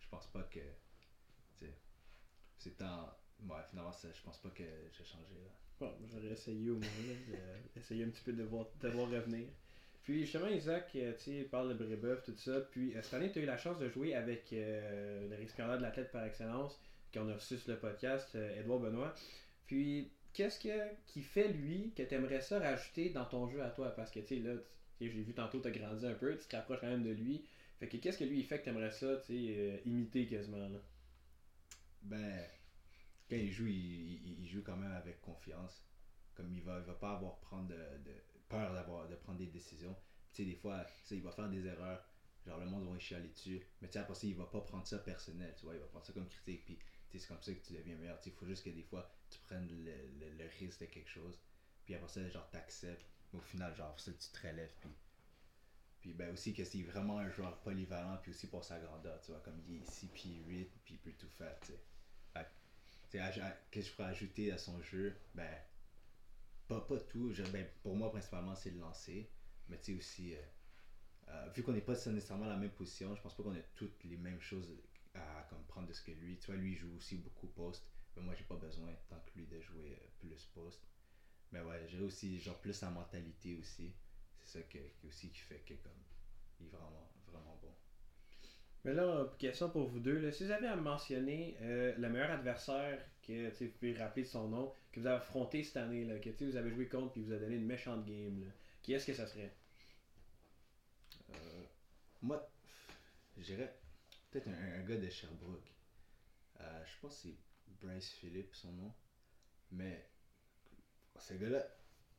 je 0.00 0.08
pense 0.08 0.26
pas 0.28 0.42
que. 0.44 0.60
C'est 2.58 2.80
en. 2.82 3.06
Ouais, 3.40 3.62
finalement, 3.70 3.92
je 3.92 4.22
pense 4.22 4.40
pas 4.40 4.50
que 4.50 4.62
j'ai 4.92 5.04
changé 5.04 5.34
là. 5.34 5.50
Bon, 5.80 5.92
j'aurais 6.10 6.32
essayé 6.32 6.70
au 6.70 6.76
moins, 6.76 6.88
essayer 7.76 8.04
un 8.04 8.08
petit 8.08 8.22
peu 8.22 8.32
de 8.32 8.44
voir, 8.44 8.66
de 8.80 8.88
voir 8.88 9.10
revenir. 9.10 9.46
Puis 10.02 10.22
justement, 10.22 10.48
Isaac, 10.48 10.90
euh, 10.96 11.12
tu 11.22 11.44
parle 11.44 11.68
de 11.68 11.84
Brébeuf, 11.84 12.24
tout 12.24 12.36
ça. 12.36 12.60
Puis 12.72 12.94
euh, 12.96 13.02
cette 13.02 13.14
année, 13.14 13.30
tu 13.30 13.38
as 13.38 13.42
eu 13.42 13.46
la 13.46 13.56
chance 13.56 13.78
de 13.78 13.88
jouer 13.88 14.14
avec 14.14 14.52
euh, 14.52 15.28
le 15.28 15.36
récipiendaire 15.36 15.78
de 15.78 15.82
la 15.82 15.92
tête 15.92 16.10
par 16.10 16.24
excellence, 16.24 16.80
qu'on 17.14 17.28
a 17.28 17.34
reçu 17.34 17.56
sur 17.56 17.70
le 17.70 17.78
podcast, 17.78 18.36
Edouard 18.58 18.80
Benoît. 18.80 19.14
Puis, 19.66 20.10
qu'est-ce 20.32 20.58
qui 21.06 21.22
fait, 21.22 21.48
lui, 21.48 21.92
que 21.96 22.02
tu 22.02 22.14
aimerais 22.14 22.40
ça 22.40 22.58
rajouter 22.58 23.10
dans 23.10 23.24
ton 23.24 23.48
jeu 23.48 23.62
à 23.62 23.70
toi? 23.70 23.90
Parce 23.94 24.10
que, 24.10 24.20
tu 24.20 24.26
sais, 24.26 24.36
là, 24.36 24.54
j'ai 25.00 25.08
vu 25.08 25.34
tantôt, 25.34 25.60
tu 25.60 25.68
as 25.68 25.70
grandi 25.70 26.06
un 26.06 26.14
peu, 26.14 26.36
tu 26.36 26.48
te 26.48 26.56
rapproches 26.56 26.80
quand 26.80 26.88
même 26.88 27.04
de 27.04 27.10
lui. 27.10 27.44
Fait 27.78 27.88
que, 27.88 27.96
qu'est-ce 27.98 28.18
que 28.18 28.24
lui, 28.24 28.40
il 28.40 28.44
fait 28.44 28.58
que 28.58 28.64
tu 28.64 28.70
aimerais 28.70 28.90
ça, 28.90 29.16
tu 29.26 29.34
sais, 29.34 29.82
imiter 29.84 30.26
quasiment, 30.26 30.68
là? 30.68 30.78
Ben, 32.02 32.44
quand 33.32 33.38
il 33.38 33.50
joue, 33.50 33.66
il, 33.66 34.46
joue 34.46 34.62
quand 34.62 34.76
même 34.76 34.92
avec 34.92 35.22
confiance. 35.22 35.82
Comme 36.34 36.52
il 36.52 36.62
va, 36.62 36.78
il 36.78 36.84
va 36.84 36.94
pas 36.94 37.12
avoir 37.12 37.38
peur 38.48 38.74
d'avoir 38.74 39.08
de 39.08 39.16
prendre 39.16 39.38
des 39.38 39.46
décisions. 39.46 39.96
Tu 40.32 40.42
sais, 40.42 40.44
des 40.44 40.54
fois, 40.54 40.86
il 41.10 41.22
va 41.22 41.32
faire 41.32 41.48
des 41.48 41.64
erreurs, 41.64 42.04
genre 42.46 42.58
le 42.58 42.66
monde 42.66 42.86
va 42.86 42.98
chialer 42.98 43.28
dessus, 43.28 43.62
mais 43.80 43.96
après 43.96 44.14
ça, 44.14 44.26
il 44.26 44.34
va 44.34 44.44
pas 44.44 44.60
prendre 44.60 44.86
ça 44.86 44.98
personnel, 44.98 45.54
tu 45.58 45.64
vois, 45.64 45.74
il 45.74 45.80
va 45.80 45.86
prendre 45.86 46.04
ça 46.04 46.12
comme 46.12 46.28
critique, 46.28 46.64
puis 46.64 46.78
c'est 47.18 47.26
comme 47.26 47.40
ça 47.40 47.54
que 47.54 47.66
tu 47.66 47.72
deviens 47.72 47.96
meilleur. 47.96 48.18
Il 48.24 48.32
faut 48.32 48.46
juste 48.46 48.64
que 48.64 48.70
des 48.70 48.82
fois, 48.82 49.10
tu 49.30 49.38
prennes 49.40 49.66
le, 49.68 50.36
le, 50.36 50.44
risque 50.58 50.80
de 50.80 50.86
quelque 50.86 51.08
chose, 51.08 51.38
puis 51.84 51.94
après 51.94 52.08
ça, 52.08 52.28
genre, 52.28 52.48
t'acceptes, 52.50 53.06
mais 53.32 53.38
au 53.38 53.42
final, 53.42 53.74
genre, 53.74 53.98
ça, 53.98 54.12
tu 54.12 54.28
te 54.28 54.46
relèves, 54.46 54.74
puis. 54.80 54.90
Puis 56.00 56.14
ben 56.14 56.32
aussi 56.32 56.52
que 56.52 56.64
c'est 56.64 56.82
vraiment 56.82 57.18
un 57.18 57.30
joueur 57.30 57.60
polyvalent, 57.60 58.18
puis 58.20 58.32
aussi 58.32 58.48
pour 58.48 58.64
sa 58.64 58.80
grandeur, 58.80 59.20
tu 59.20 59.30
vois, 59.30 59.40
comme 59.40 59.60
il 59.68 59.82
est 59.82 59.88
6 59.88 60.08
pieds 60.08 60.42
8, 60.44 60.68
puis 60.84 60.94
il 60.94 60.98
peut 60.98 61.12
tout 61.12 61.28
faire. 61.28 61.56
Qu'est-ce 63.12 63.70
que 63.70 63.80
je 63.82 63.92
pourrais 63.92 64.08
ajouter 64.08 64.50
à 64.52 64.58
son 64.58 64.80
jeu? 64.80 65.14
Ben, 65.34 65.58
pas, 66.66 66.80
tout. 67.08 67.32
ben, 67.52 67.66
pour 67.82 67.94
moi, 67.94 68.10
principalement, 68.10 68.54
c'est 68.54 68.70
le 68.70 68.78
lancer. 68.78 69.30
Mais 69.68 69.78
tu 69.78 69.84
sais 69.84 69.94
aussi, 69.94 70.34
euh, 70.34 70.40
euh, 71.28 71.48
vu 71.54 71.62
qu'on 71.62 71.72
n'est 71.72 71.82
pas 71.82 71.94
nécessairement 71.94 72.46
la 72.46 72.56
même 72.56 72.70
position, 72.70 73.14
je 73.14 73.20
pense 73.22 73.34
pas 73.36 73.42
qu'on 73.42 73.54
ait 73.54 73.66
toutes 73.74 74.02
les 74.04 74.16
mêmes 74.16 74.40
choses 74.40 74.74
à 75.14 75.46
comme, 75.50 75.62
prendre 75.64 75.88
de 75.88 75.92
ce 75.92 76.02
que 76.02 76.12
lui. 76.12 76.38
Tu 76.38 76.46
vois, 76.46 76.56
lui, 76.56 76.74
joue 76.74 76.94
aussi 76.96 77.16
beaucoup 77.16 77.48
poste. 77.48 77.86
Mais 78.16 78.22
moi, 78.22 78.34
j'ai 78.34 78.44
pas 78.44 78.56
besoin, 78.56 78.94
tant 79.08 79.20
que 79.20 79.38
lui, 79.38 79.46
de 79.46 79.60
jouer 79.60 79.98
euh, 80.00 80.06
plus 80.18 80.46
poste. 80.46 80.86
Mais 81.52 81.60
ouais, 81.60 81.86
j'ai 81.88 82.00
aussi, 82.00 82.40
genre, 82.40 82.58
plus 82.60 82.72
sa 82.72 82.90
mentalité 82.90 83.54
aussi. 83.56 83.94
C'est 84.40 84.58
ça 84.58 84.62
qui, 84.64 84.78
aussi 85.04 85.30
qui 85.30 85.40
fait 85.40 85.60
que, 85.60 85.74
comme, 85.74 85.92
il 86.60 86.66
est 86.66 86.70
vraiment, 86.70 87.10
vraiment 87.26 87.58
bon. 87.62 87.74
Mais 88.84 88.94
là, 88.94 89.32
question 89.38 89.70
pour 89.70 89.88
vous 89.88 90.00
deux. 90.00 90.18
Là. 90.18 90.32
Si 90.32 90.44
vous 90.44 90.50
avez 90.50 90.66
à 90.66 90.76
mentionner 90.76 91.56
le 91.60 92.08
meilleur 92.08 92.30
adversaire 92.30 92.98
que 93.22 93.50
vous 93.50 93.70
pouvez 93.78 93.94
rappeler 93.94 94.24
son 94.24 94.48
nom, 94.48 94.74
que 94.90 95.00
vous 95.00 95.06
avez 95.06 95.16
affronté 95.16 95.62
cette 95.62 95.76
année, 95.76 96.04
là, 96.04 96.18
que 96.18 96.30
vous 96.44 96.56
avez 96.56 96.70
joué 96.70 96.88
contre 96.88 97.12
puis 97.12 97.22
vous 97.22 97.32
a 97.32 97.38
donné 97.38 97.56
une 97.56 97.66
méchante 97.66 98.04
game, 98.04 98.40
là, 98.40 98.50
qui 98.82 98.92
est-ce 98.92 99.06
que 99.06 99.14
ça 99.14 99.26
serait? 99.26 99.54
Euh, 101.30 101.64
Moi, 102.20 102.50
je 103.38 103.44
dirais 103.44 103.72
peut-être 104.30 104.48
un, 104.48 104.82
gars 104.82 104.96
de 104.96 105.08
Sherbrooke. 105.08 105.72
Euh, 106.60 106.84
je 106.84 107.00
pense 107.00 107.22
que 107.22 107.28
c'est 107.28 107.36
Bryce 107.80 108.10
Phillips, 108.10 108.54
son 108.54 108.72
nom. 108.72 108.92
Mais 109.70 110.04
ce 111.18 111.34
gars-là, 111.34 111.66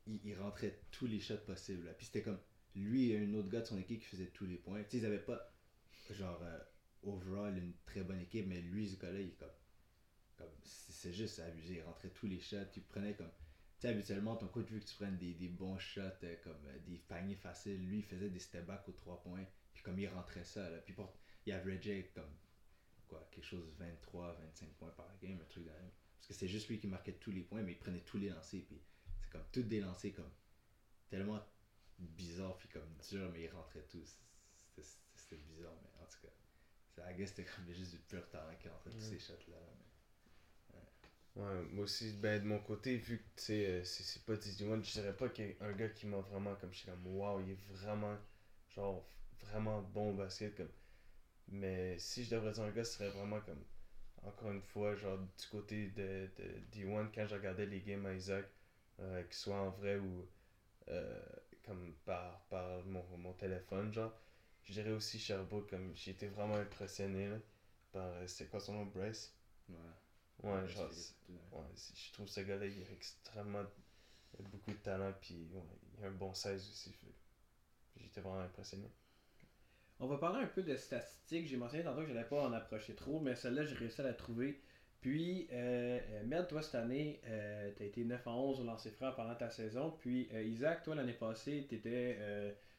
il, 0.06 0.34
rentrait 0.36 0.80
tous 0.90 1.06
les 1.06 1.20
shots 1.20 1.44
possibles. 1.46 1.92
Puis 1.96 2.06
c'était 2.06 2.22
comme 2.22 2.40
lui 2.74 3.10
et 3.10 3.18
un 3.18 3.34
autre 3.34 3.48
gars 3.48 3.60
de 3.60 3.66
son 3.66 3.78
équipe 3.78 4.00
qui 4.00 4.06
faisait 4.06 4.26
tous 4.26 4.46
les 4.46 4.56
points. 4.56 4.82
Ils 4.92 5.06
avaient 5.06 5.18
pas, 5.18 5.53
genre, 6.12 6.42
euh, 6.42 6.58
overall, 7.02 7.56
une 7.56 7.72
très 7.86 8.02
bonne 8.02 8.20
équipe, 8.20 8.46
mais 8.46 8.60
lui, 8.60 8.88
ce 8.88 8.98
gars-là, 8.98 9.20
il 9.20 9.28
est 9.28 9.36
comme 9.36 9.48
c'est 10.62 11.12
juste 11.12 11.38
abusé. 11.40 11.76
Il 11.76 11.82
rentrait 11.82 12.10
tous 12.10 12.26
les 12.26 12.40
shots, 12.40 12.64
tu 12.72 12.80
prenais 12.80 13.14
comme. 13.14 13.30
Tu 13.78 13.80
sais, 13.80 13.88
habituellement, 13.88 14.36
ton 14.36 14.48
coach 14.48 14.70
veut 14.70 14.80
que 14.80 14.84
tu 14.84 14.94
prennes 14.94 15.18
des, 15.18 15.34
des 15.34 15.48
bons 15.48 15.78
shots, 15.78 16.00
euh, 16.22 16.36
comme 16.42 16.66
euh, 16.66 16.78
des 16.86 16.98
paniers 16.98 17.36
faciles. 17.36 17.86
Lui, 17.86 17.98
il 17.98 18.04
faisait 18.04 18.30
des 18.30 18.38
step 18.38 18.66
back 18.66 18.88
aux 18.88 18.92
3 18.92 19.22
points, 19.22 19.44
puis 19.74 19.82
comme 19.82 19.98
il 19.98 20.08
rentrait 20.08 20.44
ça, 20.44 20.70
là. 20.70 20.78
Puis 20.78 20.94
pour, 20.94 21.14
il 21.46 21.52
averageait 21.52 22.10
comme. 22.14 22.32
Quoi, 23.06 23.28
quelque 23.30 23.44
chose 23.44 23.66
de 23.66 23.84
23, 23.84 24.32
25 24.32 24.68
points 24.74 24.90
par 24.90 25.06
game, 25.20 25.38
un 25.40 25.44
truc 25.44 25.64
de 25.64 25.70
même. 25.70 25.90
Parce 26.16 26.28
que 26.28 26.34
c'est 26.34 26.48
juste 26.48 26.68
lui 26.68 26.78
qui 26.78 26.86
marquait 26.86 27.12
tous 27.12 27.32
les 27.32 27.42
points, 27.42 27.62
mais 27.62 27.72
il 27.72 27.78
prenait 27.78 28.00
tous 28.00 28.16
les 28.16 28.30
lancers, 28.30 28.62
puis 28.66 28.80
c'est 29.20 29.30
comme 29.30 29.44
tout 29.52 29.62
des 29.62 29.80
lancers, 29.80 30.14
comme. 30.14 30.30
Tellement 31.10 31.40
bizarre, 31.98 32.56
puis 32.56 32.68
comme 32.68 32.96
dur, 33.08 33.30
mais 33.32 33.42
il 33.42 33.48
rentrait 33.48 33.84
tous. 33.88 34.18
C'était 35.16 35.36
bizarre, 35.36 35.76
mais 35.82 35.90
en 36.04 36.10
tout 36.10 36.20
cas. 36.22 36.32
Ça, 36.96 37.10
I 37.12 37.16
guess 37.16 37.30
c'était 37.30 37.44
comme 37.44 37.72
juste 37.72 37.92
du 37.92 37.98
pur 37.98 38.28
talent 38.30 38.54
qui 38.60 38.68
rentrait 38.68 38.90
tous 38.90 39.00
ces 39.00 39.18
shots-là. 39.18 39.58
Ouais, 41.36 41.62
moi 41.72 41.84
aussi, 41.84 42.12
ben, 42.12 42.40
de 42.42 42.46
mon 42.46 42.60
côté, 42.60 42.96
vu 42.96 43.18
que 43.36 43.52
euh, 43.52 43.84
c'est 43.84 44.24
pas 44.24 44.36
Disney 44.36 44.70
One, 44.72 44.84
je 44.84 44.92
dirais 44.92 45.16
pas 45.16 45.28
qu'il 45.28 45.48
y 45.48 45.56
a 45.60 45.64
un 45.66 45.72
gars 45.72 45.88
qui 45.88 46.06
m'a 46.06 46.18
vraiment 46.18 46.54
comme 46.56 46.72
je 46.72 46.78
suis 46.78 46.86
comme 46.88 47.04
waouh, 47.06 47.40
il 47.40 47.50
est 47.52 47.60
vraiment 47.72 48.16
genre 48.68 49.04
vraiment 49.42 49.82
bon 49.82 50.10
au 50.10 50.14
basket 50.14 50.54
comme 50.56 50.70
mais 51.48 51.98
si 51.98 52.24
je 52.24 52.30
devrais 52.36 52.52
dire 52.52 52.64
un 52.64 52.70
gars, 52.72 52.84
ce 52.84 52.94
serait 52.94 53.10
vraiment 53.10 53.40
comme 53.42 53.64
encore 54.24 54.52
une 54.52 54.62
fois 54.62 54.96
genre 54.96 55.18
du 55.18 55.46
côté 55.50 55.88
de, 55.90 56.30
de 56.38 56.44
D1 56.72 57.10
quand 57.14 57.26
je 57.26 57.34
regardais 57.34 57.66
les 57.66 57.82
games 57.82 58.06
à 58.06 58.14
Isaac 58.14 58.46
euh, 59.00 59.22
qu'ils 59.24 59.34
soient 59.34 59.60
en 59.60 59.70
vrai 59.70 59.98
ou 59.98 60.28
euh, 60.88 61.22
comme 61.64 61.94
par, 62.06 62.40
par 62.50 62.84
mon, 62.86 63.04
mon 63.18 63.32
téléphone 63.34 63.92
genre 63.92 64.12
je 64.64 64.72
dirais 64.72 64.92
aussi 64.92 65.18
Sherbrooke 65.18 65.70
comme 65.70 65.92
j'ai 65.94 66.12
été 66.12 66.28
vraiment 66.28 66.56
impressionné 66.56 67.28
là, 67.28 67.36
par 67.92 68.12
c'est 68.26 68.48
quoi 68.48 68.60
son 68.60 68.74
nom 68.74 68.86
Bryce? 68.86 69.34
Ouais 69.68 69.76
Ouais, 70.42 70.68
genre, 70.68 70.90
ouais, 71.52 71.62
je 71.94 72.12
trouve 72.12 72.28
ce 72.28 72.40
gars-là, 72.40 72.66
il 72.66 72.82
a 72.82 72.92
extrêmement 72.92 73.64
beaucoup 74.38 74.72
de 74.72 74.76
talent, 74.76 75.12
puis 75.20 75.48
il 76.00 76.04
a 76.04 76.08
un 76.08 76.10
bon 76.10 76.34
16 76.34 76.68
aussi. 76.68 76.94
J'étais 77.96 78.20
vraiment 78.20 78.40
impressionné. 78.40 78.90
On 80.00 80.06
va 80.06 80.18
parler 80.18 80.42
un 80.42 80.46
peu 80.46 80.62
de 80.62 80.76
statistiques. 80.76 81.46
J'ai 81.46 81.56
mentionné 81.56 81.84
tantôt 81.84 82.00
que 82.00 82.08
je 82.08 82.12
n'allais 82.12 82.28
pas 82.28 82.42
en 82.42 82.52
approcher 82.52 82.94
trop, 82.94 83.20
mais 83.20 83.36
celle-là, 83.36 83.64
j'ai 83.64 83.76
réussi 83.76 84.00
à 84.00 84.04
la 84.04 84.12
trouver. 84.12 84.60
Puis, 85.00 85.46
euh, 85.52 86.00
euh 86.10 86.24
Mel, 86.24 86.46
toi, 86.48 86.62
cette 86.62 86.74
année, 86.74 87.20
euh, 87.26 87.70
tu 87.76 87.82
as 87.84 87.86
été 87.86 88.04
9 88.04 88.26
à 88.26 88.30
11 88.30 88.60
au 88.60 88.64
lancer 88.64 88.90
franc 88.90 89.12
pendant 89.12 89.34
ta 89.36 89.50
saison. 89.50 89.96
Puis, 90.00 90.28
euh, 90.32 90.42
Isaac, 90.42 90.82
toi, 90.82 90.94
l'année 90.94 91.12
passée, 91.12 91.66
tu 91.68 91.76
étais, 91.76 92.18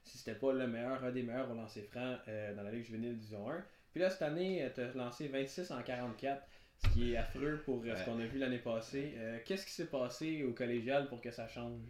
si 0.06 0.18
c'était 0.18 0.36
pas 0.36 0.54
le 0.54 0.68
meilleur, 0.68 1.04
un 1.04 1.12
des 1.12 1.24
meilleurs 1.24 1.52
au 1.52 1.56
lancer 1.56 1.82
franc 1.82 2.18
dans 2.28 2.64
la 2.64 2.72
Ligue 2.72 2.86
juvénile 2.86 3.18
Division 3.18 3.50
1. 3.50 3.66
Puis 3.92 4.02
là, 4.02 4.10
cette 4.10 4.22
année, 4.22 4.70
tu 4.74 4.82
as 4.82 4.94
lancé 4.94 5.28
26 5.28 5.72
en 5.72 5.82
44 5.82 6.42
ce 6.78 6.90
qui 6.90 7.14
est 7.14 7.18
affreux 7.18 7.62
pour 7.66 7.84
euh, 7.86 7.96
ce 7.96 8.06
qu'on 8.06 8.20
a 8.20 8.26
vu 8.26 8.38
l'année 8.38 8.60
passée. 8.60 9.14
Euh, 9.18 9.40
qu'est-ce 9.46 9.66
qui 9.66 9.72
s'est 9.72 9.88
passé 9.88 10.44
au 10.44 10.54
collégial 10.54 11.08
pour 11.08 11.22
que 11.22 11.32
ça 11.32 11.48
change? 11.48 11.82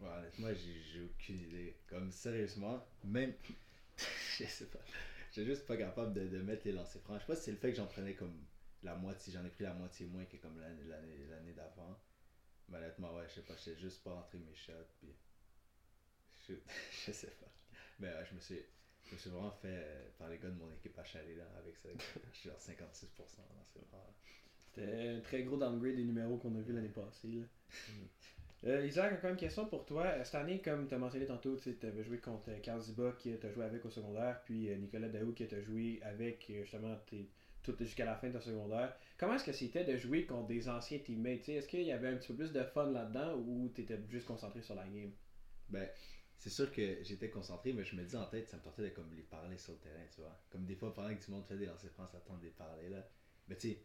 Ouais, 0.00 0.08
Honnêtement, 0.08 0.48
j'ai 0.54 1.00
aucune 1.02 1.40
idée. 1.40 1.76
Comme 1.86 2.10
sérieusement, 2.10 2.84
même. 3.04 3.32
je 3.96 4.44
sais 4.44 4.66
pas. 4.66 4.80
J'ai 5.32 5.44
juste 5.44 5.66
pas 5.66 5.76
capable 5.76 6.12
de, 6.12 6.28
de, 6.28 6.42
mettre 6.42 6.66
les 6.66 6.72
lancers 6.72 7.02
francs. 7.02 7.16
Je 7.16 7.20
sais 7.22 7.26
pas 7.26 7.36
si 7.36 7.42
c'est 7.44 7.52
le 7.52 7.56
fait 7.56 7.70
que 7.70 7.76
j'en 7.76 7.86
prenais 7.86 8.14
comme 8.14 8.44
la 8.82 8.94
moitié. 8.94 9.32
J'en 9.32 9.44
ai 9.44 9.50
pris 9.50 9.64
la 9.64 9.74
moitié 9.74 10.06
moins 10.06 10.24
que 10.24 10.36
comme 10.36 10.58
l'année 10.60 11.52
d'avant. 11.54 11.98
Mais 12.68 12.78
honnêtement, 12.78 13.14
ouais, 13.14 13.24
je 13.28 13.34
sais 13.34 13.42
pas. 13.42 13.54
Je 13.56 13.62
sais 13.62 13.76
juste 13.76 14.02
pas 14.04 14.12
rentrer 14.12 14.38
mes 14.38 14.54
shots. 14.54 14.72
Puis. 15.00 15.08
Je, 16.48 16.54
je 17.06 17.12
sais 17.12 17.34
pas. 17.40 17.50
Mais 18.00 18.08
ouais, 18.08 18.24
je 18.28 18.34
me 18.34 18.40
suis 18.40 18.58
je 19.08 19.14
me 19.14 19.18
suis 19.18 19.30
vraiment 19.30 19.50
fait 19.50 19.68
euh, 19.68 20.08
par 20.18 20.28
les 20.28 20.38
gars 20.38 20.48
de 20.48 20.58
mon 20.58 20.70
équipe 20.72 20.98
à 20.98 21.04
Chalet 21.04 21.36
là, 21.36 21.44
avec 21.58 21.76
ça. 21.76 21.88
genre 22.44 22.58
56%. 22.58 23.06
C'était 24.58 25.08
un 25.08 25.20
très 25.20 25.42
gros 25.42 25.56
downgrade 25.56 25.96
des 25.96 26.04
numéros 26.04 26.36
qu'on 26.38 26.54
a 26.56 26.60
vu 26.60 26.72
l'année 26.72 26.88
passée. 26.88 27.28
Là. 27.28 27.42
Euh, 28.66 28.86
Isaac, 28.86 29.12
encore 29.12 29.28
une 29.28 29.36
question 29.36 29.66
pour 29.66 29.84
toi. 29.84 30.04
Euh, 30.04 30.24
cette 30.24 30.36
année, 30.36 30.58
comme 30.62 30.88
tu 30.88 30.94
as 30.94 30.98
mentionné 30.98 31.26
tantôt, 31.26 31.54
tu 31.58 31.76
avais 31.82 32.02
joué 32.02 32.16
contre 32.16 32.50
Carl 32.62 32.80
Ziba 32.80 33.12
qui 33.18 33.36
t'a 33.36 33.52
joué 33.52 33.62
avec 33.62 33.84
au 33.84 33.90
secondaire, 33.90 34.40
puis 34.46 34.74
Nicolas 34.78 35.10
Daou 35.10 35.34
qui 35.34 35.46
t'a 35.46 35.60
joué 35.60 36.00
avec 36.02 36.46
justement 36.48 36.96
jusqu'à 37.78 38.06
la 38.06 38.16
fin 38.16 38.28
de 38.28 38.32
ton 38.32 38.40
secondaire. 38.40 38.96
Comment 39.18 39.34
est-ce 39.34 39.44
que 39.44 39.52
c'était 39.52 39.84
de 39.84 39.98
jouer 39.98 40.24
contre 40.24 40.46
des 40.46 40.66
anciens 40.66 40.98
teammates 40.98 41.46
Est-ce 41.46 41.68
qu'il 41.68 41.82
y 41.82 41.92
avait 41.92 42.08
un 42.08 42.16
petit 42.16 42.28
peu 42.28 42.36
plus 42.36 42.52
de 42.54 42.62
fun 42.62 42.90
là-dedans 42.90 43.34
ou 43.34 43.68
t'étais 43.68 44.00
juste 44.08 44.26
concentré 44.26 44.62
sur 44.62 44.76
la 44.76 44.84
game? 44.84 45.12
Ben, 45.68 45.86
c'est 46.44 46.50
sûr 46.50 46.70
que 46.70 47.02
j'étais 47.02 47.30
concentré, 47.30 47.72
mais 47.72 47.84
je 47.84 47.96
me 47.96 48.04
dis 48.04 48.16
en 48.16 48.26
tête, 48.26 48.46
ça 48.50 48.58
me 48.58 48.62
tentait 48.62 48.82
de 48.82 48.88
comme 48.90 49.10
les 49.14 49.22
parler 49.22 49.56
sur 49.56 49.72
le 49.72 49.78
terrain, 49.78 50.04
tu 50.14 50.20
vois. 50.20 50.38
Comme 50.50 50.66
des 50.66 50.74
fois, 50.76 50.92
pendant 50.92 51.08
que 51.08 51.24
le 51.26 51.32
monde 51.32 51.46
fait 51.46 51.56
des 51.56 51.64
lancers 51.64 51.90
francs, 51.92 52.10
de 52.12 52.44
les 52.44 52.50
parler 52.50 52.90
là. 52.90 53.02
Mais 53.48 53.56
tu 53.56 53.70
sais, 53.70 53.82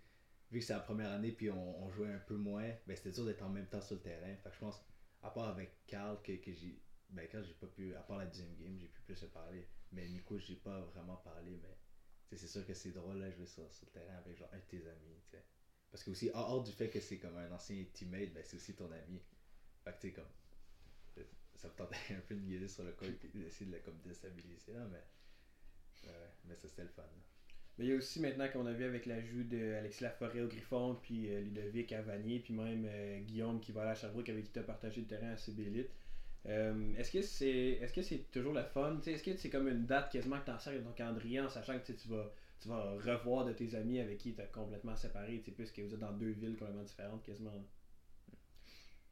vu 0.52 0.60
que 0.60 0.66
c'est 0.66 0.74
la 0.74 0.82
première 0.82 1.10
année 1.10 1.32
puis 1.32 1.50
on, 1.50 1.90
jouait 1.92 2.12
un 2.12 2.20
peu 2.20 2.36
moins, 2.36 2.70
ben 2.86 2.98
c'était 2.98 3.12
dur 3.12 3.24
d'être 3.24 3.44
en 3.44 3.50
même 3.50 3.68
temps 3.68 3.80
sur 3.80 3.96
le 3.96 4.02
terrain. 4.02 4.36
Fait 4.36 4.50
que 4.50 4.56
je 4.56 4.60
pense, 4.60 4.84
à 5.24 5.30
part 5.30 5.48
avec 5.48 5.72
Carl, 5.88 6.22
que, 6.22 6.34
que 6.34 6.52
j'ai. 6.52 6.82
Ben, 7.12 7.30
quand 7.32 7.42
j'ai 7.42 7.54
pas 7.54 7.68
pu, 7.68 7.96
à 7.96 8.02
part 8.02 8.18
la 8.18 8.26
deuxième 8.26 8.54
game, 8.58 8.78
j'ai 8.78 8.90
pu 8.90 9.02
plus 9.04 9.16
se 9.16 9.28
parler. 9.28 9.66
Mais 9.94 10.10
Nico, 10.10 10.38
j'ai 10.38 10.58
pas 10.58 10.82
vraiment 10.82 11.16
parlé, 11.16 11.58
mais 11.64 12.36
c'est 12.36 12.50
sûr 12.50 12.68
que 12.68 12.74
c'est 12.74 12.92
drôle 12.92 13.20
là, 13.20 13.32
jouer 13.32 13.46
sur, 13.46 13.72
sur, 13.72 13.88
le 13.88 13.92
terrain 13.94 14.18
avec 14.18 14.38
genre 14.38 14.50
un 14.52 14.58
de 14.58 14.64
tes 14.64 14.86
amis, 14.86 15.16
tu 15.24 15.38
sais. 15.38 15.46
Parce 15.90 16.04
que 16.04 16.10
aussi, 16.10 16.30
hors 16.34 16.62
du 16.62 16.74
fait 16.74 16.90
que 16.90 17.00
c'est 17.00 17.20
comme 17.20 17.38
un 17.38 17.50
ancien 17.54 17.86
teammate, 17.94 18.34
ben 18.34 18.44
c'est 18.44 18.58
aussi 18.58 18.76
ton 18.76 18.92
ami. 18.92 19.22
Fait 19.86 19.94
que 19.94 20.02
tu 20.02 20.12
comme. 20.12 20.28
Ça 21.60 21.68
me 21.68 21.74
tentait 21.74 21.96
un 22.12 22.22
peu 22.28 22.36
de 22.36 22.40
guider 22.40 22.68
sur 22.68 22.84
le 22.84 22.92
col 22.94 23.10
et 23.10 23.38
d'essayer 23.38 23.70
de 23.70 23.76
le 23.76 23.82
comme 23.82 24.00
déstabiliser 24.06 24.74
là, 24.74 24.88
mais. 24.90 25.04
Ouais, 26.08 26.30
mais 26.46 26.56
ça 26.56 26.68
c'était 26.70 26.84
le 26.84 26.90
fun. 26.90 27.04
Là. 27.04 27.22
Mais 27.78 27.86
il 27.86 27.92
y 27.92 27.94
a 27.94 27.98
aussi 27.98 28.22
maintenant 28.22 28.48
qu'on 28.50 28.66
a 28.66 28.74
vu 28.74 28.84
avec 28.84 29.06
l'ajout 29.06 29.44
d'Alexis 29.44 30.04
Laforêt 30.04 30.42
au 30.42 30.48
Griffon, 30.48 30.98
puis 31.02 31.30
euh, 31.30 31.42
Ludovic 31.42 31.92
à 31.94 32.02
Vanier, 32.02 32.40
puis 32.40 32.54
même 32.54 32.86
euh, 32.86 33.20
Guillaume 33.20 33.60
qui 33.60 33.72
va 33.72 33.82
aller 33.82 33.92
à 33.92 33.96
Sherbrooke 33.96 34.30
avec 34.30 34.46
qui 34.46 34.52
tu 34.52 34.60
as 34.60 34.64
partagé 34.64 35.02
le 35.02 35.08
terrain 35.08 35.32
à. 35.32 35.36
Euh, 36.46 36.96
est-ce 36.98 37.12
que 37.12 37.22
c'est 37.22 37.80
est-ce 37.82 37.94
que 37.94 38.02
c'est 38.02 38.32
toujours 38.32 38.54
le 38.54 38.64
fun? 38.64 39.00
Est-ce 39.06 39.24
que 39.24 39.36
c'est 39.36 39.50
comme 39.50 39.68
une 39.68 39.86
date 39.86 40.12
quasiment 40.12 40.40
que 40.40 40.46
tu 40.46 40.52
en 40.52 40.60
sers 40.60 40.82
dans 40.82 40.90
ton 40.90 40.96
calendrier 40.96 41.42
en 41.42 41.50
sachant 41.50 41.78
que 41.78 41.92
tu 41.92 42.08
vas, 42.08 42.34
tu 42.62 42.70
vas 42.70 42.94
revoir 42.94 43.46
de 43.46 43.52
tes 43.52 43.76
amis 43.76 44.00
avec 44.00 44.18
qui 44.18 44.34
tu 44.34 44.42
as 44.42 44.46
complètement 44.46 44.96
séparé, 44.96 45.44
puisque 45.56 45.80
vous 45.80 45.94
êtes 45.94 46.00
dans 46.00 46.14
deux 46.14 46.32
villes 46.32 46.56
complètement 46.58 46.84
différentes 46.84 47.24
quasiment 47.24 47.52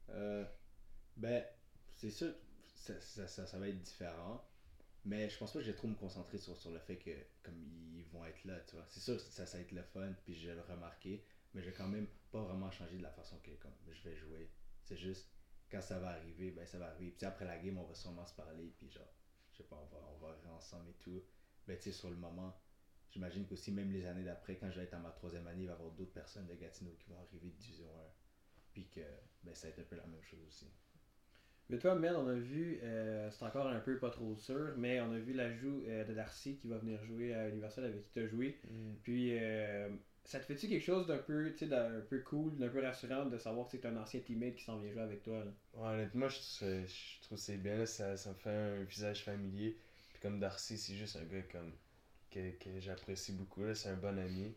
euh, 0.09 0.45
Ben, 1.17 1.43
c'est 1.97 2.11
sûr, 2.11 2.31
ça, 2.75 2.99
ça, 3.01 3.27
ça, 3.27 3.59
va 3.59 3.67
être 3.67 3.81
différent. 3.81 4.47
Mais 5.03 5.29
je 5.29 5.37
pense 5.37 5.51
pas 5.51 5.59
que 5.59 5.65
j'ai 5.65 5.75
trop 5.75 5.87
me 5.87 5.95
concentrer 5.95 6.37
sur, 6.37 6.55
sur 6.57 6.71
le 6.71 6.79
fait 6.79 6.97
que 6.97 7.11
comme 7.41 7.55
ils 7.95 8.05
vont 8.05 8.25
être 8.25 8.43
là, 8.45 8.59
tu 8.61 8.75
vois. 8.75 8.85
C'est 8.87 8.99
sûr 8.99 9.19
ça, 9.19 9.45
ça 9.45 9.57
va 9.57 9.63
être 9.63 9.71
le 9.71 9.81
fun, 9.81 10.13
puis 10.23 10.35
je 10.35 10.47
vais 10.47 10.55
le 10.55 10.61
remarquer, 10.61 11.25
mais 11.53 11.61
je 11.61 11.69
vais 11.69 11.75
quand 11.75 11.87
même 11.87 12.07
pas 12.31 12.43
vraiment 12.43 12.69
changer 12.71 12.97
de 12.97 13.03
la 13.03 13.11
façon 13.11 13.39
que 13.39 13.51
comme 13.51 13.73
je 13.89 14.01
vais 14.03 14.15
jouer. 14.15 14.51
C'est 14.83 14.97
juste 14.97 15.29
quand 15.71 15.81
ça 15.81 15.99
va 15.99 16.09
arriver, 16.09 16.51
ben 16.51 16.65
ça 16.65 16.77
va 16.77 16.87
arriver. 16.87 17.11
Puis 17.11 17.25
après 17.25 17.45
la 17.45 17.57
game, 17.57 17.77
on 17.77 17.85
va 17.85 17.95
sûrement 17.95 18.25
se 18.25 18.35
parler, 18.35 18.73
puis 18.77 18.89
genre, 18.89 19.11
je 19.51 19.57
sais 19.57 19.63
pas, 19.63 19.75
on 19.75 19.85
va, 19.85 19.97
on 20.13 20.17
va 20.17 20.33
rire 20.33 20.51
ensemble 20.51 20.89
et 20.89 20.95
tout. 20.99 21.23
Ben 21.67 21.77
tu 21.77 21.83
sais, 21.83 21.91
sur 21.91 22.09
le 22.09 22.17
moment, 22.17 22.55
j'imagine 23.09 23.45
qu'aussi 23.47 23.71
même 23.71 23.91
les 23.91 24.05
années 24.05 24.23
d'après, 24.23 24.57
quand 24.57 24.69
je 24.69 24.77
vais 24.79 24.85
être 24.85 24.93
en 24.93 24.99
ma 24.99 25.11
troisième 25.11 25.47
année, 25.47 25.63
il 25.63 25.67
va 25.67 25.73
y 25.73 25.75
avoir 25.75 25.91
d'autres 25.91 26.13
personnes 26.13 26.47
de 26.47 26.55
Gatineau 26.55 26.93
qui 26.99 27.09
vont 27.09 27.17
arriver 27.17 27.49
de 27.49 27.55
Division 27.55 27.87
1. 27.87 28.01
Puis 28.73 28.87
que 28.89 29.01
ben, 29.43 29.55
ça 29.55 29.67
va 29.67 29.73
être 29.73 29.79
un 29.79 29.83
peu 29.83 29.95
la 29.95 30.05
même 30.05 30.23
chose 30.23 30.45
aussi. 30.47 30.69
Mais 31.69 31.79
toi, 31.79 31.95
Mel, 31.95 32.15
on 32.15 32.27
a 32.27 32.33
vu, 32.33 32.79
euh, 32.81 33.29
c'est 33.29 33.43
encore 33.43 33.67
un 33.67 33.79
peu 33.79 33.97
pas 33.97 34.09
trop 34.09 34.35
sûr, 34.37 34.73
mais 34.77 35.01
on 35.01 35.11
a 35.11 35.19
vu 35.19 35.33
l'ajout 35.33 35.83
euh, 35.87 36.05
de 36.05 36.13
Darcy 36.13 36.55
qui 36.55 36.67
va 36.67 36.77
venir 36.77 37.03
jouer 37.03 37.33
à 37.33 37.49
Universal 37.49 37.85
avec 37.85 38.03
qui 38.03 38.11
tu 38.11 38.19
as 38.19 38.27
joué. 38.27 38.57
Mm. 38.69 38.93
Puis, 39.03 39.37
euh, 39.37 39.89
ça 40.23 40.39
te 40.39 40.45
fait-tu 40.45 40.69
quelque 40.69 40.83
chose 40.83 41.07
d'un 41.07 41.17
peu, 41.17 41.53
d'un 41.61 42.01
peu 42.09 42.19
cool, 42.19 42.57
d'un 42.57 42.69
peu 42.69 42.81
rassurant 42.81 43.25
de 43.25 43.37
savoir 43.37 43.65
que 43.65 43.73
c'est 43.73 43.85
un 43.85 43.97
ancien 43.97 44.21
teammate 44.21 44.55
qui 44.55 44.63
s'en 44.63 44.79
vient 44.79 44.91
jouer 44.91 45.01
avec 45.01 45.23
toi? 45.23 45.43
Ouais, 45.73 45.89
honnêtement, 45.89 46.29
je, 46.29 46.37
je, 46.37 47.21
trouve 47.21 47.37
que 47.37 47.43
c'est 47.43 47.57
bien, 47.57 47.85
ça, 47.85 48.15
ça 48.15 48.29
me 48.29 48.35
fait 48.35 48.49
un 48.49 48.83
visage 48.83 49.25
familier. 49.25 49.77
Puis 50.13 50.21
comme 50.21 50.39
Darcy, 50.39 50.77
c'est 50.77 50.95
juste 50.95 51.17
un 51.17 51.25
gars 51.25 51.43
comme 51.51 51.73
que, 52.31 52.51
que 52.51 52.79
j'apprécie 52.79 53.33
beaucoup, 53.33 53.73
c'est 53.73 53.89
un 53.89 53.97
bon 53.97 54.17
ami. 54.17 54.55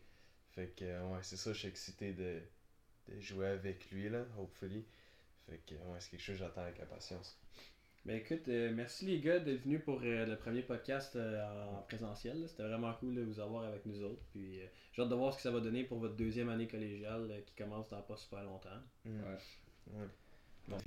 Fait 0.52 0.68
que, 0.76 0.84
ouais, 0.84 1.20
c'est 1.22 1.36
ça, 1.36 1.52
je 1.52 1.58
suis 1.58 1.68
excité 1.68 2.12
de, 2.12 2.40
de 3.08 3.20
jouer 3.20 3.48
avec 3.48 3.90
lui, 3.90 4.08
là, 4.08 4.24
hopefully. 4.38 4.84
Fait 5.50 5.58
que, 5.66 5.74
ouais, 5.74 5.98
c'est 5.98 6.10
quelque 6.10 6.22
chose 6.22 6.36
que 6.36 6.44
j'attends 6.44 6.62
avec 6.62 6.78
impatience. 6.78 7.36
Ben 8.06 8.16
écoute, 8.16 8.48
euh, 8.48 8.72
merci 8.72 9.04
les 9.04 9.20
gars 9.20 9.40
d'être 9.40 9.62
venus 9.64 9.82
pour 9.84 10.00
euh, 10.02 10.24
le 10.24 10.36
premier 10.36 10.62
podcast 10.62 11.16
euh, 11.16 11.44
en 11.68 11.82
présentiel. 11.82 12.48
C'était 12.48 12.62
vraiment 12.62 12.94
cool 12.94 13.14
de 13.14 13.22
vous 13.22 13.40
avoir 13.40 13.64
avec 13.64 13.84
nous 13.84 14.02
autres. 14.02 14.22
Puis 14.30 14.60
j'ai 14.92 15.02
hâte 15.02 15.08
de 15.08 15.14
voir 15.14 15.32
ce 15.32 15.38
que 15.38 15.42
ça 15.42 15.50
va 15.50 15.60
donner 15.60 15.84
pour 15.84 15.98
votre 15.98 16.16
deuxième 16.16 16.48
année 16.48 16.68
collégiale 16.68 17.42
qui 17.44 17.54
commence 17.56 17.88
dans 17.90 18.00
pas 18.00 18.16
super 18.16 18.42
longtemps. 18.44 18.68
Ouais. 19.04 19.98
ouais. 20.68 20.78